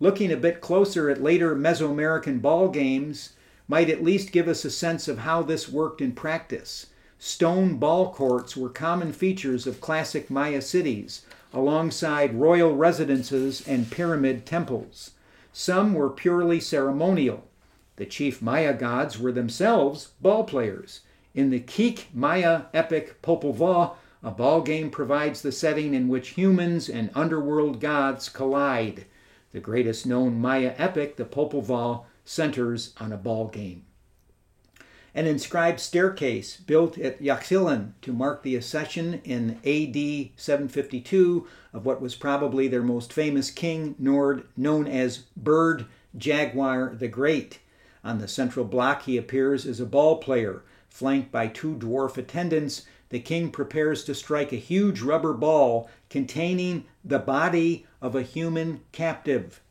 Looking 0.00 0.32
a 0.32 0.36
bit 0.36 0.60
closer 0.60 1.08
at 1.08 1.22
later 1.22 1.54
Mesoamerican 1.54 2.42
ball 2.42 2.68
games 2.68 3.34
might 3.68 3.90
at 3.90 4.04
least 4.04 4.32
give 4.32 4.48
us 4.48 4.64
a 4.64 4.70
sense 4.70 5.08
of 5.08 5.18
how 5.18 5.42
this 5.42 5.68
worked 5.68 6.00
in 6.00 6.12
practice. 6.12 6.86
Stone 7.18 7.76
ball 7.76 8.12
courts 8.12 8.56
were 8.56 8.68
common 8.68 9.12
features 9.12 9.66
of 9.66 9.80
classic 9.80 10.30
Maya 10.30 10.60
cities, 10.60 11.22
alongside 11.52 12.34
royal 12.34 12.76
residences 12.76 13.66
and 13.66 13.90
pyramid 13.90 14.44
temples. 14.44 15.12
Some 15.52 15.94
were 15.94 16.10
purely 16.10 16.60
ceremonial. 16.60 17.48
The 17.96 18.06
chief 18.06 18.42
Maya 18.42 18.74
gods 18.74 19.18
were 19.18 19.32
themselves 19.32 20.12
ball 20.20 20.44
players. 20.44 21.00
In 21.34 21.50
the 21.50 21.60
K'iche' 21.60 22.06
Maya 22.12 22.62
epic 22.74 23.22
Popol 23.22 23.54
Vuh, 23.54 23.94
a 24.22 24.30
ball 24.30 24.60
game 24.60 24.90
provides 24.90 25.40
the 25.40 25.52
setting 25.52 25.94
in 25.94 26.08
which 26.08 26.30
humans 26.30 26.88
and 26.88 27.10
underworld 27.14 27.80
gods 27.80 28.28
collide. 28.28 29.06
The 29.52 29.60
greatest 29.60 30.04
known 30.04 30.38
Maya 30.38 30.74
epic, 30.76 31.16
the 31.16 31.24
Popol 31.24 31.62
Vuh, 31.62 32.04
centers 32.24 32.92
on 33.00 33.12
a 33.12 33.16
ball 33.16 33.48
game 33.48 33.85
an 35.16 35.26
inscribed 35.26 35.80
staircase 35.80 36.58
built 36.58 36.98
at 36.98 37.22
Yaxchilan 37.22 37.92
to 38.02 38.12
mark 38.12 38.42
the 38.42 38.54
accession 38.54 39.14
in 39.24 39.52
AD 39.64 40.30
752 40.36 41.46
of 41.72 41.86
what 41.86 42.02
was 42.02 42.14
probably 42.14 42.68
their 42.68 42.82
most 42.82 43.14
famous 43.14 43.50
king, 43.50 43.94
Nord, 43.98 44.46
known 44.58 44.86
as 44.86 45.24
Bird 45.34 45.86
Jaguar 46.18 46.94
the 46.94 47.08
Great. 47.08 47.60
On 48.04 48.18
the 48.18 48.28
central 48.28 48.66
block, 48.66 49.04
he 49.04 49.16
appears 49.16 49.64
as 49.64 49.80
a 49.80 49.86
ball 49.86 50.18
player, 50.18 50.62
flanked 50.90 51.32
by 51.32 51.46
two 51.46 51.76
dwarf 51.76 52.18
attendants. 52.18 52.84
The 53.08 53.18
king 53.18 53.50
prepares 53.50 54.04
to 54.04 54.14
strike 54.14 54.52
a 54.52 54.56
huge 54.56 55.00
rubber 55.00 55.32
ball 55.32 55.88
containing 56.10 56.84
the 57.02 57.18
body 57.18 57.86
of 58.02 58.14
a 58.14 58.22
human 58.22 58.82
captive. 58.92 59.62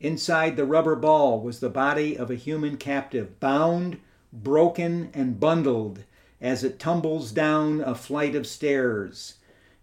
Inside 0.00 0.56
the 0.56 0.64
rubber 0.64 0.96
ball 0.96 1.42
was 1.42 1.60
the 1.60 1.68
body 1.68 2.16
of 2.16 2.30
a 2.30 2.36
human 2.36 2.78
captive, 2.78 3.38
bound 3.38 3.98
broken 4.32 5.10
and 5.12 5.38
bundled 5.38 6.04
as 6.40 6.64
it 6.64 6.78
tumbles 6.78 7.30
down 7.32 7.80
a 7.80 7.94
flight 7.94 8.34
of 8.34 8.46
stairs. 8.46 9.34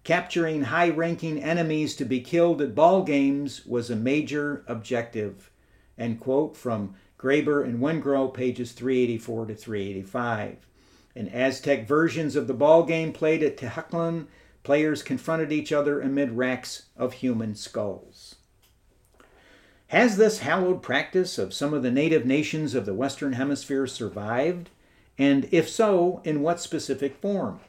Capturing 0.04 0.64
high 0.64 0.90
ranking 0.90 1.42
enemies 1.42 1.96
to 1.96 2.06
be 2.06 2.20
killed 2.20 2.62
at 2.62 2.74
ball 2.74 3.04
games 3.04 3.66
was 3.66 3.90
a 3.90 3.96
major 3.96 4.64
objective. 4.68 5.52
End 5.98 6.20
quote 6.20 6.58
from 6.58 6.96
Graeber 7.18 7.64
and 7.64 7.80
Wengrow, 7.80 8.34
pages 8.34 8.72
384 8.72 9.48
to 9.48 9.56
385. 9.56 10.68
In 11.16 11.28
Aztec 11.28 11.88
versions 11.88 12.36
of 12.36 12.48
the 12.48 12.54
ball 12.54 12.84
game 12.84 13.12
played 13.12 13.44
at 13.44 13.58
Tehaclan, 13.58 14.28
players 14.64 15.04
confronted 15.04 15.52
each 15.52 15.72
other 15.72 16.00
amid 16.00 16.32
racks 16.32 16.84
of 16.96 17.14
human 17.14 17.56
skulls. 17.56 18.29
Has 19.90 20.18
this 20.18 20.40
hallowed 20.40 20.84
practice 20.84 21.40
of 21.40 21.52
some 21.52 21.74
of 21.74 21.82
the 21.82 21.90
native 21.90 22.24
nations 22.24 22.76
of 22.76 22.86
the 22.86 22.94
Western 22.94 23.34
Hemisphere 23.34 23.88
survived? 23.88 24.70
And 25.18 25.50
if 25.52 25.68
so, 25.68 26.22
in 26.24 26.44
what 26.44 26.60
specific 26.60 27.16
form? 27.16 27.60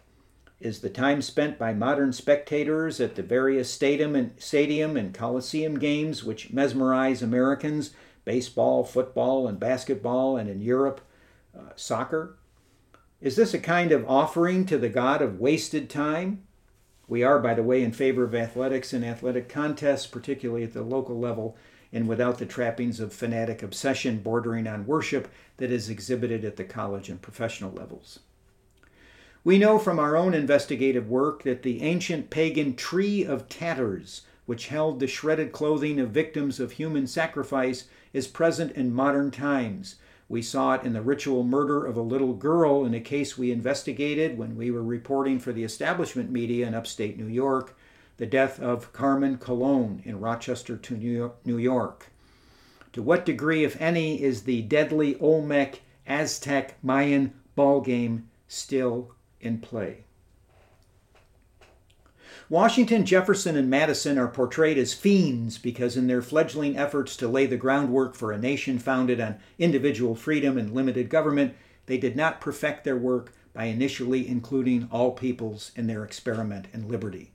Is 0.61 0.81
the 0.81 0.91
time 0.91 1.23
spent 1.23 1.59
by 1.59 1.73
modern 1.73 2.13
spectators 2.13 3.01
at 3.01 3.15
the 3.15 3.23
various 3.23 3.71
stadium 3.71 4.15
and, 4.15 4.35
stadium 4.37 4.99
and 4.99 5.15
coliseum 5.15 5.79
games 5.79 6.23
which 6.23 6.53
mesmerize 6.53 7.23
Americans, 7.23 7.93
baseball, 8.27 8.85
football, 8.85 9.49
and 9.49 9.59
basketball, 9.59 10.37
and 10.37 10.51
in 10.51 10.61
Europe, 10.61 11.01
uh, 11.59 11.71
soccer? 11.75 12.37
Is 13.23 13.37
this 13.37 13.55
a 13.55 13.59
kind 13.59 13.93
of 13.93 14.07
offering 14.07 14.67
to 14.67 14.77
the 14.77 14.91
God 14.91 15.23
of 15.23 15.41
wasted 15.41 15.89
time? 15.89 16.43
We 17.09 17.23
are, 17.23 17.39
by 17.39 17.55
the 17.55 17.63
way, 17.63 17.83
in 17.83 17.93
favor 17.93 18.25
of 18.25 18.35
athletics 18.35 18.93
and 18.93 19.07
athletic 19.07 19.49
contests, 19.49 20.07
particularly 20.07 20.65
at 20.65 20.75
the 20.75 20.83
local 20.83 21.19
level, 21.19 21.57
and 21.93 22.09
without 22.09 22.39
the 22.39 22.47
trappings 22.47 23.01
of 23.01 23.13
fanatic 23.13 23.63
obsession 23.63 24.19
bordering 24.19 24.67
on 24.67 24.87
worship 24.87 25.29
that 25.57 25.71
is 25.71 25.89
exhibited 25.89 26.45
at 26.45 26.57
the 26.57 26.65
college 26.65 27.09
and 27.09 27.21
professional 27.21 27.73
levels. 27.73 28.21
We 29.43 29.59
know 29.59 29.79
from 29.79 29.99
our 29.99 30.17
own 30.17 30.35
investigative 30.35 31.09
work 31.09 31.45
that 31.45 31.63
the 31.63 31.83
ancient 31.83 32.29
pagan 32.29 32.77
tree 32.77 33.25
of 33.25 33.49
tatters, 33.49 34.23
which 34.45 34.69
held 34.69 35.01
the 35.01 35.07
shredded 35.07 35.51
clothing 35.51 35.99
of 35.99 36.11
victims 36.11 36.61
of 36.61 36.73
human 36.73 37.07
sacrifice, 37.07 37.85
is 38.13 38.27
present 38.27 38.73
in 38.73 38.93
modern 38.93 39.31
times. 39.31 39.97
We 40.29 40.43
saw 40.43 40.75
it 40.75 40.85
in 40.85 40.93
the 40.93 41.03
ritual 41.03 41.43
murder 41.43 41.85
of 41.87 41.97
a 41.97 42.03
little 42.03 42.35
girl 42.35 42.85
in 42.85 42.95
a 42.95 43.01
case 43.01 43.39
we 43.39 43.51
investigated 43.51 44.37
when 44.37 44.57
we 44.57 44.71
were 44.71 44.83
reporting 44.83 45.39
for 45.39 45.53
the 45.53 45.65
establishment 45.65 46.31
media 46.31 46.67
in 46.67 46.75
upstate 46.75 47.19
New 47.19 47.27
York, 47.27 47.77
the 48.21 48.27
death 48.27 48.61
of 48.61 48.93
Carmen 48.93 49.39
Colon 49.39 50.03
in 50.05 50.21
Rochester, 50.21 50.77
to 50.77 51.33
New 51.47 51.57
York. 51.57 52.09
To 52.93 53.01
what 53.03 53.25
degree, 53.25 53.65
if 53.65 53.81
any, 53.81 54.23
is 54.23 54.43
the 54.43 54.61
deadly 54.61 55.19
Olmec 55.19 55.81
Aztec 56.07 56.77
Mayan 56.85 57.33
ball 57.55 57.81
game 57.81 58.29
still 58.47 59.15
in 59.41 59.57
play. 59.59 60.05
Washington, 62.51 63.07
Jefferson, 63.07 63.57
and 63.57 63.71
Madison 63.71 64.19
are 64.19 64.29
portrayed 64.29 64.77
as 64.77 64.93
fiends 64.93 65.57
because, 65.57 65.97
in 65.97 66.07
their 66.07 66.21
fledgling 66.21 66.77
efforts 66.77 67.17
to 67.17 67.27
lay 67.27 67.47
the 67.47 67.57
groundwork 67.57 68.15
for 68.15 68.33
a 68.33 68.39
nation 68.39 68.79
founded 68.79 69.19
on 69.19 69.39
individual 69.59 70.15
freedom 70.15 70.59
and 70.59 70.75
limited 70.75 71.09
government, 71.09 71.55
they 71.87 71.97
did 71.97 72.17
not 72.17 72.43
perfect 72.43 72.85
their 72.85 72.99
work 72.99 73.33
by 73.55 73.65
initially 73.65 74.29
including 74.29 74.91
all 74.93 75.13
peoples 75.13 75.73
in 75.75 75.87
their 75.87 76.05
experiment 76.05 76.67
in 76.75 76.87
liberty. 76.87 77.33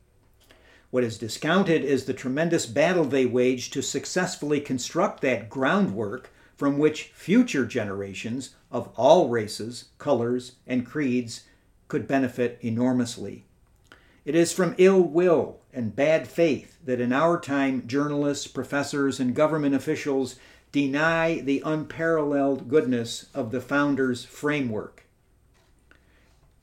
What 0.96 1.04
is 1.04 1.18
discounted 1.18 1.84
is 1.84 2.06
the 2.06 2.14
tremendous 2.14 2.66
battle 2.66 3.04
they 3.04 3.26
waged 3.26 3.74
to 3.74 3.82
successfully 3.82 4.62
construct 4.62 5.20
that 5.24 5.50
groundwork 5.50 6.30
from 6.56 6.78
which 6.78 7.12
future 7.14 7.66
generations 7.66 8.56
of 8.72 8.88
all 8.96 9.28
races, 9.28 9.90
colors, 9.98 10.54
and 10.66 10.86
creeds 10.86 11.44
could 11.90 12.08
benefit 12.08 12.58
enormously. 12.62 13.44
It 14.24 14.36
is 14.36 14.54
from 14.54 14.74
ill 14.78 15.02
will 15.02 15.60
and 15.74 15.94
bad 15.98 16.30
faith 16.30 16.78
that 16.86 17.02
in 17.02 17.12
our 17.12 17.42
time 17.42 17.86
journalists, 17.88 18.48
professors, 18.48 19.20
and 19.20 19.36
government 19.36 19.76
officials 19.76 20.38
deny 20.72 21.42
the 21.42 21.62
unparalleled 21.66 22.70
goodness 22.70 23.26
of 23.34 23.52
the 23.52 23.60
founders' 23.60 24.24
framework. 24.24 25.05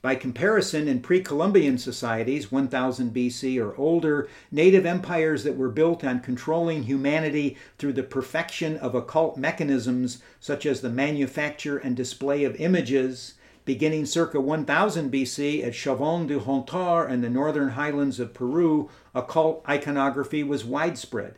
By 0.02 0.16
comparison, 0.16 0.88
in 0.88 1.00
pre 1.00 1.22
Columbian 1.22 1.78
societies, 1.78 2.50
1000 2.50 3.14
BC 3.14 3.64
or 3.64 3.76
older, 3.76 4.28
native 4.50 4.84
empires 4.84 5.44
that 5.44 5.56
were 5.56 5.68
built 5.68 6.02
on 6.02 6.20
controlling 6.20 6.82
humanity 6.82 7.56
through 7.78 7.94
the 7.94 8.02
perfection 8.02 8.76
of 8.76 8.96
occult 8.96 9.36
mechanisms 9.36 10.20
such 10.40 10.66
as 10.66 10.80
the 10.80 10.90
manufacture 10.90 11.78
and 11.78 11.96
display 11.96 12.42
of 12.42 12.56
images 12.56 13.34
Beginning 13.64 14.06
circa 14.06 14.40
1000 14.40 15.12
BC 15.12 15.64
at 15.64 15.72
Chavín 15.72 16.26
de 16.26 16.40
Huántar 16.40 17.08
in 17.08 17.20
the 17.20 17.30
northern 17.30 17.70
highlands 17.70 18.18
of 18.18 18.34
Peru, 18.34 18.90
occult 19.14 19.64
iconography 19.68 20.42
was 20.42 20.64
widespread. 20.64 21.36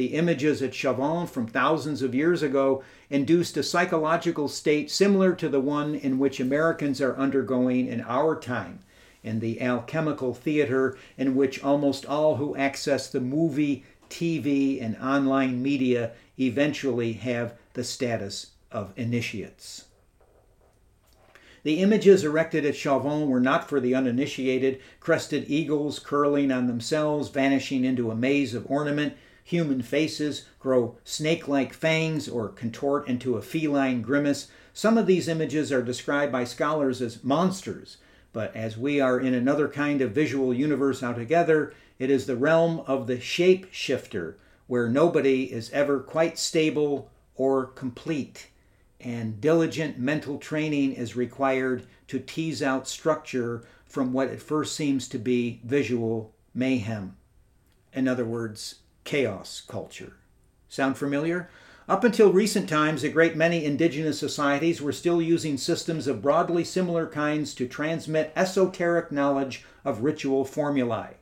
The 0.00 0.14
images 0.14 0.62
at 0.62 0.70
Chavín 0.70 1.28
from 1.28 1.46
thousands 1.46 2.00
of 2.00 2.14
years 2.14 2.42
ago 2.42 2.82
induced 3.10 3.58
a 3.58 3.62
psychological 3.62 4.48
state 4.48 4.90
similar 4.90 5.34
to 5.34 5.46
the 5.46 5.60
one 5.60 5.94
in 5.94 6.18
which 6.18 6.40
Americans 6.40 7.02
are 7.02 7.14
undergoing 7.18 7.86
in 7.86 8.00
our 8.08 8.34
time, 8.34 8.78
in 9.22 9.40
the 9.40 9.60
alchemical 9.60 10.32
theater 10.32 10.96
in 11.18 11.36
which 11.36 11.62
almost 11.62 12.06
all 12.06 12.36
who 12.36 12.56
access 12.56 13.10
the 13.10 13.20
movie, 13.20 13.84
TV, 14.08 14.82
and 14.82 14.96
online 14.96 15.62
media 15.62 16.12
eventually 16.38 17.12
have 17.12 17.52
the 17.74 17.84
status 17.84 18.52
of 18.72 18.94
initiates. 18.96 19.84
The 21.62 21.80
images 21.80 22.24
erected 22.24 22.64
at 22.64 22.72
Chavín 22.72 23.26
were 23.26 23.38
not 23.38 23.68
for 23.68 23.80
the 23.80 23.94
uninitiated, 23.94 24.80
crested 24.98 25.44
eagles 25.48 25.98
curling 25.98 26.50
on 26.50 26.68
themselves, 26.68 27.28
vanishing 27.28 27.84
into 27.84 28.10
a 28.10 28.16
maze 28.16 28.54
of 28.54 28.64
ornament. 28.66 29.12
Human 29.50 29.82
faces 29.82 30.44
grow 30.60 30.96
snake 31.02 31.48
like 31.48 31.72
fangs 31.72 32.28
or 32.28 32.50
contort 32.50 33.08
into 33.08 33.36
a 33.36 33.42
feline 33.42 34.00
grimace. 34.00 34.46
Some 34.72 34.96
of 34.96 35.08
these 35.08 35.26
images 35.26 35.72
are 35.72 35.82
described 35.82 36.30
by 36.30 36.44
scholars 36.44 37.02
as 37.02 37.24
monsters, 37.24 37.96
but 38.32 38.54
as 38.54 38.78
we 38.78 39.00
are 39.00 39.18
in 39.18 39.34
another 39.34 39.66
kind 39.66 40.02
of 40.02 40.12
visual 40.12 40.54
universe 40.54 41.02
altogether, 41.02 41.74
it 41.98 42.10
is 42.10 42.26
the 42.26 42.36
realm 42.36 42.84
of 42.86 43.08
the 43.08 43.18
shape 43.18 43.66
shifter, 43.72 44.38
where 44.68 44.88
nobody 44.88 45.52
is 45.52 45.68
ever 45.70 45.98
quite 45.98 46.38
stable 46.38 47.10
or 47.34 47.66
complete 47.66 48.50
and 49.00 49.40
diligent 49.40 49.98
mental 49.98 50.38
training 50.38 50.92
is 50.92 51.16
required 51.16 51.84
to 52.06 52.20
tease 52.20 52.62
out 52.62 52.86
structure 52.86 53.64
from 53.84 54.12
what 54.12 54.28
at 54.28 54.40
first 54.40 54.76
seems 54.76 55.08
to 55.08 55.18
be 55.18 55.60
visual 55.64 56.32
mayhem. 56.54 57.16
In 57.92 58.06
other 58.06 58.24
words, 58.24 58.76
chaos 59.04 59.62
culture. 59.66 60.14
Sound 60.68 60.96
familiar? 60.96 61.50
Up 61.88 62.04
until 62.04 62.32
recent 62.32 62.68
times, 62.68 63.02
a 63.02 63.08
great 63.08 63.34
many 63.34 63.64
indigenous 63.64 64.18
societies 64.18 64.80
were 64.80 64.92
still 64.92 65.20
using 65.20 65.56
systems 65.56 66.06
of 66.06 66.22
broadly 66.22 66.62
similar 66.62 67.06
kinds 67.06 67.52
to 67.54 67.66
transmit 67.66 68.32
esoteric 68.36 69.10
knowledge 69.10 69.64
of 69.84 70.02
ritual 70.02 70.44
formulae, 70.44 71.16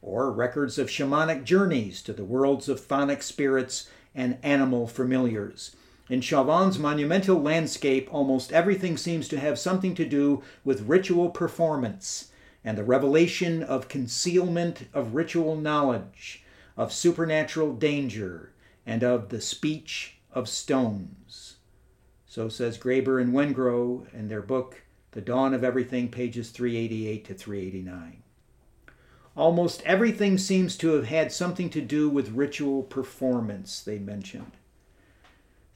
or 0.00 0.30
records 0.30 0.78
of 0.78 0.88
shamanic 0.88 1.42
journeys 1.42 2.02
to 2.02 2.12
the 2.12 2.24
worlds 2.24 2.68
of 2.68 2.80
chthonic 2.80 3.22
spirits 3.22 3.88
and 4.14 4.38
animal 4.44 4.86
familiars. 4.86 5.74
In 6.08 6.20
Chavín's 6.20 6.78
monumental 6.78 7.40
landscape, 7.40 8.08
almost 8.12 8.52
everything 8.52 8.96
seems 8.96 9.28
to 9.28 9.40
have 9.40 9.58
something 9.58 9.94
to 9.94 10.04
do 10.04 10.42
with 10.64 10.82
ritual 10.82 11.30
performance 11.30 12.30
and 12.64 12.78
the 12.78 12.84
revelation 12.84 13.62
of 13.62 13.88
concealment 13.88 14.86
of 14.92 15.14
ritual 15.14 15.56
knowledge, 15.56 16.41
of 16.76 16.92
supernatural 16.92 17.74
danger, 17.74 18.52
and 18.86 19.02
of 19.02 19.28
the 19.28 19.40
speech 19.40 20.18
of 20.32 20.48
stones. 20.48 21.56
So 22.26 22.48
says 22.48 22.78
Graeber 22.78 23.20
and 23.20 23.32
Wengrow 23.32 24.12
in 24.14 24.28
their 24.28 24.42
book, 24.42 24.82
The 25.10 25.20
Dawn 25.20 25.52
of 25.52 25.62
Everything, 25.62 26.08
pages 26.08 26.50
388 26.50 27.24
to 27.26 27.34
389. 27.34 28.22
Almost 29.36 29.82
everything 29.82 30.36
seems 30.36 30.76
to 30.78 30.94
have 30.94 31.06
had 31.06 31.32
something 31.32 31.70
to 31.70 31.80
do 31.80 32.08
with 32.08 32.32
ritual 32.32 32.82
performance, 32.82 33.80
they 33.82 33.98
mentioned. 33.98 34.52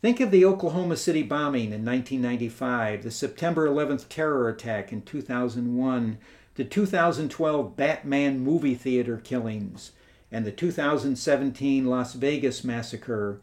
Think 0.03 0.21
of 0.21 0.31
the 0.31 0.45
Oklahoma 0.45 0.97
City 0.97 1.23
bombing 1.23 1.73
in 1.73 1.85
1995, 1.85 3.03
the 3.03 3.11
September 3.11 3.67
11th 3.67 4.09
terror 4.09 4.49
attack 4.49 4.93
in 4.93 5.03
2001, 5.03 6.19
the 6.55 6.65
2012 6.65 7.77
Batman 7.77 8.41
movie 8.41 8.75
theater 8.75 9.17
killings, 9.17 9.93
and 10.37 10.45
the 10.45 10.53
2017 10.53 11.87
Las 11.87 12.13
Vegas 12.13 12.63
massacre, 12.63 13.41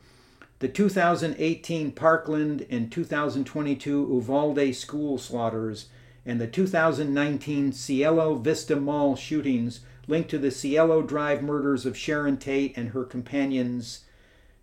the 0.60 0.68
2018 0.68 1.92
Parkland 1.92 2.68
and 2.70 2.92
2022 2.92 4.10
Uvalde 4.12 4.76
school 4.76 5.18
slaughters, 5.18 5.88
and 6.24 6.40
the 6.40 6.46
2019 6.46 7.72
Cielo 7.72 8.36
Vista 8.36 8.76
Mall 8.76 9.16
shootings 9.16 9.80
linked 10.08 10.30
to 10.30 10.38
the 10.38 10.52
Cielo 10.52 11.02
Drive 11.02 11.42
murders 11.42 11.88
of 11.88 11.98
Sharon 11.98 12.38
Tate 12.38 12.78
and 12.78 12.90
her 12.90 13.06
companions 13.06 14.06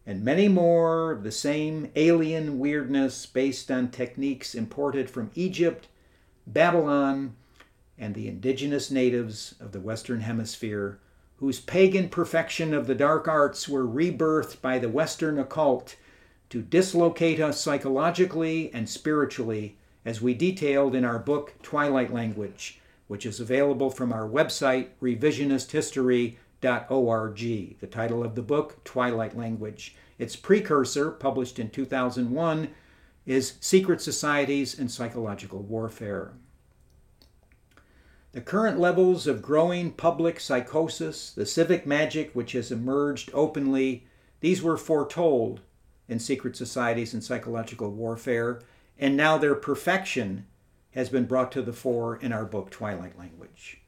and 0.06 0.22
many 0.22 0.46
more. 0.46 1.10
Of 1.10 1.24
the 1.24 1.32
same 1.32 1.90
alien 1.96 2.60
weirdness 2.60 3.26
based 3.26 3.72
on 3.72 3.90
techniques 3.90 4.54
imported 4.54 5.10
from 5.10 5.32
Egypt, 5.34 5.88
Babylon, 6.46 7.34
and 7.98 8.14
the 8.14 8.28
indigenous 8.28 8.88
natives 8.88 9.56
of 9.58 9.72
the 9.72 9.80
Western 9.80 10.20
Hemisphere, 10.20 11.00
whose 11.40 11.58
pagan 11.58 12.08
perfection 12.08 12.72
of 12.74 12.86
the 12.86 12.94
dark 12.94 13.26
arts 13.26 13.66
were 13.66 13.86
rebirthed 13.86 14.60
by 14.60 14.78
the 14.78 14.90
Western 14.90 15.38
occult 15.38 15.96
to 16.50 16.60
dislocate 16.60 17.40
us 17.40 17.58
psychologically 17.58 18.70
and 18.74 18.86
spiritually, 18.88 19.78
as 20.04 20.20
we 20.20 20.34
detailed 20.34 20.94
in 20.94 21.02
our 21.02 21.18
book 21.18 21.54
Twilight 21.62 22.12
Language, 22.12 22.78
which 23.08 23.24
is 23.24 23.40
available 23.40 23.88
from 23.90 24.12
our 24.12 24.28
website, 24.28 24.88
revisionisthistory.org. 25.00 27.78
The 27.80 27.88
title 27.90 28.22
of 28.22 28.34
the 28.34 28.42
book, 28.42 28.84
Twilight 28.84 29.34
Language. 29.34 29.96
Its 30.18 30.36
precursor, 30.36 31.10
published 31.10 31.58
in 31.58 31.70
2001, 31.70 32.68
is 33.24 33.54
Secret 33.60 34.02
Societies 34.02 34.78
and 34.78 34.90
Psychological 34.90 35.62
Warfare. 35.62 36.32
The 38.32 38.40
current 38.40 38.78
levels 38.78 39.26
of 39.26 39.42
growing 39.42 39.90
public 39.90 40.38
psychosis, 40.38 41.32
the 41.32 41.44
civic 41.44 41.84
magic 41.84 42.30
which 42.32 42.52
has 42.52 42.70
emerged 42.70 43.30
openly, 43.34 44.06
these 44.38 44.62
were 44.62 44.76
foretold 44.76 45.62
in 46.08 46.20
secret 46.20 46.56
societies 46.56 47.12
and 47.12 47.24
psychological 47.24 47.90
warfare, 47.90 48.60
and 48.98 49.16
now 49.16 49.36
their 49.36 49.56
perfection 49.56 50.46
has 50.92 51.08
been 51.08 51.24
brought 51.24 51.50
to 51.52 51.62
the 51.62 51.72
fore 51.72 52.16
in 52.16 52.32
our 52.32 52.44
book 52.44 52.70
Twilight 52.70 53.18
Language. 53.18 53.80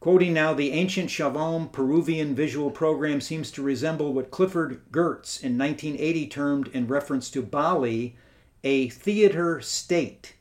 Quoting 0.00 0.34
now, 0.34 0.52
the 0.52 0.72
ancient 0.72 1.08
Chavín 1.08 1.72
Peruvian 1.72 2.34
visual 2.34 2.70
program 2.70 3.20
seems 3.20 3.50
to 3.50 3.62
resemble 3.62 4.12
what 4.12 4.30
Clifford 4.30 4.82
Geertz 4.90 5.42
in 5.42 5.56
1980 5.56 6.26
termed, 6.28 6.68
in 6.68 6.86
reference 6.86 7.30
to 7.30 7.42
Bali, 7.42 8.16
a 8.62 8.88
theater 8.90 9.60
state, 9.60 10.33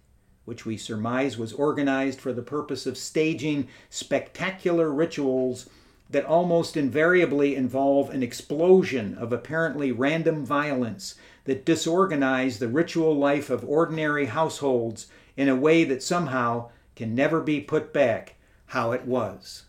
which 0.46 0.66
we 0.66 0.78
surmise 0.78 1.38
was 1.38 1.54
organized 1.54 2.20
for 2.20 2.34
the 2.34 2.41
purpose 2.41 2.86
of 2.86 2.98
staging 2.98 3.68
spectacular 3.89 4.91
rituals 4.91 5.70
that 6.10 6.26
almost 6.26 6.78
invariably 6.78 7.56
involve 7.56 8.10
an 8.10 8.22
explosion 8.22 9.18
of 9.18 9.34
apparently 9.34 9.91
random 9.91 10.46
violence 10.46 11.16
that 11.46 11.66
disorganize 11.66 12.60
the 12.60 12.68
ritual 12.68 13.16
life 13.16 13.50
of 13.50 13.68
ordinary 13.68 14.26
households 14.26 15.08
in 15.36 15.50
a 15.50 15.56
way 15.56 15.84
that 15.84 16.04
somehow 16.04 16.70
can 16.96 17.16
never 17.16 17.41
be 17.41 17.60
put 17.60 17.91
back 17.91 18.36
how 18.68 18.91
it 18.91 19.06
was. 19.06 19.64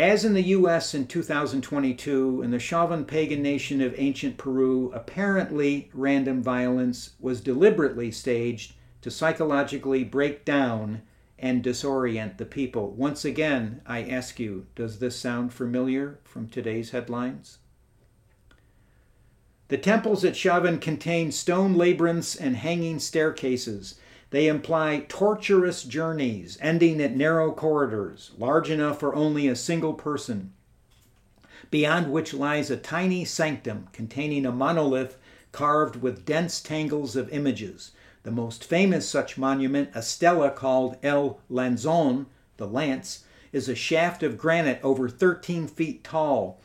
As 0.00 0.24
in 0.24 0.32
the 0.32 0.56
US 0.56 0.94
in 0.94 1.06
2022, 1.06 2.40
in 2.40 2.50
the 2.50 2.56
Chavín 2.56 3.06
pagan 3.06 3.42
nation 3.42 3.82
of 3.82 3.94
ancient 3.98 4.38
Peru, 4.38 4.90
apparently 4.94 5.90
random 5.92 6.42
violence 6.42 7.10
was 7.20 7.42
deliberately 7.42 8.10
staged 8.10 8.72
to 9.02 9.10
psychologically 9.10 10.02
break 10.02 10.46
down 10.46 11.02
and 11.38 11.62
disorient 11.62 12.38
the 12.38 12.46
people. 12.46 12.92
Once 12.92 13.26
again, 13.26 13.82
I 13.84 14.04
ask 14.04 14.40
you, 14.40 14.68
does 14.74 15.00
this 15.00 15.16
sound 15.16 15.52
familiar 15.52 16.18
from 16.24 16.48
today's 16.48 16.92
headlines? 16.92 17.58
The 19.68 19.76
temples 19.76 20.24
at 20.24 20.32
Chavín 20.32 20.80
contain 20.80 21.30
stone 21.30 21.74
labyrinths 21.74 22.34
and 22.34 22.56
hanging 22.56 23.00
staircases 23.00 23.96
they 24.30 24.46
imply 24.46 25.04
torturous 25.08 25.82
journeys 25.82 26.56
ending 26.60 27.00
at 27.02 27.16
narrow 27.16 27.50
corridors, 27.50 28.30
large 28.38 28.70
enough 28.70 29.00
for 29.00 29.14
only 29.14 29.48
a 29.48 29.56
single 29.56 29.92
person, 29.92 30.52
beyond 31.68 32.12
which 32.12 32.32
lies 32.32 32.70
a 32.70 32.76
tiny 32.76 33.24
sanctum 33.24 33.88
containing 33.92 34.46
a 34.46 34.52
monolith 34.52 35.18
carved 35.50 35.96
with 35.96 36.24
dense 36.24 36.60
tangles 36.60 37.16
of 37.16 37.28
images. 37.30 37.90
The 38.22 38.30
most 38.30 38.62
famous 38.62 39.08
such 39.08 39.36
monument, 39.36 39.90
a 39.94 40.02
stela 40.02 40.50
called 40.50 40.96
El 41.02 41.40
Lanzon, 41.50 42.26
the 42.56 42.68
lance, 42.68 43.24
is 43.52 43.68
a 43.68 43.74
shaft 43.74 44.22
of 44.22 44.38
granite 44.38 44.78
over 44.84 45.08
13 45.08 45.66
feet 45.66 46.04
tall, 46.04 46.60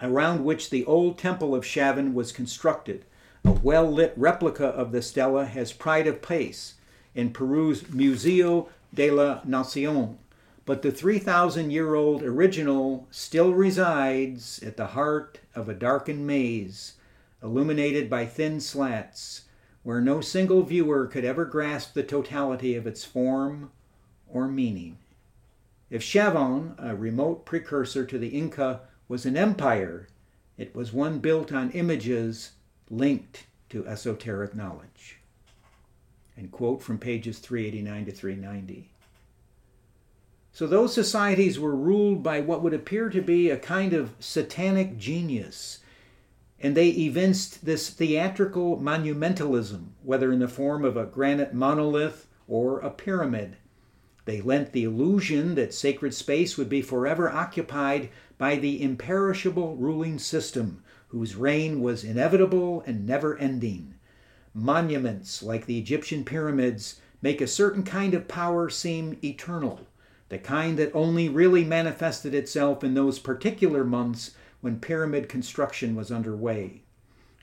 around 0.00 0.42
which 0.42 0.70
the 0.70 0.86
old 0.86 1.18
temple 1.18 1.54
of 1.54 1.64
Chavín 1.64 2.14
was 2.14 2.32
constructed. 2.32 3.04
A 3.44 3.52
well 3.52 3.90
lit 3.90 4.14
replica 4.16 4.66
of 4.66 4.90
the 4.90 5.02
stela 5.02 5.44
has 5.44 5.72
pride 5.74 6.06
of 6.06 6.22
place 6.22 6.74
in 7.14 7.32
Peru's 7.32 7.88
Museo 7.90 8.68
de 8.94 9.10
la 9.10 9.40
Nación, 9.42 10.16
but 10.64 10.82
the 10.82 10.92
3,000 10.92 11.70
year 11.70 11.94
old 11.94 12.22
original 12.22 13.06
still 13.10 13.52
resides 13.52 14.62
at 14.62 14.76
the 14.76 14.88
heart 14.88 15.40
of 15.54 15.68
a 15.68 15.74
darkened 15.74 16.26
maze, 16.26 16.94
illuminated 17.42 18.08
by 18.08 18.26
thin 18.26 18.60
slats, 18.60 19.42
where 19.82 20.00
no 20.00 20.20
single 20.20 20.62
viewer 20.62 21.06
could 21.06 21.24
ever 21.24 21.44
grasp 21.44 21.94
the 21.94 22.02
totality 22.02 22.74
of 22.74 22.86
its 22.86 23.04
form 23.04 23.70
or 24.28 24.46
meaning. 24.46 24.98
If 25.88 26.02
Chavín, 26.02 26.74
a 26.78 26.94
remote 26.94 27.44
precursor 27.44 28.04
to 28.04 28.18
the 28.18 28.28
Inca, 28.28 28.82
was 29.08 29.26
an 29.26 29.36
empire, 29.36 30.06
it 30.56 30.74
was 30.74 30.92
one 30.92 31.18
built 31.18 31.52
on 31.52 31.70
images 31.72 32.52
linked 32.88 33.46
to 33.70 33.86
esoteric 33.86 34.54
knowledge 34.54 35.19
and 36.36 36.50
quote 36.50 36.82
from 36.82 36.98
pages 36.98 37.38
389 37.38 38.06
to 38.06 38.12
390. 38.12 38.90
So 40.52 40.66
those 40.66 40.92
societies 40.92 41.60
were 41.60 41.76
ruled 41.76 42.22
by 42.22 42.40
what 42.40 42.62
would 42.62 42.74
appear 42.74 43.08
to 43.10 43.22
be 43.22 43.50
a 43.50 43.56
kind 43.56 43.92
of 43.92 44.14
satanic 44.18 44.98
genius, 44.98 45.78
and 46.60 46.76
they 46.76 46.88
evinced 46.88 47.64
this 47.64 47.88
theatrical 47.88 48.76
monumentalism, 48.78 49.90
whether 50.02 50.32
in 50.32 50.40
the 50.40 50.48
form 50.48 50.84
of 50.84 50.96
a 50.96 51.06
granite 51.06 51.54
monolith 51.54 52.26
or 52.48 52.80
a 52.80 52.90
pyramid. 52.90 53.56
They 54.24 54.40
lent 54.40 54.72
the 54.72 54.84
illusion 54.84 55.54
that 55.54 55.72
sacred 55.72 56.14
space 56.14 56.58
would 56.58 56.68
be 56.68 56.82
forever 56.82 57.30
occupied 57.30 58.10
by 58.36 58.56
the 58.56 58.82
imperishable 58.82 59.76
ruling 59.76 60.18
system, 60.18 60.82
whose 61.08 61.36
reign 61.36 61.80
was 61.80 62.04
inevitable 62.04 62.82
and 62.86 63.06
never 63.06 63.38
ending. 63.38 63.94
Monuments, 64.52 65.44
like 65.44 65.66
the 65.66 65.78
Egyptian 65.78 66.24
pyramids, 66.24 67.00
make 67.22 67.40
a 67.40 67.46
certain 67.46 67.84
kind 67.84 68.14
of 68.14 68.26
power 68.26 68.68
seem 68.68 69.16
eternal, 69.22 69.86
the 70.28 70.38
kind 70.38 70.76
that 70.76 70.94
only 70.94 71.28
really 71.28 71.64
manifested 71.64 72.34
itself 72.34 72.82
in 72.82 72.94
those 72.94 73.20
particular 73.20 73.84
months 73.84 74.32
when 74.60 74.80
pyramid 74.80 75.28
construction 75.28 75.94
was 75.94 76.10
underway. 76.10 76.82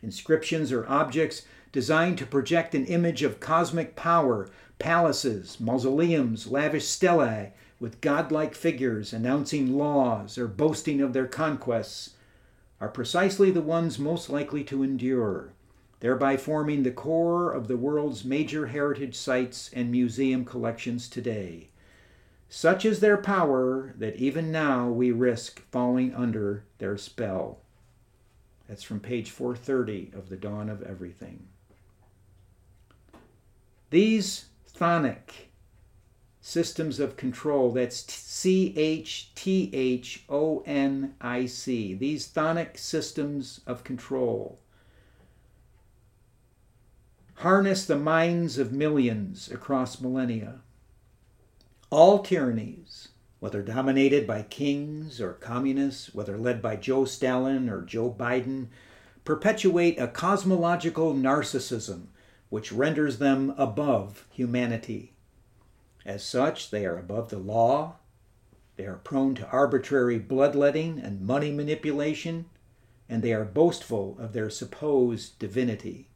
Inscriptions 0.03 0.71
are 0.73 0.87
objects 0.87 1.43
designed 1.71 2.17
to 2.17 2.25
project 2.25 2.75
an 2.75 2.85
image 2.85 3.23
of 3.23 3.39
cosmic 3.39 3.95
power, 3.95 4.49
palaces, 4.77 5.59
mausoleums, 5.61 6.47
lavish 6.47 6.87
stelae 6.87 7.53
with 7.79 8.01
godlike 8.01 8.53
figures 8.53 9.13
announcing 9.13 9.77
laws 9.77 10.37
or 10.37 10.47
boasting 10.47 10.99
of 10.99 11.13
their 11.13 11.27
conquests, 11.27 12.15
are 12.81 12.89
precisely 12.89 13.49
the 13.49 13.61
ones 13.61 13.97
most 13.97 14.29
likely 14.29 14.63
to 14.63 14.83
endure 14.83 15.53
thereby 15.99 16.37
forming 16.37 16.83
the 16.83 16.91
core 16.91 17.51
of 17.51 17.67
the 17.67 17.77
world's 17.77 18.23
major 18.23 18.67
heritage 18.67 19.15
sites 19.15 19.69
and 19.73 19.91
museum 19.91 20.45
collections 20.45 21.09
today. 21.09 21.69
Such 22.49 22.85
is 22.85 22.99
their 22.99 23.17
power 23.17 23.93
that 23.97 24.15
even 24.15 24.51
now 24.51 24.89
we 24.89 25.11
risk 25.11 25.61
falling 25.71 26.13
under 26.13 26.63
their 26.77 26.97
spell. 26.97 27.59
That's 28.67 28.83
from 28.83 28.99
page 28.99 29.31
430 29.31 30.11
of 30.15 30.29
The 30.29 30.37
Dawn 30.37 30.69
of 30.69 30.83
Everything. 30.83 31.47
These 33.89 34.45
chthonic 34.71 35.47
systems 36.41 36.99
of 36.99 37.17
control, 37.17 37.71
that's 37.71 38.13
C 38.13 38.73
H 38.77 39.31
T 39.35 39.69
H 39.73 40.23
O 40.29 40.63
N 40.65 41.15
I 41.19 41.45
C, 41.45 41.93
these 41.93 42.27
chthonic 42.27 42.77
systems 42.77 43.61
of 43.65 43.83
control 43.83 44.59
harness 47.41 47.85
the 47.85 47.95
minds 47.95 48.57
of 48.57 48.71
millions 48.71 49.47
across 49.51 50.01
millennia. 50.01 50.59
All 51.91 52.23
tyrannies, 52.23 53.09
whether 53.39 53.61
dominated 53.61 54.25
by 54.25 54.41
kings 54.41 55.21
or 55.21 55.33
communists, 55.33 56.15
whether 56.15 56.35
led 56.35 56.63
by 56.63 56.77
Joe 56.77 57.05
Stalin 57.05 57.69
or 57.69 57.83
Joe 57.83 58.11
Biden, 58.11 58.69
perpetuate 59.23 59.99
a 59.99 60.07
cosmological 60.07 61.13
narcissism 61.13 62.07
which 62.49 62.71
renders 62.71 63.19
them 63.19 63.53
above 63.55 64.25
humanity. 64.31 65.13
As 66.07 66.23
such, 66.23 66.71
they 66.71 66.87
are 66.87 66.97
above 66.97 67.29
the 67.29 67.37
law, 67.37 67.97
they 68.77 68.85
are 68.85 68.95
prone 69.03 69.35
to 69.35 69.47
arbitrary 69.49 70.17
bloodletting 70.17 70.97
and 70.99 71.21
money 71.21 71.51
manipulation, 71.51 72.45
and 73.07 73.21
they 73.21 73.33
are 73.33 73.45
boastful 73.45 74.17
of 74.19 74.33
their 74.33 74.49
supposed 74.49 75.37
divinity. 75.37 76.09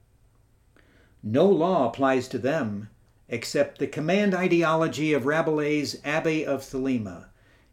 No 1.23 1.47
law 1.47 1.87
applies 1.87 2.27
to 2.29 2.39
them 2.39 2.89
except 3.29 3.77
the 3.77 3.87
command 3.87 4.33
ideology 4.33 5.13
of 5.13 5.25
Rabelais' 5.25 6.01
Abbé 6.03 6.43
of 6.43 6.61
Thelema, 6.61 7.27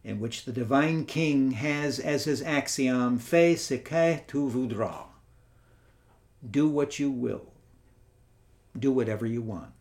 in 0.04 0.20
which 0.20 0.44
the 0.44 0.52
divine 0.52 1.04
king 1.04 1.50
has 1.52 1.98
as 1.98 2.24
his 2.24 2.40
axiom, 2.42 3.18
Fais 3.18 3.60
ce 3.60 3.78
que 3.82 4.20
tu 4.26 4.48
voudras. 4.48 5.06
Do 6.48 6.68
what 6.68 6.98
you 7.00 7.10
will. 7.10 7.52
Do 8.78 8.92
whatever 8.92 9.26
you 9.26 9.42
want. 9.42 9.72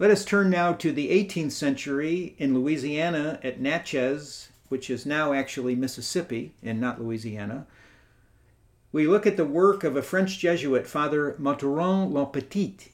Let 0.00 0.10
us 0.10 0.24
turn 0.24 0.50
now 0.50 0.72
to 0.74 0.92
the 0.92 1.10
18th 1.10 1.52
century 1.52 2.34
in 2.38 2.54
Louisiana 2.54 3.38
at 3.42 3.60
Natchez, 3.60 4.48
which 4.68 4.90
is 4.90 5.06
now 5.06 5.32
actually 5.32 5.74
Mississippi 5.76 6.54
and 6.62 6.80
not 6.80 7.00
Louisiana 7.00 7.66
we 8.90 9.06
look 9.06 9.26
at 9.26 9.36
the 9.36 9.44
work 9.44 9.84
of 9.84 9.96
a 9.96 10.02
French 10.02 10.38
Jesuit, 10.38 10.86
Father 10.86 11.36
Mathurin 11.38 12.10
La 12.10 12.30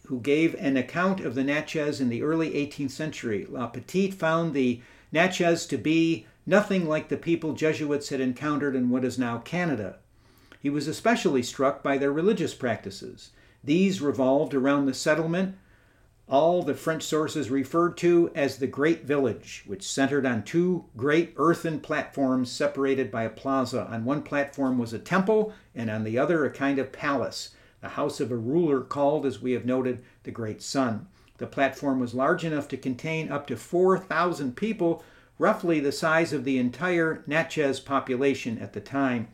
who 0.07 0.21
gave 0.21 0.55
an 0.57 0.77
account 0.77 1.21
of 1.21 1.35
the 1.37 1.45
Natchez 1.45 2.01
in 2.01 2.09
the 2.09 2.23
early 2.23 2.51
18th 2.51 2.91
century. 2.91 3.47
La 3.49 3.71
found 4.13 4.55
the 4.55 4.81
Natchez 5.13 5.67
to 5.67 5.79
be 5.79 6.27
nothing 6.47 6.89
like 6.89 7.09
the 7.09 7.17
people 7.17 7.53
Jesuits 7.53 8.09
had 8.09 8.21
encountered 8.21 8.75
in 8.75 8.91
what 8.91 9.05
is 9.05 9.19
now 9.19 9.39
Canada. 9.39 9.99
He 10.61 10.69
was 10.69 10.89
especially 10.89 11.43
struck 11.43 11.83
by 11.83 11.97
their 11.97 12.13
religious 12.13 12.55
practices. 12.55 13.31
These 13.63 14.01
revolved 14.01 14.53
around 14.53 14.87
the 14.87 14.95
settlement 14.95 15.57
all 16.27 16.63
the 16.63 16.75
French 16.75 17.03
sources 17.03 17.51
referred 17.51 17.97
to 17.99 18.31
as 18.35 18.57
the 18.57 18.67
Great 18.67 19.05
Village, 19.05 19.63
which 19.67 19.87
centered 19.87 20.25
on 20.25 20.43
two 20.43 20.87
great 20.97 21.35
earthen 21.37 21.79
platforms 21.79 22.51
separated 22.51 23.11
by 23.11 23.25
a 23.25 23.31
plaza. 23.31 23.87
On 23.91 24.07
one 24.07 24.23
platform 24.23 24.79
was 24.79 24.95
a 24.95 24.99
temple, 24.99 25.53
and 25.75 25.91
on 25.91 26.03
the 26.03 26.19
other 26.19 26.45
a 26.45 26.51
kind 26.51 26.79
of 26.79 26.93
palace, 26.93 27.51
the 27.83 27.91
house 27.91 28.21
of 28.21 28.33
a 28.33 28.37
ruler 28.37 28.81
called, 28.81 29.27
as 29.27 29.43
we 29.43 29.53
have 29.53 29.67
noted, 29.67 30.03
the 30.23 30.31
Great 30.31 30.63
Sun. 30.63 31.07
The 31.37 31.47
platform 31.47 32.01
was 32.01 32.15
large 32.15 32.43
enough 32.43 32.69
to 32.69 32.79
contain 32.79 33.31
up 33.31 33.47
to 33.49 33.57
4,000 33.57 34.57
people, 34.57 35.05
roughly 35.39 35.79
the 35.79 35.93
size 35.93 36.33
of 36.33 36.45
the 36.45 36.57
entire 36.59 37.23
Natchez 37.27 37.81
population 37.81 38.59
at 38.59 38.73
the 38.73 38.81
time. 38.81 39.29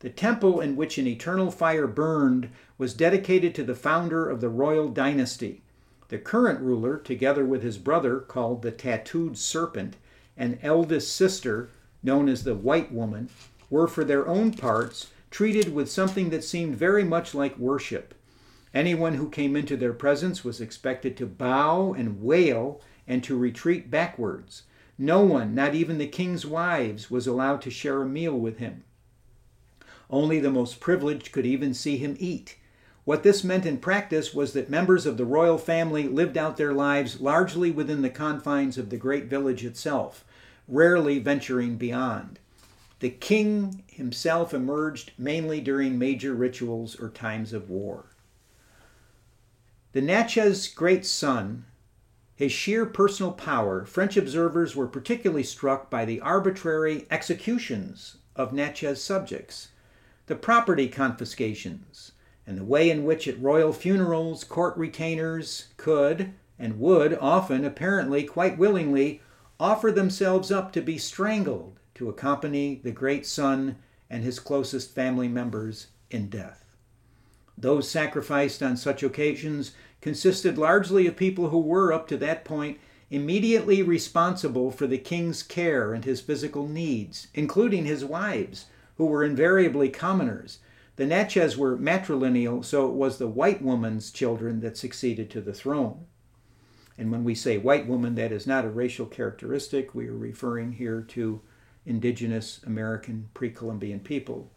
The 0.00 0.10
temple 0.10 0.60
in 0.60 0.76
which 0.76 0.98
an 0.98 1.08
eternal 1.08 1.50
fire 1.50 1.88
burned 1.88 2.50
was 2.76 2.94
dedicated 2.94 3.56
to 3.56 3.64
the 3.64 3.74
founder 3.74 4.28
of 4.28 4.40
the 4.40 4.48
royal 4.48 4.88
dynasty. 4.88 5.62
The 6.08 6.18
current 6.18 6.60
ruler, 6.60 6.96
together 6.96 7.44
with 7.44 7.62
his 7.62 7.78
brother, 7.78 8.18
called 8.18 8.62
the 8.62 8.70
Tattooed 8.70 9.36
Serpent, 9.36 9.96
and 10.36 10.58
eldest 10.62 11.14
sister, 11.14 11.68
known 12.02 12.28
as 12.28 12.44
the 12.44 12.54
White 12.54 12.90
Woman, 12.90 13.28
were 13.68 13.86
for 13.86 14.04
their 14.04 14.26
own 14.26 14.52
parts 14.54 15.08
treated 15.30 15.74
with 15.74 15.90
something 15.90 16.30
that 16.30 16.44
seemed 16.44 16.76
very 16.76 17.04
much 17.04 17.34
like 17.34 17.58
worship. 17.58 18.14
Anyone 18.72 19.14
who 19.14 19.28
came 19.28 19.56
into 19.56 19.76
their 19.76 19.92
presence 19.92 20.44
was 20.44 20.60
expected 20.60 21.16
to 21.16 21.26
bow 21.26 21.92
and 21.92 22.22
wail 22.22 22.80
and 23.06 23.22
to 23.24 23.36
retreat 23.36 23.90
backwards. 23.90 24.62
No 24.96 25.22
one, 25.22 25.54
not 25.54 25.74
even 25.74 25.98
the 25.98 26.06
king's 26.06 26.44
wives, 26.44 27.10
was 27.10 27.26
allowed 27.26 27.62
to 27.62 27.70
share 27.70 28.02
a 28.02 28.06
meal 28.06 28.38
with 28.38 28.58
him. 28.58 28.84
Only 30.10 30.40
the 30.40 30.50
most 30.50 30.80
privileged 30.80 31.32
could 31.32 31.46
even 31.46 31.74
see 31.74 31.98
him 31.98 32.16
eat. 32.18 32.56
What 33.08 33.22
this 33.22 33.42
meant 33.42 33.64
in 33.64 33.78
practice 33.78 34.34
was 34.34 34.52
that 34.52 34.68
members 34.68 35.06
of 35.06 35.16
the 35.16 35.24
royal 35.24 35.56
family 35.56 36.06
lived 36.06 36.36
out 36.36 36.58
their 36.58 36.74
lives 36.74 37.22
largely 37.22 37.70
within 37.70 38.02
the 38.02 38.10
confines 38.10 38.76
of 38.76 38.90
the 38.90 38.98
great 38.98 39.30
village 39.30 39.64
itself, 39.64 40.26
rarely 40.68 41.18
venturing 41.18 41.78
beyond. 41.78 42.38
The 43.00 43.08
king 43.08 43.82
himself 43.86 44.52
emerged 44.52 45.12
mainly 45.16 45.62
during 45.62 45.98
major 45.98 46.34
rituals 46.34 47.00
or 47.00 47.08
times 47.08 47.54
of 47.54 47.70
war. 47.70 48.10
The 49.92 50.02
Natchez 50.02 50.68
great 50.68 51.06
sun, 51.06 51.64
his 52.36 52.52
sheer 52.52 52.84
personal 52.84 53.32
power, 53.32 53.86
French 53.86 54.18
observers 54.18 54.76
were 54.76 54.86
particularly 54.86 55.44
struck 55.44 55.88
by 55.88 56.04
the 56.04 56.20
arbitrary 56.20 57.06
executions 57.10 58.18
of 58.36 58.52
Natchez 58.52 59.02
subjects, 59.02 59.68
the 60.26 60.36
property 60.36 60.88
confiscations, 60.88 62.12
and 62.48 62.56
the 62.56 62.64
way 62.64 62.88
in 62.88 63.04
which 63.04 63.28
at 63.28 63.38
royal 63.42 63.74
funerals 63.74 64.42
court 64.42 64.74
retainers 64.78 65.66
could, 65.76 66.32
and 66.58 66.80
would 66.80 67.12
often, 67.20 67.62
apparently 67.62 68.24
quite 68.24 68.56
willingly, 68.56 69.20
offer 69.60 69.92
themselves 69.92 70.50
up 70.50 70.72
to 70.72 70.80
be 70.80 70.96
strangled 70.96 71.78
to 71.94 72.08
accompany 72.08 72.80
the 72.82 72.90
great 72.90 73.26
sun 73.26 73.76
and 74.08 74.24
his 74.24 74.40
closest 74.40 74.94
family 74.94 75.28
members 75.28 75.88
in 76.10 76.30
death. 76.30 76.64
Those 77.58 77.90
sacrificed 77.90 78.62
on 78.62 78.78
such 78.78 79.02
occasions 79.02 79.72
consisted 80.00 80.56
largely 80.56 81.06
of 81.06 81.16
people 81.16 81.50
who 81.50 81.60
were, 81.60 81.92
up 81.92 82.08
to 82.08 82.16
that 82.16 82.46
point, 82.46 82.78
immediately 83.10 83.82
responsible 83.82 84.70
for 84.70 84.86
the 84.86 84.96
king's 84.96 85.42
care 85.42 85.92
and 85.92 86.06
his 86.06 86.22
physical 86.22 86.66
needs, 86.66 87.28
including 87.34 87.84
his 87.84 88.06
wives, 88.06 88.66
who 88.96 89.04
were 89.04 89.22
invariably 89.22 89.90
commoners 89.90 90.60
the 90.98 91.06
Natchez 91.06 91.56
were 91.56 91.78
matrilineal, 91.78 92.64
so 92.64 92.88
it 92.88 92.92
was 92.92 93.18
the 93.18 93.28
white 93.28 93.62
woman's 93.62 94.10
children 94.10 94.58
that 94.62 94.76
succeeded 94.76 95.30
to 95.30 95.40
the 95.40 95.52
throne. 95.54 96.06
And 96.98 97.12
when 97.12 97.22
we 97.22 97.36
say 97.36 97.56
white 97.56 97.86
woman, 97.86 98.16
that 98.16 98.32
is 98.32 98.48
not 98.48 98.64
a 98.64 98.68
racial 98.68 99.06
characteristic. 99.06 99.94
We 99.94 100.08
are 100.08 100.16
referring 100.16 100.72
here 100.72 101.00
to 101.02 101.40
indigenous 101.86 102.60
American 102.66 103.28
pre 103.32 103.50
Columbian 103.50 104.00
people. 104.00 104.50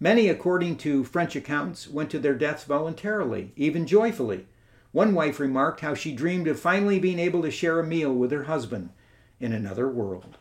Many, 0.00 0.28
according 0.28 0.78
to 0.78 1.04
French 1.04 1.36
accounts, 1.36 1.86
went 1.86 2.10
to 2.10 2.18
their 2.18 2.34
deaths 2.34 2.64
voluntarily, 2.64 3.52
even 3.54 3.86
joyfully. 3.86 4.46
One 4.90 5.14
wife 5.14 5.38
remarked 5.38 5.78
how 5.78 5.94
she 5.94 6.12
dreamed 6.12 6.48
of 6.48 6.58
finally 6.58 6.98
being 6.98 7.20
able 7.20 7.40
to 7.42 7.52
share 7.52 7.78
a 7.78 7.86
meal 7.86 8.12
with 8.12 8.32
her 8.32 8.44
husband 8.44 8.90
in 9.38 9.52
another 9.52 9.88
world. 9.88 10.38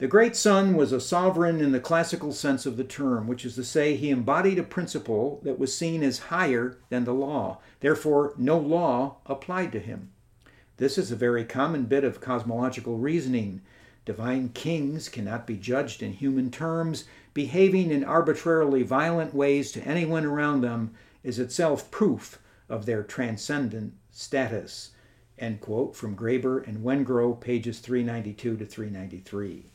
The 0.00 0.08
great 0.08 0.34
sun 0.34 0.76
was 0.76 0.92
a 0.92 0.98
sovereign 1.00 1.60
in 1.60 1.72
the 1.72 1.78
classical 1.78 2.32
sense 2.32 2.64
of 2.64 2.78
the 2.78 2.84
term, 2.84 3.26
which 3.26 3.44
is 3.44 3.54
to 3.56 3.64
say, 3.64 3.96
he 3.96 4.08
embodied 4.08 4.58
a 4.58 4.62
principle 4.62 5.42
that 5.42 5.58
was 5.58 5.76
seen 5.76 6.02
as 6.02 6.30
higher 6.30 6.78
than 6.88 7.04
the 7.04 7.12
law. 7.12 7.58
Therefore, 7.80 8.32
no 8.38 8.56
law 8.56 9.16
applied 9.26 9.72
to 9.72 9.78
him. 9.78 10.10
This 10.78 10.96
is 10.96 11.12
a 11.12 11.16
very 11.16 11.44
common 11.44 11.84
bit 11.84 12.02
of 12.02 12.22
cosmological 12.22 12.96
reasoning. 12.96 13.60
Divine 14.06 14.48
kings 14.54 15.10
cannot 15.10 15.46
be 15.46 15.58
judged 15.58 16.02
in 16.02 16.14
human 16.14 16.50
terms. 16.50 17.04
Behaving 17.34 17.90
in 17.90 18.02
arbitrarily 18.02 18.82
violent 18.82 19.34
ways 19.34 19.70
to 19.72 19.86
anyone 19.86 20.24
around 20.24 20.62
them 20.62 20.94
is 21.22 21.38
itself 21.38 21.90
proof 21.90 22.38
of 22.70 22.86
their 22.86 23.02
transcendent 23.02 23.92
status. 24.10 24.92
End 25.38 25.60
quote 25.60 25.94
from 25.94 26.16
Graeber 26.16 26.66
and 26.66 26.78
Wengrow, 26.78 27.38
pages 27.38 27.80
392 27.80 28.56
to 28.56 28.64
393. 28.64 29.66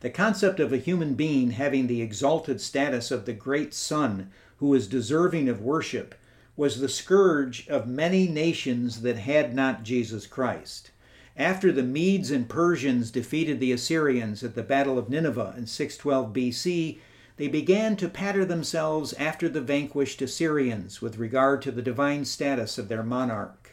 The 0.00 0.10
concept 0.10 0.60
of 0.60 0.72
a 0.72 0.76
human 0.76 1.14
being 1.14 1.52
having 1.52 1.86
the 1.86 2.02
exalted 2.02 2.60
status 2.60 3.10
of 3.10 3.24
the 3.24 3.32
great 3.32 3.74
Sun 3.74 4.30
who 4.58 4.72
is 4.74 4.86
deserving 4.86 5.48
of 5.48 5.60
worship 5.60 6.14
was 6.56 6.80
the 6.80 6.88
scourge 6.88 7.66
of 7.68 7.88
many 7.88 8.28
nations 8.28 9.02
that 9.02 9.18
had 9.18 9.54
not 9.54 9.82
Jesus 9.82 10.26
Christ. 10.26 10.92
After 11.36 11.72
the 11.72 11.82
Medes 11.82 12.30
and 12.30 12.48
Persians 12.48 13.10
defeated 13.10 13.60
the 13.60 13.72
Assyrians 13.72 14.42
at 14.42 14.54
the 14.54 14.62
Battle 14.62 14.98
of 14.98 15.08
Nineveh 15.08 15.54
in 15.56 15.66
612 15.66 16.32
BC, 16.32 16.98
they 17.36 17.48
began 17.48 17.96
to 17.96 18.08
patter 18.08 18.44
themselves 18.44 19.12
after 19.14 19.48
the 19.48 19.60
vanquished 19.60 20.20
Assyrians 20.20 21.00
with 21.00 21.18
regard 21.18 21.62
to 21.62 21.70
the 21.70 21.82
divine 21.82 22.24
status 22.24 22.78
of 22.78 22.88
their 22.88 23.04
monarch. 23.04 23.67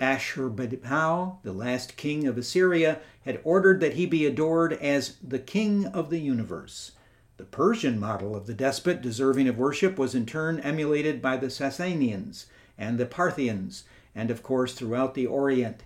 Ashurbanipal, 0.00 1.42
the 1.42 1.52
last 1.52 1.96
king 1.96 2.26
of 2.26 2.36
Assyria, 2.36 3.00
had 3.24 3.40
ordered 3.44 3.80
that 3.80 3.94
he 3.94 4.06
be 4.06 4.26
adored 4.26 4.72
as 4.74 5.16
the 5.22 5.38
king 5.38 5.86
of 5.86 6.10
the 6.10 6.18
universe. 6.18 6.92
The 7.36 7.44
Persian 7.44 7.98
model 7.98 8.34
of 8.34 8.46
the 8.46 8.54
despot 8.54 9.00
deserving 9.00 9.48
of 9.48 9.58
worship 9.58 9.98
was 9.98 10.14
in 10.14 10.26
turn 10.26 10.60
emulated 10.60 11.22
by 11.22 11.36
the 11.36 11.46
Sasanians 11.46 12.46
and 12.76 12.98
the 12.98 13.06
Parthians, 13.06 13.84
and 14.14 14.30
of 14.30 14.42
course 14.42 14.74
throughout 14.74 15.14
the 15.14 15.26
Orient. 15.26 15.84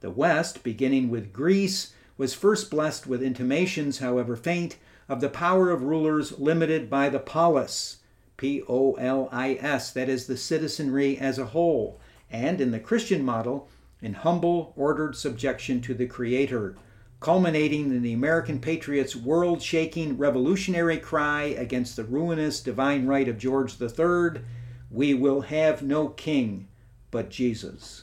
The 0.00 0.10
West, 0.10 0.62
beginning 0.62 1.08
with 1.08 1.32
Greece, 1.32 1.92
was 2.16 2.34
first 2.34 2.70
blessed 2.70 3.06
with 3.06 3.22
intimations, 3.22 3.98
however 3.98 4.36
faint, 4.36 4.76
of 5.08 5.20
the 5.20 5.28
power 5.28 5.70
of 5.70 5.82
rulers 5.82 6.38
limited 6.38 6.88
by 6.88 7.08
the 7.08 7.18
polis, 7.18 7.98
P 8.36 8.62
O 8.68 8.94
L 8.94 9.28
I 9.30 9.54
S, 9.60 9.92
that 9.92 10.08
is, 10.08 10.26
the 10.26 10.36
citizenry 10.36 11.16
as 11.18 11.38
a 11.38 11.46
whole 11.46 12.00
and 12.34 12.60
in 12.60 12.72
the 12.72 12.80
Christian 12.80 13.24
model, 13.24 13.68
in 14.02 14.12
humble, 14.12 14.72
ordered 14.74 15.14
subjection 15.14 15.80
to 15.82 15.94
the 15.94 16.06
Creator, 16.06 16.76
culminating 17.20 17.92
in 17.92 18.02
the 18.02 18.12
American 18.12 18.58
patriots' 18.58 19.14
world 19.14 19.62
shaking 19.62 20.18
revolutionary 20.18 20.98
cry 20.98 21.44
against 21.44 21.94
the 21.94 22.02
ruinous 22.02 22.60
divine 22.60 23.06
right 23.06 23.28
of 23.28 23.38
George 23.38 23.80
III 23.80 24.42
We 24.90 25.14
will 25.14 25.42
have 25.42 25.80
no 25.80 26.08
king 26.08 26.66
but 27.12 27.30
Jesus. 27.30 28.02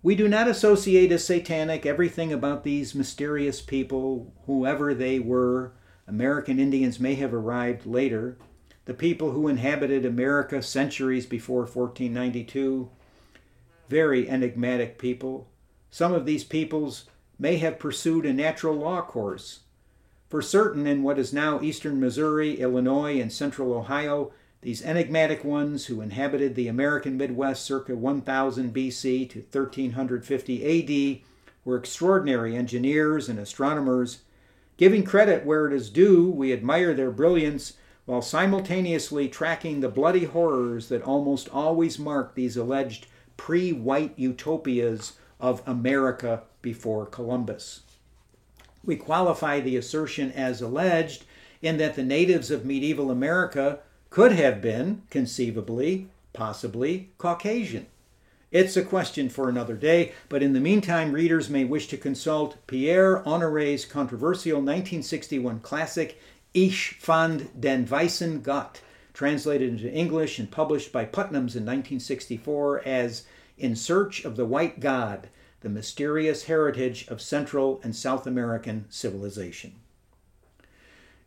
We 0.00 0.14
do 0.14 0.28
not 0.28 0.46
associate 0.46 1.10
as 1.10 1.24
satanic 1.24 1.84
everything 1.84 2.32
about 2.32 2.62
these 2.62 2.94
mysterious 2.94 3.60
people, 3.60 4.32
whoever 4.46 4.94
they 4.94 5.18
were. 5.18 5.72
American 6.06 6.60
Indians 6.60 7.00
may 7.00 7.16
have 7.16 7.34
arrived 7.34 7.86
later 7.86 8.38
the 8.88 8.94
people 8.94 9.32
who 9.32 9.48
inhabited 9.48 10.06
America 10.06 10.62
centuries 10.62 11.26
before 11.26 11.60
1492. 11.60 12.88
Very 13.90 14.26
enigmatic 14.30 14.96
people. 14.96 15.46
Some 15.90 16.14
of 16.14 16.24
these 16.24 16.42
peoples 16.42 17.04
may 17.38 17.58
have 17.58 17.78
pursued 17.78 18.24
a 18.24 18.32
natural 18.32 18.74
law 18.76 19.02
course. 19.02 19.60
For 20.30 20.40
certain, 20.40 20.86
in 20.86 21.02
what 21.02 21.18
is 21.18 21.34
now 21.34 21.60
eastern 21.60 22.00
Missouri, 22.00 22.58
Illinois, 22.60 23.20
and 23.20 23.30
central 23.30 23.74
Ohio, 23.74 24.32
these 24.62 24.82
enigmatic 24.82 25.44
ones 25.44 25.84
who 25.84 26.00
inhabited 26.00 26.54
the 26.54 26.68
American 26.68 27.18
Midwest 27.18 27.66
circa 27.66 27.94
1000 27.94 28.72
BC 28.72 29.28
to 29.28 29.40
1350 29.40 30.64
AD 30.64 31.20
were 31.62 31.76
extraordinary 31.76 32.56
engineers 32.56 33.28
and 33.28 33.38
astronomers. 33.38 34.20
Giving 34.78 35.04
credit 35.04 35.44
where 35.44 35.66
it 35.66 35.74
is 35.74 35.90
due, 35.90 36.30
we 36.30 36.54
admire 36.54 36.94
their 36.94 37.10
brilliance 37.10 37.74
while 38.08 38.22
simultaneously 38.22 39.28
tracking 39.28 39.80
the 39.80 39.88
bloody 39.90 40.24
horrors 40.24 40.88
that 40.88 41.02
almost 41.02 41.46
always 41.50 41.98
mark 41.98 42.34
these 42.34 42.56
alleged 42.56 43.06
pre 43.36 43.70
white 43.70 44.14
utopias 44.16 45.12
of 45.38 45.60
America 45.66 46.42
before 46.62 47.04
Columbus. 47.04 47.82
We 48.82 48.96
qualify 48.96 49.60
the 49.60 49.76
assertion 49.76 50.32
as 50.32 50.62
alleged 50.62 51.26
in 51.60 51.76
that 51.76 51.96
the 51.96 52.02
natives 52.02 52.50
of 52.50 52.64
medieval 52.64 53.10
America 53.10 53.80
could 54.08 54.32
have 54.32 54.62
been, 54.62 55.02
conceivably, 55.10 56.08
possibly, 56.32 57.10
Caucasian. 57.18 57.88
It's 58.50 58.78
a 58.78 58.82
question 58.82 59.28
for 59.28 59.50
another 59.50 59.74
day, 59.74 60.12
but 60.30 60.42
in 60.42 60.54
the 60.54 60.60
meantime, 60.60 61.12
readers 61.12 61.50
may 61.50 61.66
wish 61.66 61.88
to 61.88 61.98
consult 61.98 62.56
Pierre 62.66 63.22
Honoré's 63.24 63.84
controversial 63.84 64.60
1961 64.60 65.60
classic, 65.60 66.18
Ich 66.54 66.96
fand 66.98 67.60
den 67.60 67.86
weißen 67.86 68.42
Gott, 68.42 68.80
translated 69.12 69.68
into 69.68 69.92
English 69.92 70.38
and 70.38 70.50
published 70.50 70.92
by 70.92 71.04
Putnam's 71.04 71.54
in 71.54 71.64
1964 71.64 72.82
as 72.86 73.24
In 73.58 73.76
Search 73.76 74.24
of 74.24 74.36
the 74.36 74.46
White 74.46 74.80
God 74.80 75.28
The 75.60 75.68
Mysterious 75.68 76.44
Heritage 76.44 77.06
of 77.08 77.20
Central 77.20 77.80
and 77.84 77.94
South 77.94 78.26
American 78.26 78.86
Civilization. 78.88 79.74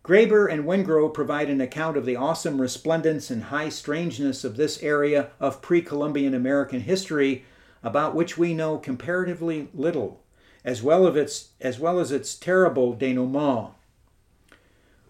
Graeber 0.04 0.52
and 0.52 0.66
Wengrow 0.66 1.14
provide 1.14 1.52
an 1.52 1.62
account 1.62 1.98
of 1.98 2.08
the 2.08 2.16
awesome 2.16 2.60
resplendence 2.60 3.30
and 3.30 3.44
high 3.44 3.70
strangeness 3.70 4.44
of 4.44 4.58
this 4.58 4.82
area 4.82 5.30
of 5.40 5.62
pre 5.62 5.84
Columbian 5.84 6.34
American 6.34 6.80
history 6.80 7.46
about 7.84 8.16
which 8.16 8.40
we 8.40 8.56
know 8.56 8.80
comparatively 8.80 9.68
little, 9.76 10.24
as 10.66 10.82
well, 10.82 11.06
its, 11.16 11.50
as 11.62 11.80
well 11.80 12.00
as 12.00 12.12
its 12.12 12.36
terrible 12.36 12.94
denouement. 12.94 13.76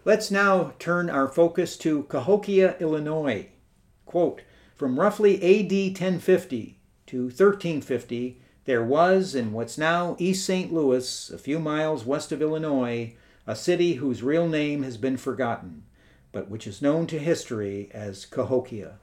Let's 0.04 0.32
now 0.32 0.72
turn 0.80 1.08
our 1.08 1.28
focus 1.28 1.76
to 1.76 2.02
Cahokia, 2.04 2.74
Illinois. 2.80 3.50
Quote, 4.04 4.42
From 4.74 4.98
roughly 4.98 5.36
AD 5.36 5.70
1050 5.70 6.80
to 7.06 7.22
1350, 7.26 8.40
there 8.64 8.82
was 8.82 9.36
in 9.36 9.52
what's 9.52 9.78
now 9.78 10.16
East 10.18 10.44
St. 10.44 10.72
Louis, 10.72 11.30
a 11.30 11.38
few 11.38 11.60
miles 11.60 12.04
west 12.04 12.32
of 12.32 12.42
Illinois, 12.42 13.14
a 13.46 13.54
city 13.54 13.94
whose 13.94 14.24
real 14.24 14.48
name 14.48 14.82
has 14.82 14.96
been 14.96 15.16
forgotten, 15.16 15.84
but 16.32 16.50
which 16.50 16.66
is 16.66 16.82
known 16.82 17.06
to 17.06 17.20
history 17.20 17.88
as 17.94 18.26
Cahokia. 18.26 18.94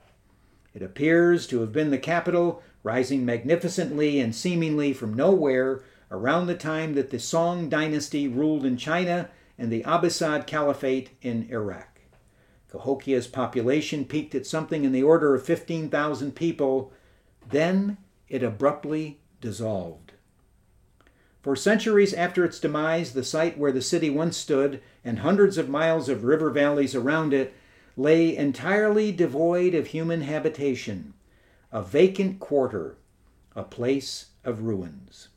It 0.74 0.82
appears 0.82 1.48
to 1.48 1.62
have 1.62 1.72
been 1.72 1.92
the 1.92 1.98
capital, 1.98 2.62
rising 2.84 3.24
magnificently 3.24 4.20
and 4.20 4.36
seemingly 4.36 4.92
from 4.92 5.14
nowhere 5.14 5.82
around 6.12 6.48
the 6.48 6.56
time 6.56 6.94
that 6.96 7.10
the 7.10 7.20
Song 7.20 7.70
dynasty 7.70 8.28
ruled 8.28 8.66
in 8.66 8.76
China 8.76 9.30
and 9.60 9.72
the 9.72 9.84
Abbasid 9.84 10.48
Caliphate 10.48 11.12
in 11.22 11.48
Iraq. 11.52 12.00
Cahokia's 12.72 13.28
population 13.28 14.06
peaked 14.06 14.34
at 14.34 14.48
something 14.48 14.86
in 14.86 14.94
the 14.94 15.04
order 15.04 15.36
of 15.36 15.44
15,000 15.46 16.34
people. 16.34 16.94
Then 17.48 17.98
it 18.30 18.42
abruptly 18.42 19.20
dissolved. 19.42 20.14
For 21.42 21.56
centuries 21.56 22.14
after 22.14 22.46
its 22.46 22.60
demise, 22.60 23.14
the 23.14 23.24
site 23.24 23.58
where 23.58 23.72
the 23.72 23.82
city 23.82 24.10
once 24.10 24.38
stood 24.38 24.82
and 25.04 25.20
hundreds 25.20 25.58
of 25.58 25.70
miles 25.70 26.08
of 26.10 26.24
river 26.24 26.50
valleys 26.50 26.96
around 26.96 27.34
it 27.34 27.54
lay 27.98 28.36
entirely 28.36 29.12
devoid 29.12 29.74
of 29.74 29.88
human 29.88 30.22
habitation, 30.22 31.14
a 31.72 31.82
vacant 31.82 32.40
quarter, 32.40 32.98
a 33.56 33.64
place 33.64 34.28
of 34.46 34.62
ruins. 34.62 35.30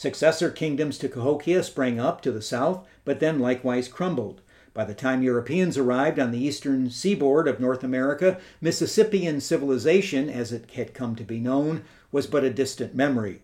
Successor 0.00 0.48
kingdoms 0.48 0.96
to 0.96 1.10
Cahokia 1.10 1.62
sprang 1.62 2.00
up 2.00 2.22
to 2.22 2.32
the 2.32 2.40
south, 2.40 2.88
but 3.04 3.20
then 3.20 3.38
likewise 3.38 3.86
crumbled. 3.86 4.40
By 4.72 4.84
the 4.84 4.94
time 4.94 5.22
Europeans 5.22 5.76
arrived 5.76 6.18
on 6.18 6.30
the 6.30 6.42
eastern 6.42 6.88
seaboard 6.88 7.46
of 7.46 7.60
North 7.60 7.84
America, 7.84 8.40
Mississippian 8.62 9.42
civilization, 9.42 10.30
as 10.30 10.52
it 10.52 10.70
had 10.70 10.94
come 10.94 11.16
to 11.16 11.22
be 11.22 11.38
known, 11.38 11.84
was 12.10 12.26
but 12.26 12.44
a 12.44 12.48
distant 12.48 12.94
memory. 12.94 13.42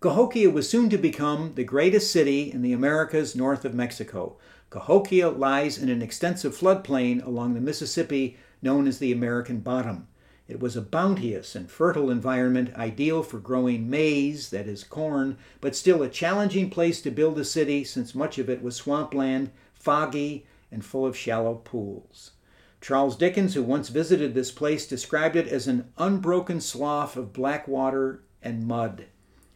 Cahokia 0.00 0.48
was 0.48 0.70
soon 0.70 0.88
to 0.88 0.96
become 0.96 1.52
the 1.54 1.64
greatest 1.64 2.10
city 2.10 2.50
in 2.50 2.62
the 2.62 2.72
Americas 2.72 3.36
north 3.36 3.66
of 3.66 3.74
Mexico. 3.74 4.38
Cahokia 4.70 5.28
lies 5.28 5.76
in 5.76 5.90
an 5.90 6.00
extensive 6.00 6.56
floodplain 6.56 7.22
along 7.22 7.52
the 7.52 7.60
Mississippi 7.60 8.38
known 8.62 8.86
as 8.88 9.00
the 9.00 9.12
American 9.12 9.60
Bottom. 9.60 10.08
It 10.52 10.60
was 10.60 10.76
a 10.76 10.82
bounteous 10.82 11.54
and 11.54 11.70
fertile 11.70 12.10
environment 12.10 12.74
ideal 12.74 13.22
for 13.22 13.38
growing 13.38 13.88
maize, 13.88 14.50
that 14.50 14.68
is 14.68 14.84
corn, 14.84 15.38
but 15.62 15.74
still 15.74 16.02
a 16.02 16.10
challenging 16.10 16.68
place 16.68 17.00
to 17.00 17.10
build 17.10 17.38
a 17.38 17.44
city 17.46 17.84
since 17.84 18.14
much 18.14 18.38
of 18.38 18.50
it 18.50 18.62
was 18.62 18.76
swampland, 18.76 19.50
foggy, 19.72 20.44
and 20.70 20.84
full 20.84 21.06
of 21.06 21.16
shallow 21.16 21.54
pools. 21.54 22.32
Charles 22.82 23.16
Dickens, 23.16 23.54
who 23.54 23.62
once 23.62 23.88
visited 23.88 24.34
this 24.34 24.50
place, 24.50 24.86
described 24.86 25.36
it 25.36 25.48
as 25.48 25.66
an 25.66 25.90
unbroken 25.96 26.60
slough 26.60 27.16
of 27.16 27.32
black 27.32 27.66
water 27.66 28.22
and 28.42 28.66
mud. 28.66 29.06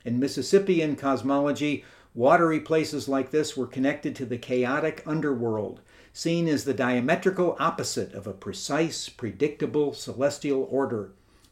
In 0.07 0.18
Mississippian 0.18 0.97
cosmology, 0.97 1.84
watery 2.14 2.61
places 2.61 3.07
like 3.07 3.32
this 3.32 3.55
were 3.55 3.66
connected 3.66 4.16
to 4.16 4.24
the 4.24 4.38
chaotic 4.38 5.03
underworld, 5.05 5.82
seen 6.16 6.48
as 6.48 6.64
the 6.64 6.72
diametrical 6.72 7.54
opposite 7.58 8.14
of 8.14 8.26
a 8.26 8.32
precise, 8.32 9.06
predictable 9.06 9.92
celestial 9.92 10.66
order. 10.70 11.10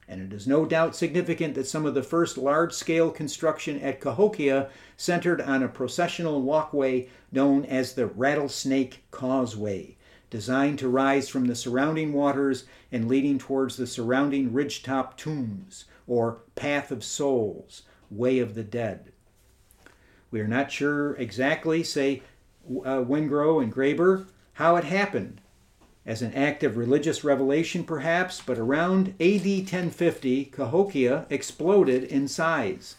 And 0.08 0.22
it 0.22 0.34
is 0.34 0.46
no 0.46 0.64
doubt 0.64 0.96
significant 0.96 1.54
that 1.54 1.66
some 1.66 1.84
of 1.84 1.92
the 1.92 2.02
first 2.02 2.38
large 2.38 2.72
scale 2.72 3.10
construction 3.10 3.78
at 3.82 4.00
Cahokia 4.00 4.70
centered 4.96 5.42
on 5.42 5.62
a 5.62 5.68
processional 5.68 6.40
walkway 6.40 7.10
known 7.30 7.66
as 7.66 7.92
the 7.92 8.06
Rattlesnake 8.06 9.04
Causeway, 9.10 9.96
designed 10.30 10.78
to 10.78 10.88
rise 10.88 11.28
from 11.28 11.44
the 11.44 11.54
surrounding 11.54 12.14
waters 12.14 12.64
and 12.90 13.06
leading 13.06 13.36
towards 13.36 13.76
the 13.76 13.86
surrounding 13.86 14.50
ridgetop 14.50 15.18
tombs, 15.18 15.84
or 16.06 16.38
Path 16.54 16.90
of 16.90 17.04
Souls, 17.04 17.82
way 18.10 18.38
of 18.38 18.54
the 18.54 18.64
dead. 18.64 19.12
We 20.30 20.40
are 20.40 20.48
not 20.48 20.72
sure 20.72 21.16
exactly, 21.16 21.82
say 21.82 22.22
uh, 22.66 23.04
Wengrow 23.04 23.62
and 23.62 23.70
Graeber, 23.70 24.24
how 24.54 24.76
it 24.76 24.84
happened. 24.84 25.40
As 26.06 26.20
an 26.20 26.34
act 26.34 26.62
of 26.62 26.76
religious 26.76 27.24
revelation, 27.24 27.84
perhaps, 27.84 28.42
but 28.44 28.58
around 28.58 29.14
AD 29.20 29.46
1050, 29.46 30.46
Cahokia 30.46 31.26
exploded 31.30 32.04
in 32.04 32.28
size, 32.28 32.96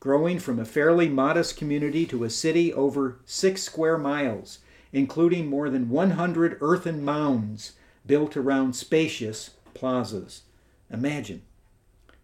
growing 0.00 0.38
from 0.38 0.58
a 0.58 0.64
fairly 0.64 1.08
modest 1.08 1.56
community 1.56 2.04
to 2.06 2.24
a 2.24 2.30
city 2.30 2.72
over 2.72 3.18
six 3.24 3.62
square 3.62 3.96
miles, 3.96 4.58
including 4.92 5.46
more 5.46 5.70
than 5.70 5.88
100 5.88 6.58
earthen 6.60 7.04
mounds 7.04 7.72
built 8.04 8.36
around 8.36 8.74
spacious 8.74 9.50
plazas. 9.74 10.42
Imagine 10.90 11.42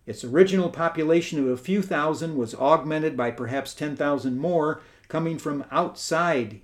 its 0.04 0.24
original 0.24 0.68
population 0.68 1.38
of 1.38 1.46
a 1.46 1.56
few 1.56 1.80
thousand 1.80 2.36
was 2.36 2.54
augmented 2.56 3.16
by 3.16 3.30
perhaps 3.30 3.72
10,000 3.74 4.38
more 4.38 4.80
coming 5.08 5.38
from 5.38 5.64
outside 5.70 6.60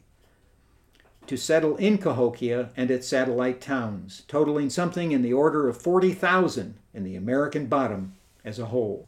to 1.29 1.37
settle 1.37 1.77
in 1.77 1.99
Cahokia 1.99 2.71
and 2.77 2.91
its 2.91 3.07
satellite 3.07 3.61
towns, 3.61 4.23
totaling 4.29 4.71
something 4.71 5.13
in 5.13 5.23
the 5.23 5.33
order 5.33 5.69
of 5.69 5.81
40,000 5.81 6.75
in 6.93 7.05
the 7.05 7.17
American 7.17 7.67
bottom 7.67 8.15
as 8.45 8.59
a 8.59 8.67
whole. 8.67 9.07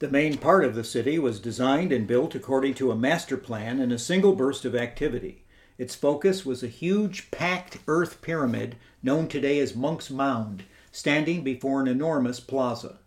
The 0.00 0.10
main 0.10 0.36
part 0.38 0.64
of 0.64 0.74
the 0.74 0.82
city 0.82 1.18
was 1.18 1.38
designed 1.38 1.92
and 1.92 2.06
built 2.06 2.34
according 2.34 2.74
to 2.74 2.90
a 2.90 2.96
master 2.96 3.36
plan 3.36 3.78
in 3.78 3.92
a 3.92 3.98
single 3.98 4.34
burst 4.34 4.64
of 4.64 4.74
activity. 4.74 5.44
Its 5.78 5.94
focus 5.94 6.44
was 6.44 6.62
a 6.62 6.68
huge 6.68 7.30
packed 7.30 7.78
earth 7.86 8.20
pyramid 8.20 8.76
known 9.02 9.28
today 9.28 9.58
as 9.60 9.76
Monk's 9.76 10.10
Mound, 10.10 10.64
standing 10.90 11.42
before 11.42 11.80
an 11.80 11.88
enormous 11.88 12.40
plaza. 12.40 12.98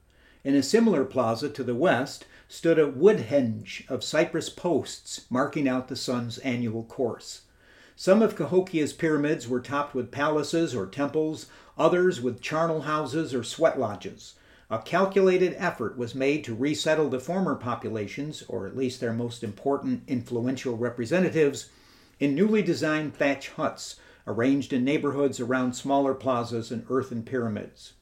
In 0.43 0.55
a 0.55 0.63
similar 0.63 1.03
plaza 1.03 1.49
to 1.49 1.63
the 1.63 1.75
west 1.75 2.25
stood 2.47 2.79
a 2.79 2.87
woodhenge 2.87 3.83
of 3.89 4.03
cypress 4.03 4.49
posts 4.49 5.25
marking 5.29 5.67
out 5.67 5.87
the 5.87 5.95
sun's 5.95 6.37
annual 6.39 6.83
course. 6.83 7.41
Some 7.97 8.21
of 8.21 8.35
Cahokia's 8.35 8.91
pyramids 8.91 9.47
were 9.47 9.61
topped 9.61 9.95
with 9.95 10.11
palaces 10.11 10.75
or 10.75 10.85
temples, 10.85 11.45
others 11.77 12.19
with 12.19 12.41
charnel 12.41 12.81
houses 12.81 13.33
or 13.33 13.41
sweat 13.41 13.79
lodges. 13.79 14.35
A 14.69 14.79
calculated 14.79 15.55
effort 15.57 15.97
was 15.97 16.13
made 16.13 16.43
to 16.43 16.55
resettle 16.55 17.09
the 17.09 17.21
former 17.21 17.55
populations, 17.55 18.43
or 18.49 18.67
at 18.67 18.75
least 18.75 18.99
their 18.99 19.13
most 19.13 19.43
important 19.45 20.03
influential 20.07 20.75
representatives, 20.75 21.69
in 22.19 22.35
newly 22.35 22.61
designed 22.61 23.15
thatch 23.15 23.49
huts 23.49 23.95
arranged 24.27 24.73
in 24.73 24.83
neighborhoods 24.83 25.39
around 25.39 25.73
smaller 25.73 26.13
plazas 26.13 26.71
and 26.71 26.85
earthen 26.89 27.23
pyramids. 27.23 27.93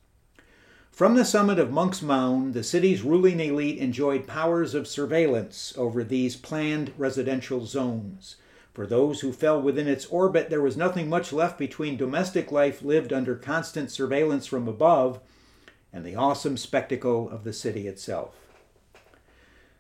From 0.92 1.16
the 1.16 1.26
summit 1.26 1.60
of 1.60 1.72
Monk's 1.72 2.02
Mound, 2.02 2.54
the 2.56 2.64
city's 2.64 3.04
ruling 3.04 3.40
elite 3.40 3.78
enjoyed 3.78 4.26
powers 4.26 4.74
of 4.74 4.88
surveillance 4.88 5.74
over 5.78 6.04
these 6.04 6.36
planned 6.36 6.94
residential 6.98 7.66
zones. 7.66 8.38
For 8.74 8.88
those 8.88 9.22
who 9.22 9.32
fell 9.32 9.62
within 9.62 9.88
its 9.88 10.08
orbit, 10.08 10.50
there 10.50 10.62
was 10.62 10.76
nothing 10.76 11.08
much 11.08 11.32
left 11.32 11.60
between 11.60 11.96
domestic 11.96 12.52
life 12.52 12.82
lived 12.82 13.14
under 13.14 13.36
constant 13.36 13.92
surveillance 13.92 14.48
from 14.48 14.68
above 14.68 15.20
and 15.92 16.04
the 16.04 16.16
awesome 16.16 16.58
spectacle 16.58 17.30
of 17.30 17.44
the 17.44 17.54
city 17.54 17.88
itself. 17.88 18.36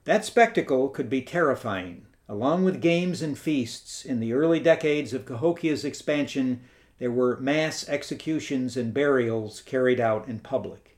That 0.03 0.25
spectacle 0.25 0.89
could 0.89 1.09
be 1.09 1.23
terrifying. 1.23 2.05
Along 2.29 2.63
with 2.63 2.81
games 2.81 3.21
and 3.21 3.37
feasts, 3.37 4.05
in 4.05 4.19
the 4.19 4.33
early 4.33 4.59
decades 4.59 5.11
of 5.13 5.25
Cahokia's 5.25 5.83
expansion, 5.83 6.61
there 6.99 7.11
were 7.11 7.39
mass 7.39 7.89
executions 7.89 8.77
and 8.77 8.93
burials 8.93 9.61
carried 9.61 9.99
out 9.99 10.27
in 10.27 10.39
public. 10.39 10.97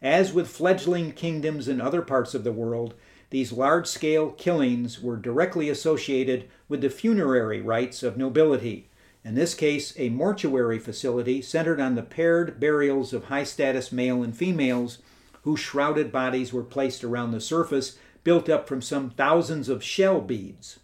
As 0.00 0.32
with 0.32 0.48
fledgling 0.48 1.12
kingdoms 1.12 1.68
in 1.68 1.80
other 1.80 2.00
parts 2.00 2.34
of 2.34 2.44
the 2.44 2.52
world, 2.52 2.94
these 3.30 3.52
large 3.52 3.86
scale 3.86 4.30
killings 4.30 5.00
were 5.00 5.16
directly 5.16 5.68
associated 5.68 6.48
with 6.68 6.80
the 6.80 6.90
funerary 6.90 7.60
rites 7.60 8.02
of 8.02 8.16
nobility, 8.16 8.90
in 9.24 9.34
this 9.34 9.54
case, 9.54 9.92
a 9.98 10.08
mortuary 10.08 10.78
facility 10.78 11.42
centered 11.42 11.80
on 11.80 11.94
the 11.94 12.02
paired 12.02 12.58
burials 12.58 13.12
of 13.12 13.24
high 13.24 13.44
status 13.44 13.92
male 13.92 14.22
and 14.22 14.34
females 14.34 14.98
whose 15.42 15.60
shrouded 15.60 16.10
bodies 16.10 16.52
were 16.52 16.62
placed 16.62 17.04
around 17.04 17.32
the 17.32 17.40
surface 17.40 17.98
built 18.24 18.48
up 18.48 18.66
from 18.66 18.82
some 18.82 19.10
thousands 19.10 19.68
of 19.68 19.84
shell 19.84 20.20
beads. 20.20 20.80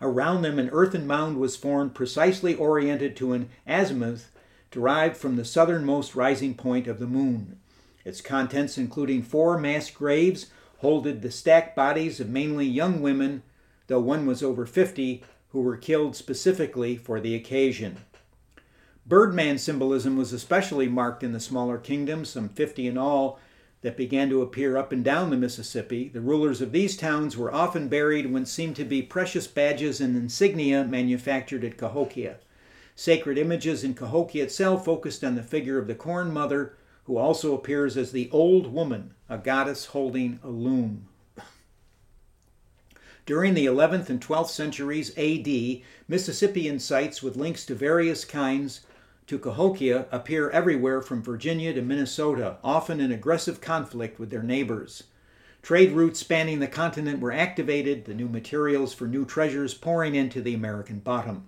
Around 0.00 0.42
them, 0.42 0.58
an 0.58 0.70
earthen 0.70 1.06
mound 1.06 1.38
was 1.38 1.56
formed 1.56 1.94
precisely 1.94 2.54
oriented 2.54 3.16
to 3.16 3.32
an 3.32 3.48
azimuth 3.66 4.30
derived 4.70 5.16
from 5.16 5.36
the 5.36 5.44
southernmost 5.44 6.16
rising 6.16 6.54
point 6.54 6.88
of 6.88 6.98
the 6.98 7.06
moon. 7.06 7.58
Its 8.04 8.20
contents, 8.20 8.76
including 8.76 9.22
four 9.22 9.56
mass 9.56 9.88
graves, 9.88 10.46
holded 10.84 11.22
the 11.22 11.30
stacked 11.30 11.74
bodies 11.74 12.20
of 12.20 12.28
mainly 12.28 12.66
young 12.66 13.00
women, 13.00 13.42
though 13.86 13.98
one 13.98 14.26
was 14.26 14.42
over 14.42 14.66
50, 14.66 15.24
who 15.48 15.62
were 15.62 15.78
killed 15.78 16.14
specifically 16.14 16.94
for 16.94 17.18
the 17.20 17.34
occasion. 17.34 17.96
Birdman 19.06 19.56
symbolism 19.56 20.14
was 20.18 20.34
especially 20.34 20.86
marked 20.86 21.22
in 21.22 21.32
the 21.32 21.40
smaller 21.40 21.78
kingdoms, 21.78 22.28
some 22.28 22.50
50 22.50 22.86
in 22.86 22.98
all, 22.98 23.40
that 23.80 23.96
began 23.96 24.28
to 24.28 24.42
appear 24.42 24.76
up 24.76 24.92
and 24.92 25.02
down 25.02 25.30
the 25.30 25.38
Mississippi. 25.38 26.10
The 26.10 26.20
rulers 26.20 26.60
of 26.60 26.70
these 26.70 26.98
towns 26.98 27.34
were 27.34 27.54
often 27.54 27.88
buried 27.88 28.30
when 28.30 28.44
seemed 28.44 28.76
to 28.76 28.84
be 28.84 29.00
precious 29.00 29.46
badges 29.46 30.02
and 30.02 30.14
insignia 30.14 30.84
manufactured 30.84 31.64
at 31.64 31.78
Cahokia. 31.78 32.36
Sacred 32.94 33.38
images 33.38 33.84
in 33.84 33.94
Cahokia 33.94 34.44
itself 34.44 34.84
focused 34.84 35.24
on 35.24 35.34
the 35.34 35.42
figure 35.42 35.78
of 35.78 35.86
the 35.86 35.94
Corn 35.94 36.30
Mother, 36.30 36.74
who 37.04 37.16
also 37.16 37.54
appears 37.54 37.96
as 37.96 38.12
the 38.12 38.28
Old 38.30 38.72
Woman, 38.72 39.14
a 39.28 39.38
goddess 39.38 39.86
holding 39.86 40.40
a 40.42 40.48
loom. 40.48 41.08
During 43.26 43.54
the 43.54 43.66
11th 43.66 44.10
and 44.10 44.20
12th 44.20 44.48
centuries 44.48 45.16
AD, 45.16 45.82
Mississippian 46.08 46.78
sites 46.78 47.22
with 47.22 47.36
links 47.36 47.64
to 47.66 47.74
various 47.74 48.24
kinds 48.24 48.80
to 49.26 49.38
Cahokia 49.38 50.06
appear 50.10 50.50
everywhere 50.50 51.00
from 51.00 51.22
Virginia 51.22 51.72
to 51.72 51.80
Minnesota, 51.80 52.58
often 52.62 53.00
in 53.00 53.10
aggressive 53.10 53.62
conflict 53.62 54.18
with 54.18 54.28
their 54.28 54.42
neighbors. 54.42 55.04
Trade 55.62 55.92
routes 55.92 56.20
spanning 56.20 56.58
the 56.58 56.66
continent 56.66 57.20
were 57.20 57.32
activated, 57.32 58.04
the 58.04 58.12
new 58.12 58.28
materials 58.28 58.92
for 58.92 59.06
new 59.06 59.24
treasures 59.24 59.72
pouring 59.72 60.14
into 60.14 60.42
the 60.42 60.52
American 60.52 60.98
bottom. 60.98 61.46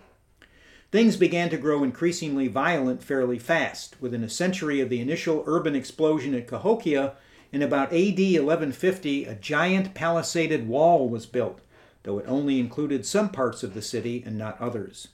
Things 0.92 1.16
began 1.16 1.50
to 1.50 1.56
grow 1.56 1.82
increasingly 1.82 2.46
violent 2.46 3.02
fairly 3.02 3.38
fast. 3.38 3.96
Within 4.00 4.22
a 4.22 4.28
century 4.28 4.80
of 4.80 4.88
the 4.88 5.00
initial 5.00 5.42
urban 5.46 5.74
explosion 5.74 6.32
at 6.34 6.46
Cahokia, 6.46 7.14
in 7.52 7.62
about 7.62 7.92
AD 7.92 8.18
1150, 8.18 9.24
a 9.24 9.34
giant 9.34 9.94
palisaded 9.94 10.68
wall 10.68 11.08
was 11.08 11.26
built, 11.26 11.60
though 12.04 12.18
it 12.18 12.26
only 12.28 12.60
included 12.60 13.04
some 13.04 13.30
parts 13.30 13.62
of 13.62 13.74
the 13.74 13.82
city 13.82 14.22
and 14.24 14.38
not 14.38 14.60
others. 14.60 15.08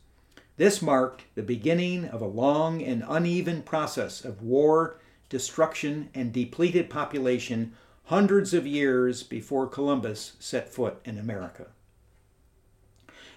This 0.59 0.83
marked 0.83 1.25
the 1.35 1.43
beginning 1.43 2.05
of 2.05 2.20
a 2.20 2.27
long 2.27 2.83
and 2.83 3.03
uneven 3.09 3.62
process 3.62 4.25
of 4.25 4.43
war, 4.43 4.99
destruction, 5.31 6.11
and 6.14 6.33
depleted 6.33 6.91
population 6.91 7.73
hundreds 8.05 8.53
of 8.53 8.66
years 8.66 9.23
before 9.23 9.66
Columbus 9.66 10.33
set 10.39 10.68
foot 10.68 10.99
in 11.07 11.16
America. 11.16 11.68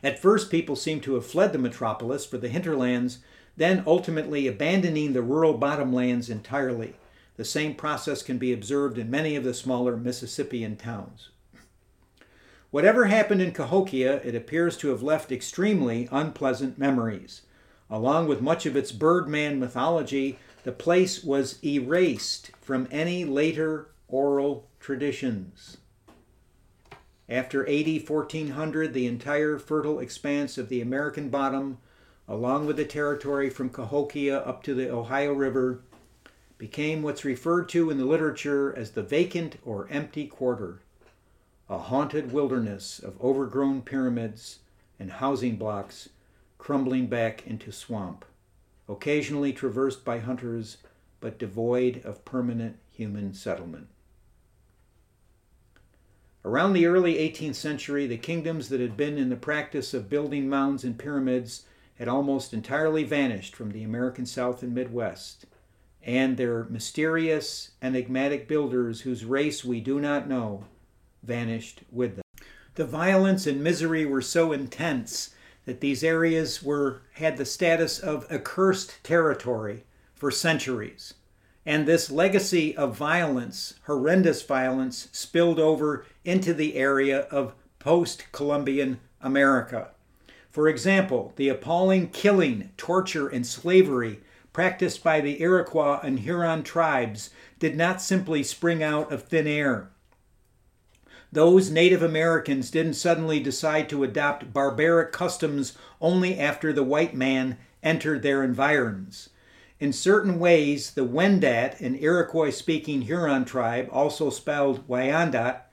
At 0.05 0.19
first, 0.19 0.51
people 0.51 0.75
seem 0.75 1.01
to 1.01 1.15
have 1.15 1.25
fled 1.25 1.51
the 1.51 1.57
metropolis 1.57 2.27
for 2.27 2.37
the 2.37 2.47
hinterlands, 2.47 3.17
then 3.57 3.83
ultimately 3.87 4.45
abandoning 4.45 5.13
the 5.13 5.23
rural 5.23 5.57
bottomlands 5.57 6.29
entirely. 6.29 6.93
The 7.37 7.43
same 7.43 7.73
process 7.73 8.21
can 8.21 8.37
be 8.37 8.53
observed 8.53 8.99
in 8.99 9.09
many 9.09 9.35
of 9.35 9.43
the 9.43 9.51
smaller 9.51 9.97
Mississippian 9.97 10.75
towns. 10.75 11.29
Whatever 12.69 13.05
happened 13.05 13.41
in 13.41 13.51
Cahokia, 13.51 14.17
it 14.17 14.35
appears 14.35 14.77
to 14.77 14.89
have 14.89 15.01
left 15.01 15.31
extremely 15.31 16.07
unpleasant 16.11 16.77
memories. 16.77 17.41
Along 17.89 18.27
with 18.27 18.41
much 18.41 18.67
of 18.67 18.75
its 18.75 18.91
Birdman 18.91 19.59
mythology, 19.59 20.37
the 20.65 20.71
place 20.71 21.23
was 21.23 21.57
erased 21.63 22.51
from 22.61 22.87
any 22.91 23.25
later 23.25 23.87
oral 24.07 24.67
traditions. 24.79 25.77
After 27.27 27.67
AD 27.67 28.07
1400, 28.07 28.93
the 28.93 29.07
entire 29.07 29.57
fertile 29.57 29.99
expanse 29.99 30.57
of 30.57 30.69
the 30.69 30.81
American 30.81 31.29
bottom, 31.29 31.79
along 32.27 32.67
with 32.67 32.77
the 32.77 32.85
territory 32.85 33.49
from 33.49 33.69
Cahokia 33.69 34.39
up 34.39 34.61
to 34.63 34.73
the 34.73 34.91
Ohio 34.91 35.33
River, 35.33 35.81
became 36.57 37.01
what's 37.01 37.25
referred 37.25 37.67
to 37.69 37.89
in 37.89 37.97
the 37.97 38.05
literature 38.05 38.73
as 38.75 38.91
the 38.91 39.03
vacant 39.03 39.57
or 39.65 39.87
empty 39.89 40.27
quarter 40.27 40.81
a 41.67 41.77
haunted 41.79 42.31
wilderness 42.31 42.99
of 42.99 43.19
overgrown 43.21 43.81
pyramids 43.81 44.59
and 44.99 45.13
housing 45.13 45.55
blocks 45.55 46.09
crumbling 46.59 47.07
back 47.07 47.45
into 47.47 47.71
swamp, 47.71 48.23
occasionally 48.87 49.51
traversed 49.51 50.05
by 50.05 50.19
hunters 50.19 50.77
but 51.19 51.39
devoid 51.39 52.05
of 52.05 52.23
permanent 52.23 52.77
human 52.91 53.33
settlement. 53.33 53.87
Around 56.45 56.73
the 56.73 56.85
early 56.85 57.15
18th 57.15 57.55
century, 57.55 58.05
the 58.05 58.17
kingdoms 58.17 58.69
that 58.69 58.79
had 58.79 58.95
been 58.95 59.17
in 59.17 59.29
the 59.29 59.35
practice 59.35 59.95
of 59.95 60.11
building 60.11 60.47
mounds 60.47 60.83
and 60.83 60.95
pyramids 60.95 61.65
had 61.95 62.07
almost 62.07 62.53
entirely 62.53 63.03
vanished 63.03 63.55
from 63.55 63.71
the 63.71 63.81
American 63.81 64.27
South 64.27 64.61
and 64.61 64.71
Midwest, 64.71 65.47
and 66.03 66.37
their 66.37 66.65
mysterious, 66.65 67.71
enigmatic 67.81 68.47
builders, 68.47 69.01
whose 69.01 69.25
race 69.25 69.65
we 69.65 69.79
do 69.79 69.99
not 69.99 70.29
know, 70.29 70.65
vanished 71.23 71.81
with 71.91 72.17
them. 72.17 72.45
The 72.75 72.85
violence 72.85 73.47
and 73.47 73.63
misery 73.63 74.05
were 74.05 74.21
so 74.21 74.51
intense 74.51 75.33
that 75.65 75.81
these 75.81 76.03
areas 76.03 76.61
were 76.61 77.01
had 77.13 77.37
the 77.37 77.45
status 77.45 77.97
of 77.97 78.31
accursed 78.31 79.03
territory 79.03 79.83
for 80.13 80.29
centuries. 80.29 81.15
And 81.65 81.87
this 81.87 82.11
legacy 82.11 82.75
of 82.77 82.95
violence, 82.95 83.73
horrendous 83.85 84.43
violence, 84.43 85.09
spilled 85.11 85.59
over 85.59 86.05
into 86.23 86.53
the 86.53 86.75
area 86.75 87.21
of 87.31 87.55
post 87.79 88.25
Columbian 88.31 88.99
America. 89.21 89.89
For 90.51 90.69
example, 90.69 91.33
the 91.35 91.49
appalling 91.49 92.09
killing, 92.09 92.69
torture, 92.77 93.27
and 93.27 93.45
slavery 93.45 94.21
practiced 94.53 95.03
by 95.03 95.19
the 95.19 95.41
Iroquois 95.41 95.99
and 96.01 96.19
Huron 96.19 96.63
tribes 96.63 97.31
did 97.59 97.75
not 97.75 98.01
simply 98.01 98.41
spring 98.41 98.81
out 98.81 99.11
of 99.11 99.23
thin 99.23 99.47
air. 99.47 99.89
Those 101.31 101.69
Native 101.69 102.01
Americans 102.01 102.71
didn't 102.71 102.93
suddenly 102.93 103.41
decide 103.41 103.89
to 103.89 104.05
adopt 104.05 104.53
barbaric 104.53 105.11
customs 105.11 105.77
only 105.99 106.39
after 106.39 106.71
the 106.71 106.83
white 106.83 107.13
man 107.13 107.57
entered 107.83 108.21
their 108.21 108.41
environs. 108.41 109.29
In 109.79 109.91
certain 109.91 110.39
ways, 110.39 110.91
the 110.91 111.05
Wendat, 111.05 111.81
an 111.81 111.95
Iroquois 111.95 112.51
speaking 112.51 113.01
Huron 113.01 113.43
tribe, 113.43 113.89
also 113.91 114.29
spelled 114.29 114.87
Wyandot, 114.87 115.63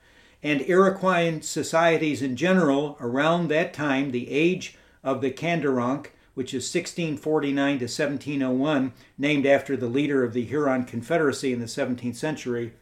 and 0.41 0.59
Iroquoian 0.59 1.41
societies 1.41 2.21
in 2.21 2.35
general 2.35 2.97
around 2.99 3.47
that 3.47 3.73
time, 3.73 4.11
the 4.11 4.29
age 4.29 4.77
of 5.05 5.21
the 5.21 5.31
Kandiaronk, 5.31 6.07
which 6.33 6.53
is 6.53 6.63
1649 6.73 7.79
to 7.79 7.85
1701, 7.85 8.91
named 9.17 9.45
after 9.45 9.77
the 9.77 9.87
leader 9.87 10.23
of 10.23 10.33
the 10.33 10.43
Huron 10.43 10.83
Confederacy 10.83 11.53
in 11.53 11.59
the 11.59 11.65
17th 11.65 12.15
century, 12.15 12.73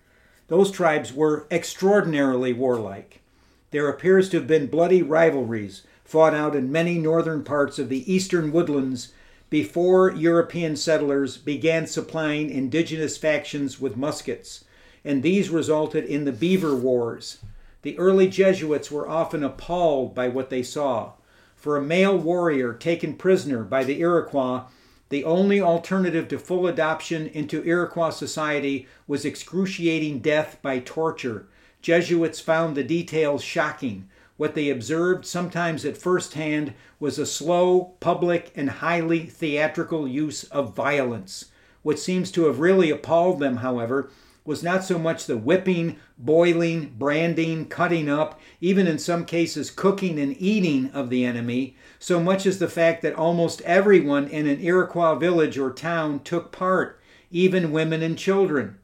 those 0.47 0.71
tribes 0.71 1.13
were 1.13 1.45
extraordinarily 1.51 2.51
warlike. 2.51 3.21
There 3.69 3.87
appears 3.87 4.27
to 4.29 4.37
have 4.37 4.47
been 4.47 4.67
bloody 4.67 5.03
rivalries 5.03 5.83
fought 6.03 6.33
out 6.33 6.55
in 6.55 6.71
many 6.71 6.97
northern 6.97 7.43
parts 7.43 7.77
of 7.77 7.89
the 7.89 8.11
eastern 8.11 8.51
woodlands 8.51 9.13
before 9.51 10.09
European 10.13 10.77
settlers 10.77 11.35
began 11.35 11.85
supplying 11.85 12.49
indigenous 12.49 13.17
factions 13.17 13.81
with 13.81 13.97
muskets, 13.97 14.63
and 15.03 15.21
these 15.21 15.49
resulted 15.49 16.05
in 16.05 16.23
the 16.23 16.31
Beaver 16.31 16.73
Wars. 16.73 17.39
The 17.81 17.99
early 17.99 18.29
Jesuits 18.29 18.89
were 18.89 19.09
often 19.09 19.43
appalled 19.43 20.15
by 20.15 20.29
what 20.29 20.49
they 20.49 20.63
saw. 20.63 21.11
For 21.57 21.75
a 21.75 21.81
male 21.81 22.17
warrior 22.17 22.73
taken 22.73 23.15
prisoner 23.15 23.63
by 23.63 23.83
the 23.83 23.99
Iroquois, 23.99 24.63
the 25.09 25.25
only 25.25 25.59
alternative 25.59 26.29
to 26.29 26.39
full 26.39 26.65
adoption 26.65 27.27
into 27.27 27.61
Iroquois 27.65 28.11
society 28.11 28.87
was 29.05 29.25
excruciating 29.25 30.19
death 30.19 30.59
by 30.61 30.79
torture. 30.79 31.47
Jesuits 31.81 32.39
found 32.39 32.77
the 32.77 32.85
details 32.85 33.43
shocking. 33.43 34.07
What 34.41 34.55
they 34.55 34.71
observed, 34.71 35.23
sometimes 35.27 35.85
at 35.85 35.99
first 35.99 36.33
hand, 36.33 36.73
was 36.99 37.19
a 37.19 37.27
slow, 37.27 37.93
public, 37.99 38.51
and 38.55 38.71
highly 38.71 39.27
theatrical 39.27 40.07
use 40.07 40.45
of 40.45 40.75
violence. 40.75 41.51
What 41.83 41.99
seems 41.99 42.31
to 42.31 42.45
have 42.45 42.59
really 42.59 42.89
appalled 42.89 43.39
them, 43.39 43.57
however, 43.57 44.09
was 44.43 44.63
not 44.63 44.83
so 44.83 44.97
much 44.97 45.27
the 45.27 45.37
whipping, 45.37 45.97
boiling, 46.17 46.95
branding, 46.97 47.67
cutting 47.67 48.09
up, 48.09 48.41
even 48.59 48.87
in 48.87 48.97
some 48.97 49.25
cases 49.25 49.69
cooking 49.69 50.17
and 50.17 50.35
eating 50.41 50.89
of 50.89 51.11
the 51.11 51.23
enemy, 51.23 51.75
so 51.99 52.19
much 52.19 52.47
as 52.47 52.57
the 52.57 52.67
fact 52.67 53.03
that 53.03 53.13
almost 53.13 53.61
everyone 53.61 54.27
in 54.27 54.47
an 54.47 54.59
Iroquois 54.59 55.13
village 55.13 55.59
or 55.59 55.69
town 55.69 56.19
took 56.19 56.51
part, 56.51 56.99
even 57.29 57.71
women 57.71 58.01
and 58.01 58.17
children. 58.17 58.79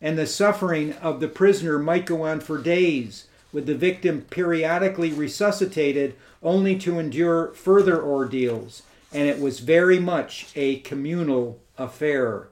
And 0.00 0.16
the 0.16 0.24
suffering 0.24 0.92
of 0.92 1.18
the 1.18 1.26
prisoner 1.26 1.80
might 1.80 2.06
go 2.06 2.22
on 2.22 2.38
for 2.38 2.58
days, 2.58 3.26
with 3.52 3.66
the 3.66 3.74
victim 3.74 4.22
periodically 4.30 5.12
resuscitated 5.12 6.14
only 6.42 6.78
to 6.78 6.98
endure 6.98 7.52
further 7.54 8.02
ordeals. 8.02 8.82
and 9.12 9.28
it 9.28 9.40
was 9.40 9.58
very 9.58 9.98
much 9.98 10.46
a 10.54 10.76
communal 10.80 11.58
affair. 11.76 12.48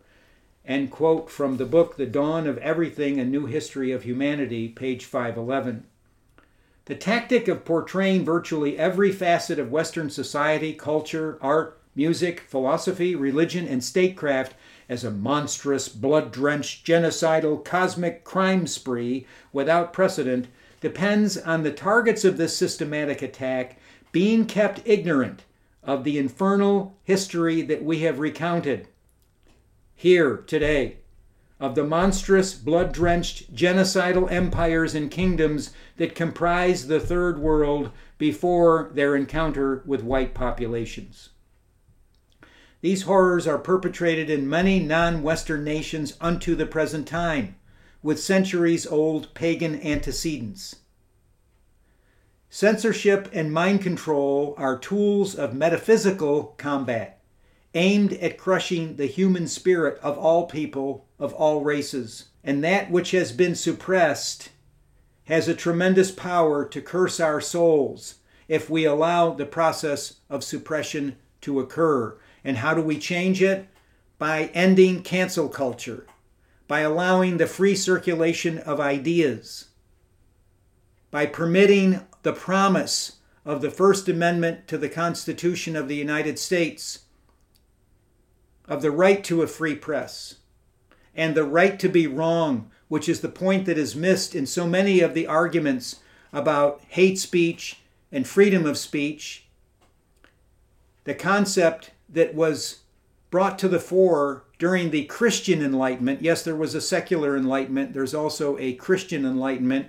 End 0.67 0.91
quote 0.91 1.31
from 1.31 1.57
the 1.57 1.65
book 1.65 1.97
The 1.97 2.05
Dawn 2.05 2.47
of 2.49 2.59
Everything 2.59 3.21
A 3.21 3.25
New 3.25 3.47
History 3.47 3.93
of 3.93 4.03
Humanity, 4.03 4.69
page 4.69 5.05
511. 5.05 5.85
The 6.87 6.95
tactic 6.95 7.49
of 7.49 7.65
portraying 7.65 8.25
virtually 8.25 8.77
every 8.77 9.13
facet 9.13 9.59
of 9.59 9.71
Western 9.71 10.11
society, 10.11 10.73
culture, 10.73 11.39
art, 11.41 11.81
music, 11.95 12.41
philosophy, 12.41 13.15
religion, 13.15 13.67
and 13.69 13.85
statecraft 13.85 14.55
as 14.89 15.05
a 15.05 15.11
monstrous, 15.11 15.89
blood 15.89 16.33
drenched, 16.33 16.87
genocidal, 16.87 17.65
cosmic 17.65 18.25
crime 18.25 18.67
spree 18.67 19.27
without 19.53 19.93
precedent 19.93 20.49
depends 20.81 21.37
on 21.37 21.63
the 21.63 21.73
targets 21.73 22.25
of 22.25 22.37
this 22.37 22.57
systematic 22.57 23.23
attack 23.23 23.79
being 24.13 24.47
kept 24.47 24.83
ignorant 24.85 25.45
of 25.83 26.05
the 26.05 26.19
infernal 26.19 26.97
history 27.05 27.63
that 27.63 27.83
we 27.83 28.01
have 28.01 28.19
recounted 28.19 28.89
here 29.99 30.37
today, 30.47 30.99
of 31.59 31.75
the 31.75 31.83
monstrous, 31.83 32.55
blood 32.55 32.93
drenched, 32.93 33.53
genocidal 33.53 34.31
empires 34.31 34.95
and 34.95 35.11
kingdoms 35.11 35.73
that 35.97 36.15
comprise 36.15 36.87
the 36.87 37.01
Third 37.01 37.41
World 37.41 37.91
before 38.17 38.91
their 38.95 39.17
encounter 39.17 39.83
with 39.85 40.05
white 40.05 40.35
populations. 40.35 41.31
These 42.81 43.03
horrors 43.03 43.49
are 43.49 43.59
perpetrated 43.59 44.31
in 44.31 44.49
many 44.49 44.79
non 44.79 45.21
Western 45.25 45.65
nations 45.65 46.17
unto 46.21 46.55
the 46.55 46.67
present 46.67 47.09
time, 47.09 47.57
with 48.03 48.21
centuries 48.21 48.87
old 48.87 49.33
pagan 49.35 49.81
antecedents. 49.83 50.77
Censorship 52.51 53.29
and 53.33 53.53
mind 53.53 53.83
control 53.83 54.55
are 54.57 54.79
tools 54.79 55.35
of 55.35 55.55
metaphysical 55.55 56.55
combat, 56.57 57.21
aimed 57.75 58.15
at 58.15 58.39
crushing 58.39 58.97
the 58.97 59.07
human 59.07 59.47
spirit 59.47 59.99
of 60.03 60.17
all 60.17 60.47
people, 60.47 61.07
of 61.19 61.35
all 61.35 61.61
races. 61.61 62.31
And 62.43 62.65
that 62.65 62.91
which 62.91 63.11
has 63.11 63.33
been 63.33 63.55
suppressed 63.55 64.49
has 65.25 65.47
a 65.47 65.55
tremendous 65.55 66.11
power 66.11 66.65
to 66.65 66.81
curse 66.81 67.21
our 67.21 67.41
souls 67.41 68.15
if 68.49 68.71
we 68.71 68.87
allow 68.87 69.35
the 69.35 69.45
process 69.45 70.21
of 70.31 70.43
suppression 70.43 71.17
to 71.43 71.61
occur. 71.61 72.17
And 72.43 72.57
how 72.57 72.73
do 72.73 72.81
we 72.81 72.99
change 72.99 73.43
it? 73.43 73.69
By 74.17 74.47
ending 74.55 75.03
cancel 75.03 75.51
culture, 75.51 76.07
by 76.69 76.81
allowing 76.81 77.39
the 77.39 77.47
free 77.47 77.75
circulation 77.75 78.59
of 78.59 78.79
ideas, 78.79 79.69
by 81.11 81.25
permitting 81.25 82.07
the 82.23 82.33
promise 82.33 83.17
of 83.45 83.63
the 83.63 83.71
First 83.71 84.09
Amendment 84.09 84.69
to 84.69 84.77
the 84.77 84.91
Constitution 84.91 85.75
of 85.75 85.89
the 85.89 85.97
United 85.97 86.39
States, 86.39 87.01
of 88.67 88.83
the 88.83 88.91
right 88.91 89.25
to 89.25 89.41
a 89.41 89.47
free 89.47 89.75
press, 89.75 90.37
and 91.17 91.35
the 91.35 91.45
right 91.45 91.81
to 91.81 91.89
be 91.89 92.07
wrong, 92.07 92.71
which 92.89 93.09
is 93.09 93.23
the 93.23 93.31
point 93.31 93.65
that 93.65 93.79
is 93.79 93.97
missed 93.97 94.35
in 94.35 94.45
so 94.45 94.67
many 94.67 95.01
of 95.01 95.15
the 95.15 95.27
arguments 95.27 95.97
about 96.35 96.83
hate 96.89 97.19
speech 97.19 97.81
and 98.13 98.29
freedom 98.29 98.67
of 98.67 98.77
speech. 98.77 99.47
The 101.05 101.15
concept 101.15 101.93
that 102.11 102.35
was 102.35 102.81
brought 103.31 103.59
to 103.59 103.69
the 103.69 103.81
fore 103.81 104.45
during 104.59 104.91
the 104.91 105.05
Christian 105.05 105.63
Enlightenment. 105.63 106.23
Yes, 106.23 106.43
there 106.43 106.57
was 106.57 106.75
a 106.75 106.81
secular 106.81 107.37
Enlightenment, 107.37 107.93
there's 107.93 108.15
also 108.15 108.59
a 108.59 108.75
Christian 108.75 109.25
Enlightenment. 109.25 109.89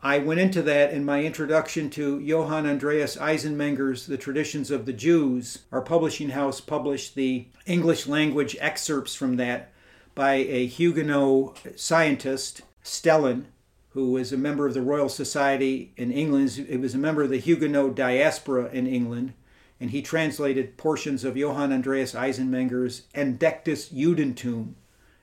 I 0.00 0.18
went 0.18 0.38
into 0.38 0.62
that 0.62 0.92
in 0.92 1.04
my 1.04 1.24
introduction 1.24 1.90
to 1.90 2.20
Johann 2.20 2.66
Andreas 2.66 3.16
Eisenmenger's 3.16 4.06
The 4.06 4.16
Traditions 4.16 4.70
of 4.70 4.86
the 4.86 4.92
Jews. 4.92 5.64
Our 5.72 5.80
publishing 5.80 6.30
house 6.30 6.60
published 6.60 7.16
the 7.16 7.48
English 7.66 8.06
language 8.06 8.56
excerpts 8.60 9.16
from 9.16 9.36
that 9.36 9.72
by 10.14 10.34
a 10.34 10.66
Huguenot 10.66 11.58
scientist, 11.74 12.62
Stehelin, 12.84 13.46
who 13.90 14.12
was 14.12 14.32
a 14.32 14.36
member 14.36 14.68
of 14.68 14.74
the 14.74 14.82
Royal 14.82 15.08
Society 15.08 15.92
in 15.96 16.12
England. 16.12 16.50
He 16.50 16.76
was 16.76 16.94
a 16.94 16.98
member 16.98 17.22
of 17.22 17.30
the 17.30 17.38
Huguenot 17.38 17.96
diaspora 17.96 18.68
in 18.70 18.86
England 18.86 19.32
and 19.80 19.90
he 19.90 20.02
translated 20.02 20.76
portions 20.76 21.24
of 21.24 21.36
Johann 21.36 21.72
Andreas 21.72 22.14
Eisenmenger's 22.14 23.02
Entdecktes 23.14 23.92
Judentum, 23.92 24.74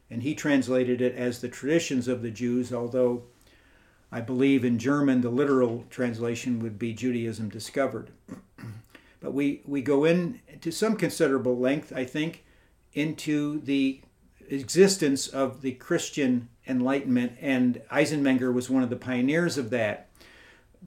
and 0.10 0.24
he 0.24 0.34
translated 0.34 1.02
it 1.02 1.16
as 1.16 1.42
the 1.42 1.50
traditions 1.50 2.08
of 2.08 2.22
the 2.22 2.32
Jews, 2.32 2.72
although 2.74 3.24
I 4.12 4.22
believe 4.22 4.64
in 4.64 4.80
German 4.80 5.22
the 5.22 5.30
literal 5.30 5.86
translation 5.90 6.60
would 6.60 6.80
be 6.80 6.94
Judaism 6.94 7.50
discovered. 7.50 8.12
but 9.20 9.34
we, 9.34 9.62
we 9.66 9.82
go 9.82 10.06
in 10.06 10.40
to 10.62 10.72
some 10.72 10.96
considerable 10.96 11.58
length, 11.58 11.92
I 11.94 12.06
think, 12.06 12.46
into 12.94 13.60
the 13.62 14.02
existence 14.50 15.28
of 15.28 15.62
the 15.62 15.74
Christian 15.74 16.50
Enlightenment, 16.68 17.34
and 17.42 17.82
Eisenmenger 17.92 18.54
was 18.54 18.70
one 18.70 18.84
of 18.84 18.90
the 18.90 18.96
pioneers 18.96 19.58
of 19.58 19.70
that. 19.72 20.05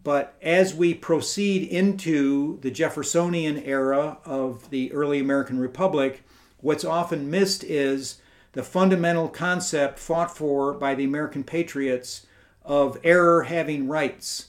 But 0.05 0.37
as 0.43 0.75
we 0.75 0.95
proceed 0.95 1.69
into 1.69 2.61
the 2.61 2.71
Jeffersonian 2.71 3.59
era 3.59 4.19
of 4.25 4.71
the 4.71 4.93
early 4.93 5.19
American 5.19 5.59
Republic, 5.59 6.23
what's 6.61 6.85
often 6.85 7.31
missed 7.31 7.65
is 7.65 8.21
the 8.53 8.63
fundamental 8.63 9.29
concept 9.29 9.99
fought 9.99 10.37
for 10.37 10.73
by 10.73 10.95
the 10.95 11.05
American 11.05 11.45
patriots 11.45 12.27
of 12.65 12.99
error 13.03 13.45
having 13.45 13.89
rights. 13.89 14.49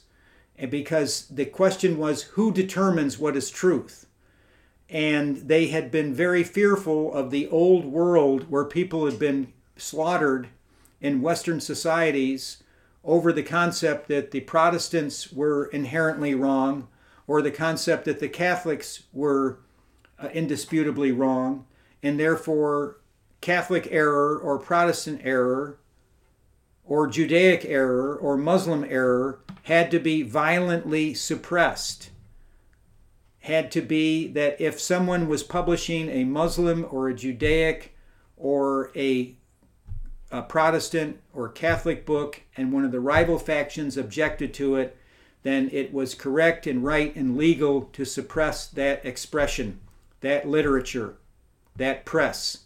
And 0.56 0.70
because 0.70 1.26
the 1.28 1.46
question 1.46 1.98
was 1.98 2.22
who 2.22 2.52
determines 2.52 3.18
what 3.18 3.36
is 3.36 3.50
truth? 3.50 4.06
And 4.88 5.36
they 5.36 5.68
had 5.68 5.90
been 5.90 6.12
very 6.12 6.44
fearful 6.44 7.12
of 7.14 7.30
the 7.30 7.48
old 7.48 7.84
world 7.86 8.50
where 8.50 8.64
people 8.64 9.06
had 9.06 9.18
been 9.18 9.52
slaughtered 9.76 10.48
in 11.00 11.22
Western 11.22 11.60
societies 11.60 12.59
over 13.04 13.32
the 13.32 13.42
concept 13.42 14.08
that 14.08 14.30
the 14.30 14.40
Protestants 14.40 15.32
were 15.32 15.66
inherently 15.66 16.34
wrong 16.34 16.88
or 17.26 17.40
the 17.40 17.50
concept 17.50 18.04
that 18.04 18.20
the 18.20 18.28
Catholics 18.28 19.04
were 19.12 19.60
uh, 20.18 20.28
indisputably 20.28 21.12
wrong, 21.12 21.64
and 22.02 22.18
therefore 22.18 22.98
Catholic 23.40 23.88
error 23.90 24.36
or 24.36 24.58
Protestant 24.58 25.20
error 25.24 25.78
or 26.84 27.06
Judaic 27.06 27.64
error 27.64 28.16
or 28.16 28.36
Muslim 28.36 28.84
error 28.84 29.40
had 29.62 29.90
to 29.92 29.98
be 29.98 30.22
violently 30.22 31.14
suppressed. 31.14 32.10
Had 33.40 33.70
to 33.70 33.80
be 33.80 34.26
that 34.28 34.60
if 34.60 34.80
someone 34.80 35.28
was 35.28 35.42
publishing 35.42 36.08
a 36.10 36.24
Muslim 36.24 36.84
or 36.90 37.08
a 37.08 37.14
Judaic 37.14 37.96
or 38.36 38.90
a 38.96 39.36
a 40.30 40.42
Protestant 40.42 41.20
or 41.32 41.48
Catholic 41.48 42.06
book 42.06 42.42
and 42.56 42.72
one 42.72 42.84
of 42.84 42.92
the 42.92 43.00
rival 43.00 43.38
factions 43.38 43.96
objected 43.96 44.54
to 44.54 44.76
it, 44.76 44.96
then 45.42 45.70
it 45.72 45.92
was 45.92 46.14
correct 46.14 46.66
and 46.66 46.84
right 46.84 47.14
and 47.16 47.36
legal 47.36 47.82
to 47.92 48.04
suppress 48.04 48.66
that 48.66 49.04
expression, 49.04 49.80
that 50.20 50.46
literature, 50.46 51.16
that 51.76 52.04
press. 52.04 52.64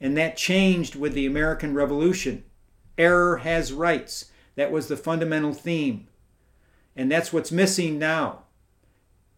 And 0.00 0.16
that 0.16 0.36
changed 0.36 0.94
with 0.94 1.14
the 1.14 1.26
American 1.26 1.74
Revolution. 1.74 2.44
Error 2.98 3.38
has 3.38 3.72
rights. 3.72 4.26
That 4.56 4.72
was 4.72 4.88
the 4.88 4.96
fundamental 4.96 5.54
theme. 5.54 6.08
And 6.94 7.10
that's 7.10 7.32
what's 7.32 7.50
missing 7.52 7.98
now. 7.98 8.40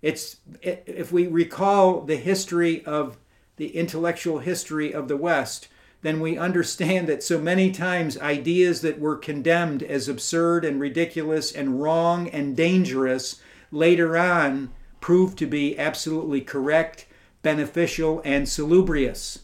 It's 0.02 0.38
if 0.60 1.12
we 1.12 1.26
recall 1.26 2.00
the 2.00 2.16
history 2.16 2.84
of 2.84 3.16
the 3.56 3.76
intellectual 3.76 4.40
history 4.40 4.92
of 4.92 5.08
the 5.08 5.16
West, 5.16 5.68
then 6.04 6.20
we 6.20 6.36
understand 6.36 7.08
that 7.08 7.22
so 7.22 7.40
many 7.40 7.70
times 7.70 8.18
ideas 8.18 8.82
that 8.82 9.00
were 9.00 9.16
condemned 9.16 9.82
as 9.82 10.06
absurd 10.06 10.62
and 10.62 10.78
ridiculous 10.78 11.50
and 11.50 11.80
wrong 11.80 12.28
and 12.28 12.54
dangerous 12.54 13.40
later 13.72 14.14
on 14.14 14.70
proved 15.00 15.38
to 15.38 15.46
be 15.46 15.78
absolutely 15.78 16.42
correct, 16.42 17.06
beneficial, 17.40 18.20
and 18.22 18.46
salubrious. 18.46 19.38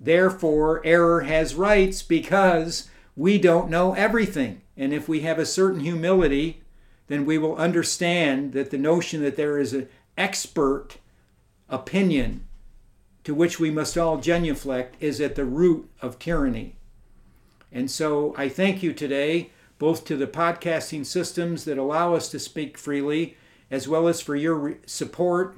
Therefore, 0.00 0.80
error 0.86 1.20
has 1.20 1.54
rights 1.54 2.02
because 2.02 2.88
we 3.14 3.36
don't 3.36 3.68
know 3.68 3.92
everything. 3.92 4.62
And 4.78 4.94
if 4.94 5.06
we 5.06 5.20
have 5.20 5.38
a 5.38 5.44
certain 5.44 5.80
humility, 5.80 6.62
then 7.08 7.26
we 7.26 7.36
will 7.36 7.56
understand 7.56 8.54
that 8.54 8.70
the 8.70 8.78
notion 8.78 9.22
that 9.22 9.36
there 9.36 9.58
is 9.58 9.74
an 9.74 9.90
expert 10.16 10.96
opinion 11.68 12.46
to 13.24 13.34
which 13.34 13.58
we 13.58 13.70
must 13.70 13.98
all 13.98 14.18
genuflect 14.18 14.96
is 15.00 15.20
at 15.20 15.34
the 15.34 15.44
root 15.44 15.90
of 16.00 16.18
tyranny. 16.18 16.76
And 17.72 17.90
so 17.90 18.34
I 18.36 18.48
thank 18.48 18.82
you 18.82 18.92
today, 18.92 19.50
both 19.78 20.04
to 20.04 20.16
the 20.16 20.26
podcasting 20.26 21.04
systems 21.04 21.64
that 21.64 21.78
allow 21.78 22.14
us 22.14 22.28
to 22.30 22.38
speak 22.38 22.78
freely, 22.78 23.36
as 23.70 23.88
well 23.88 24.06
as 24.06 24.20
for 24.20 24.36
your 24.36 24.76
support. 24.86 25.56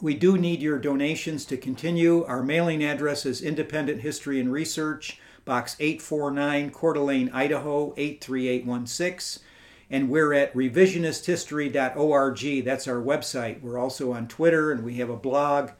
We 0.00 0.14
do 0.14 0.38
need 0.38 0.62
your 0.62 0.78
donations 0.78 1.44
to 1.46 1.58
continue. 1.58 2.24
Our 2.24 2.42
mailing 2.42 2.82
address 2.82 3.26
is 3.26 3.42
Independent 3.42 4.00
History 4.00 4.40
and 4.40 4.50
Research, 4.50 5.20
Box 5.44 5.76
849, 5.78 6.70
Coeur 6.70 6.94
d'Alene, 6.94 7.30
Idaho 7.32 7.92
83816. 7.96 9.42
And 9.90 10.08
we're 10.08 10.32
at 10.32 10.54
revisionisthistory.org. 10.54 12.64
That's 12.64 12.88
our 12.88 13.02
website. 13.02 13.60
We're 13.60 13.78
also 13.78 14.12
on 14.12 14.28
Twitter 14.28 14.72
and 14.72 14.84
we 14.84 14.94
have 14.94 15.10
a 15.10 15.16
blog 15.16 15.72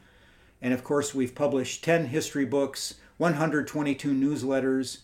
And 0.61 0.73
of 0.73 0.83
course, 0.83 1.15
we've 1.15 1.33
published 1.33 1.83
10 1.83 2.07
history 2.07 2.45
books, 2.45 2.95
122 3.17 4.11
newsletters, 4.13 4.99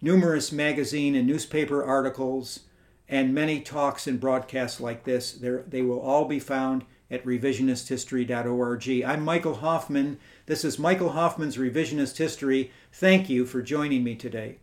numerous 0.00 0.50
magazine 0.52 1.14
and 1.14 1.26
newspaper 1.26 1.84
articles, 1.84 2.60
and 3.08 3.34
many 3.34 3.60
talks 3.60 4.06
and 4.06 4.18
broadcasts 4.18 4.80
like 4.80 5.04
this. 5.04 5.32
They're, 5.32 5.62
they 5.62 5.82
will 5.82 6.00
all 6.00 6.24
be 6.24 6.40
found 6.40 6.84
at 7.10 7.24
revisionisthistory.org. 7.24 9.04
I'm 9.06 9.24
Michael 9.24 9.56
Hoffman. 9.56 10.18
This 10.46 10.64
is 10.64 10.78
Michael 10.78 11.10
Hoffman's 11.10 11.56
Revisionist 11.56 12.16
History. 12.16 12.72
Thank 12.92 13.28
you 13.28 13.46
for 13.46 13.62
joining 13.62 14.02
me 14.02 14.16
today. 14.16 14.58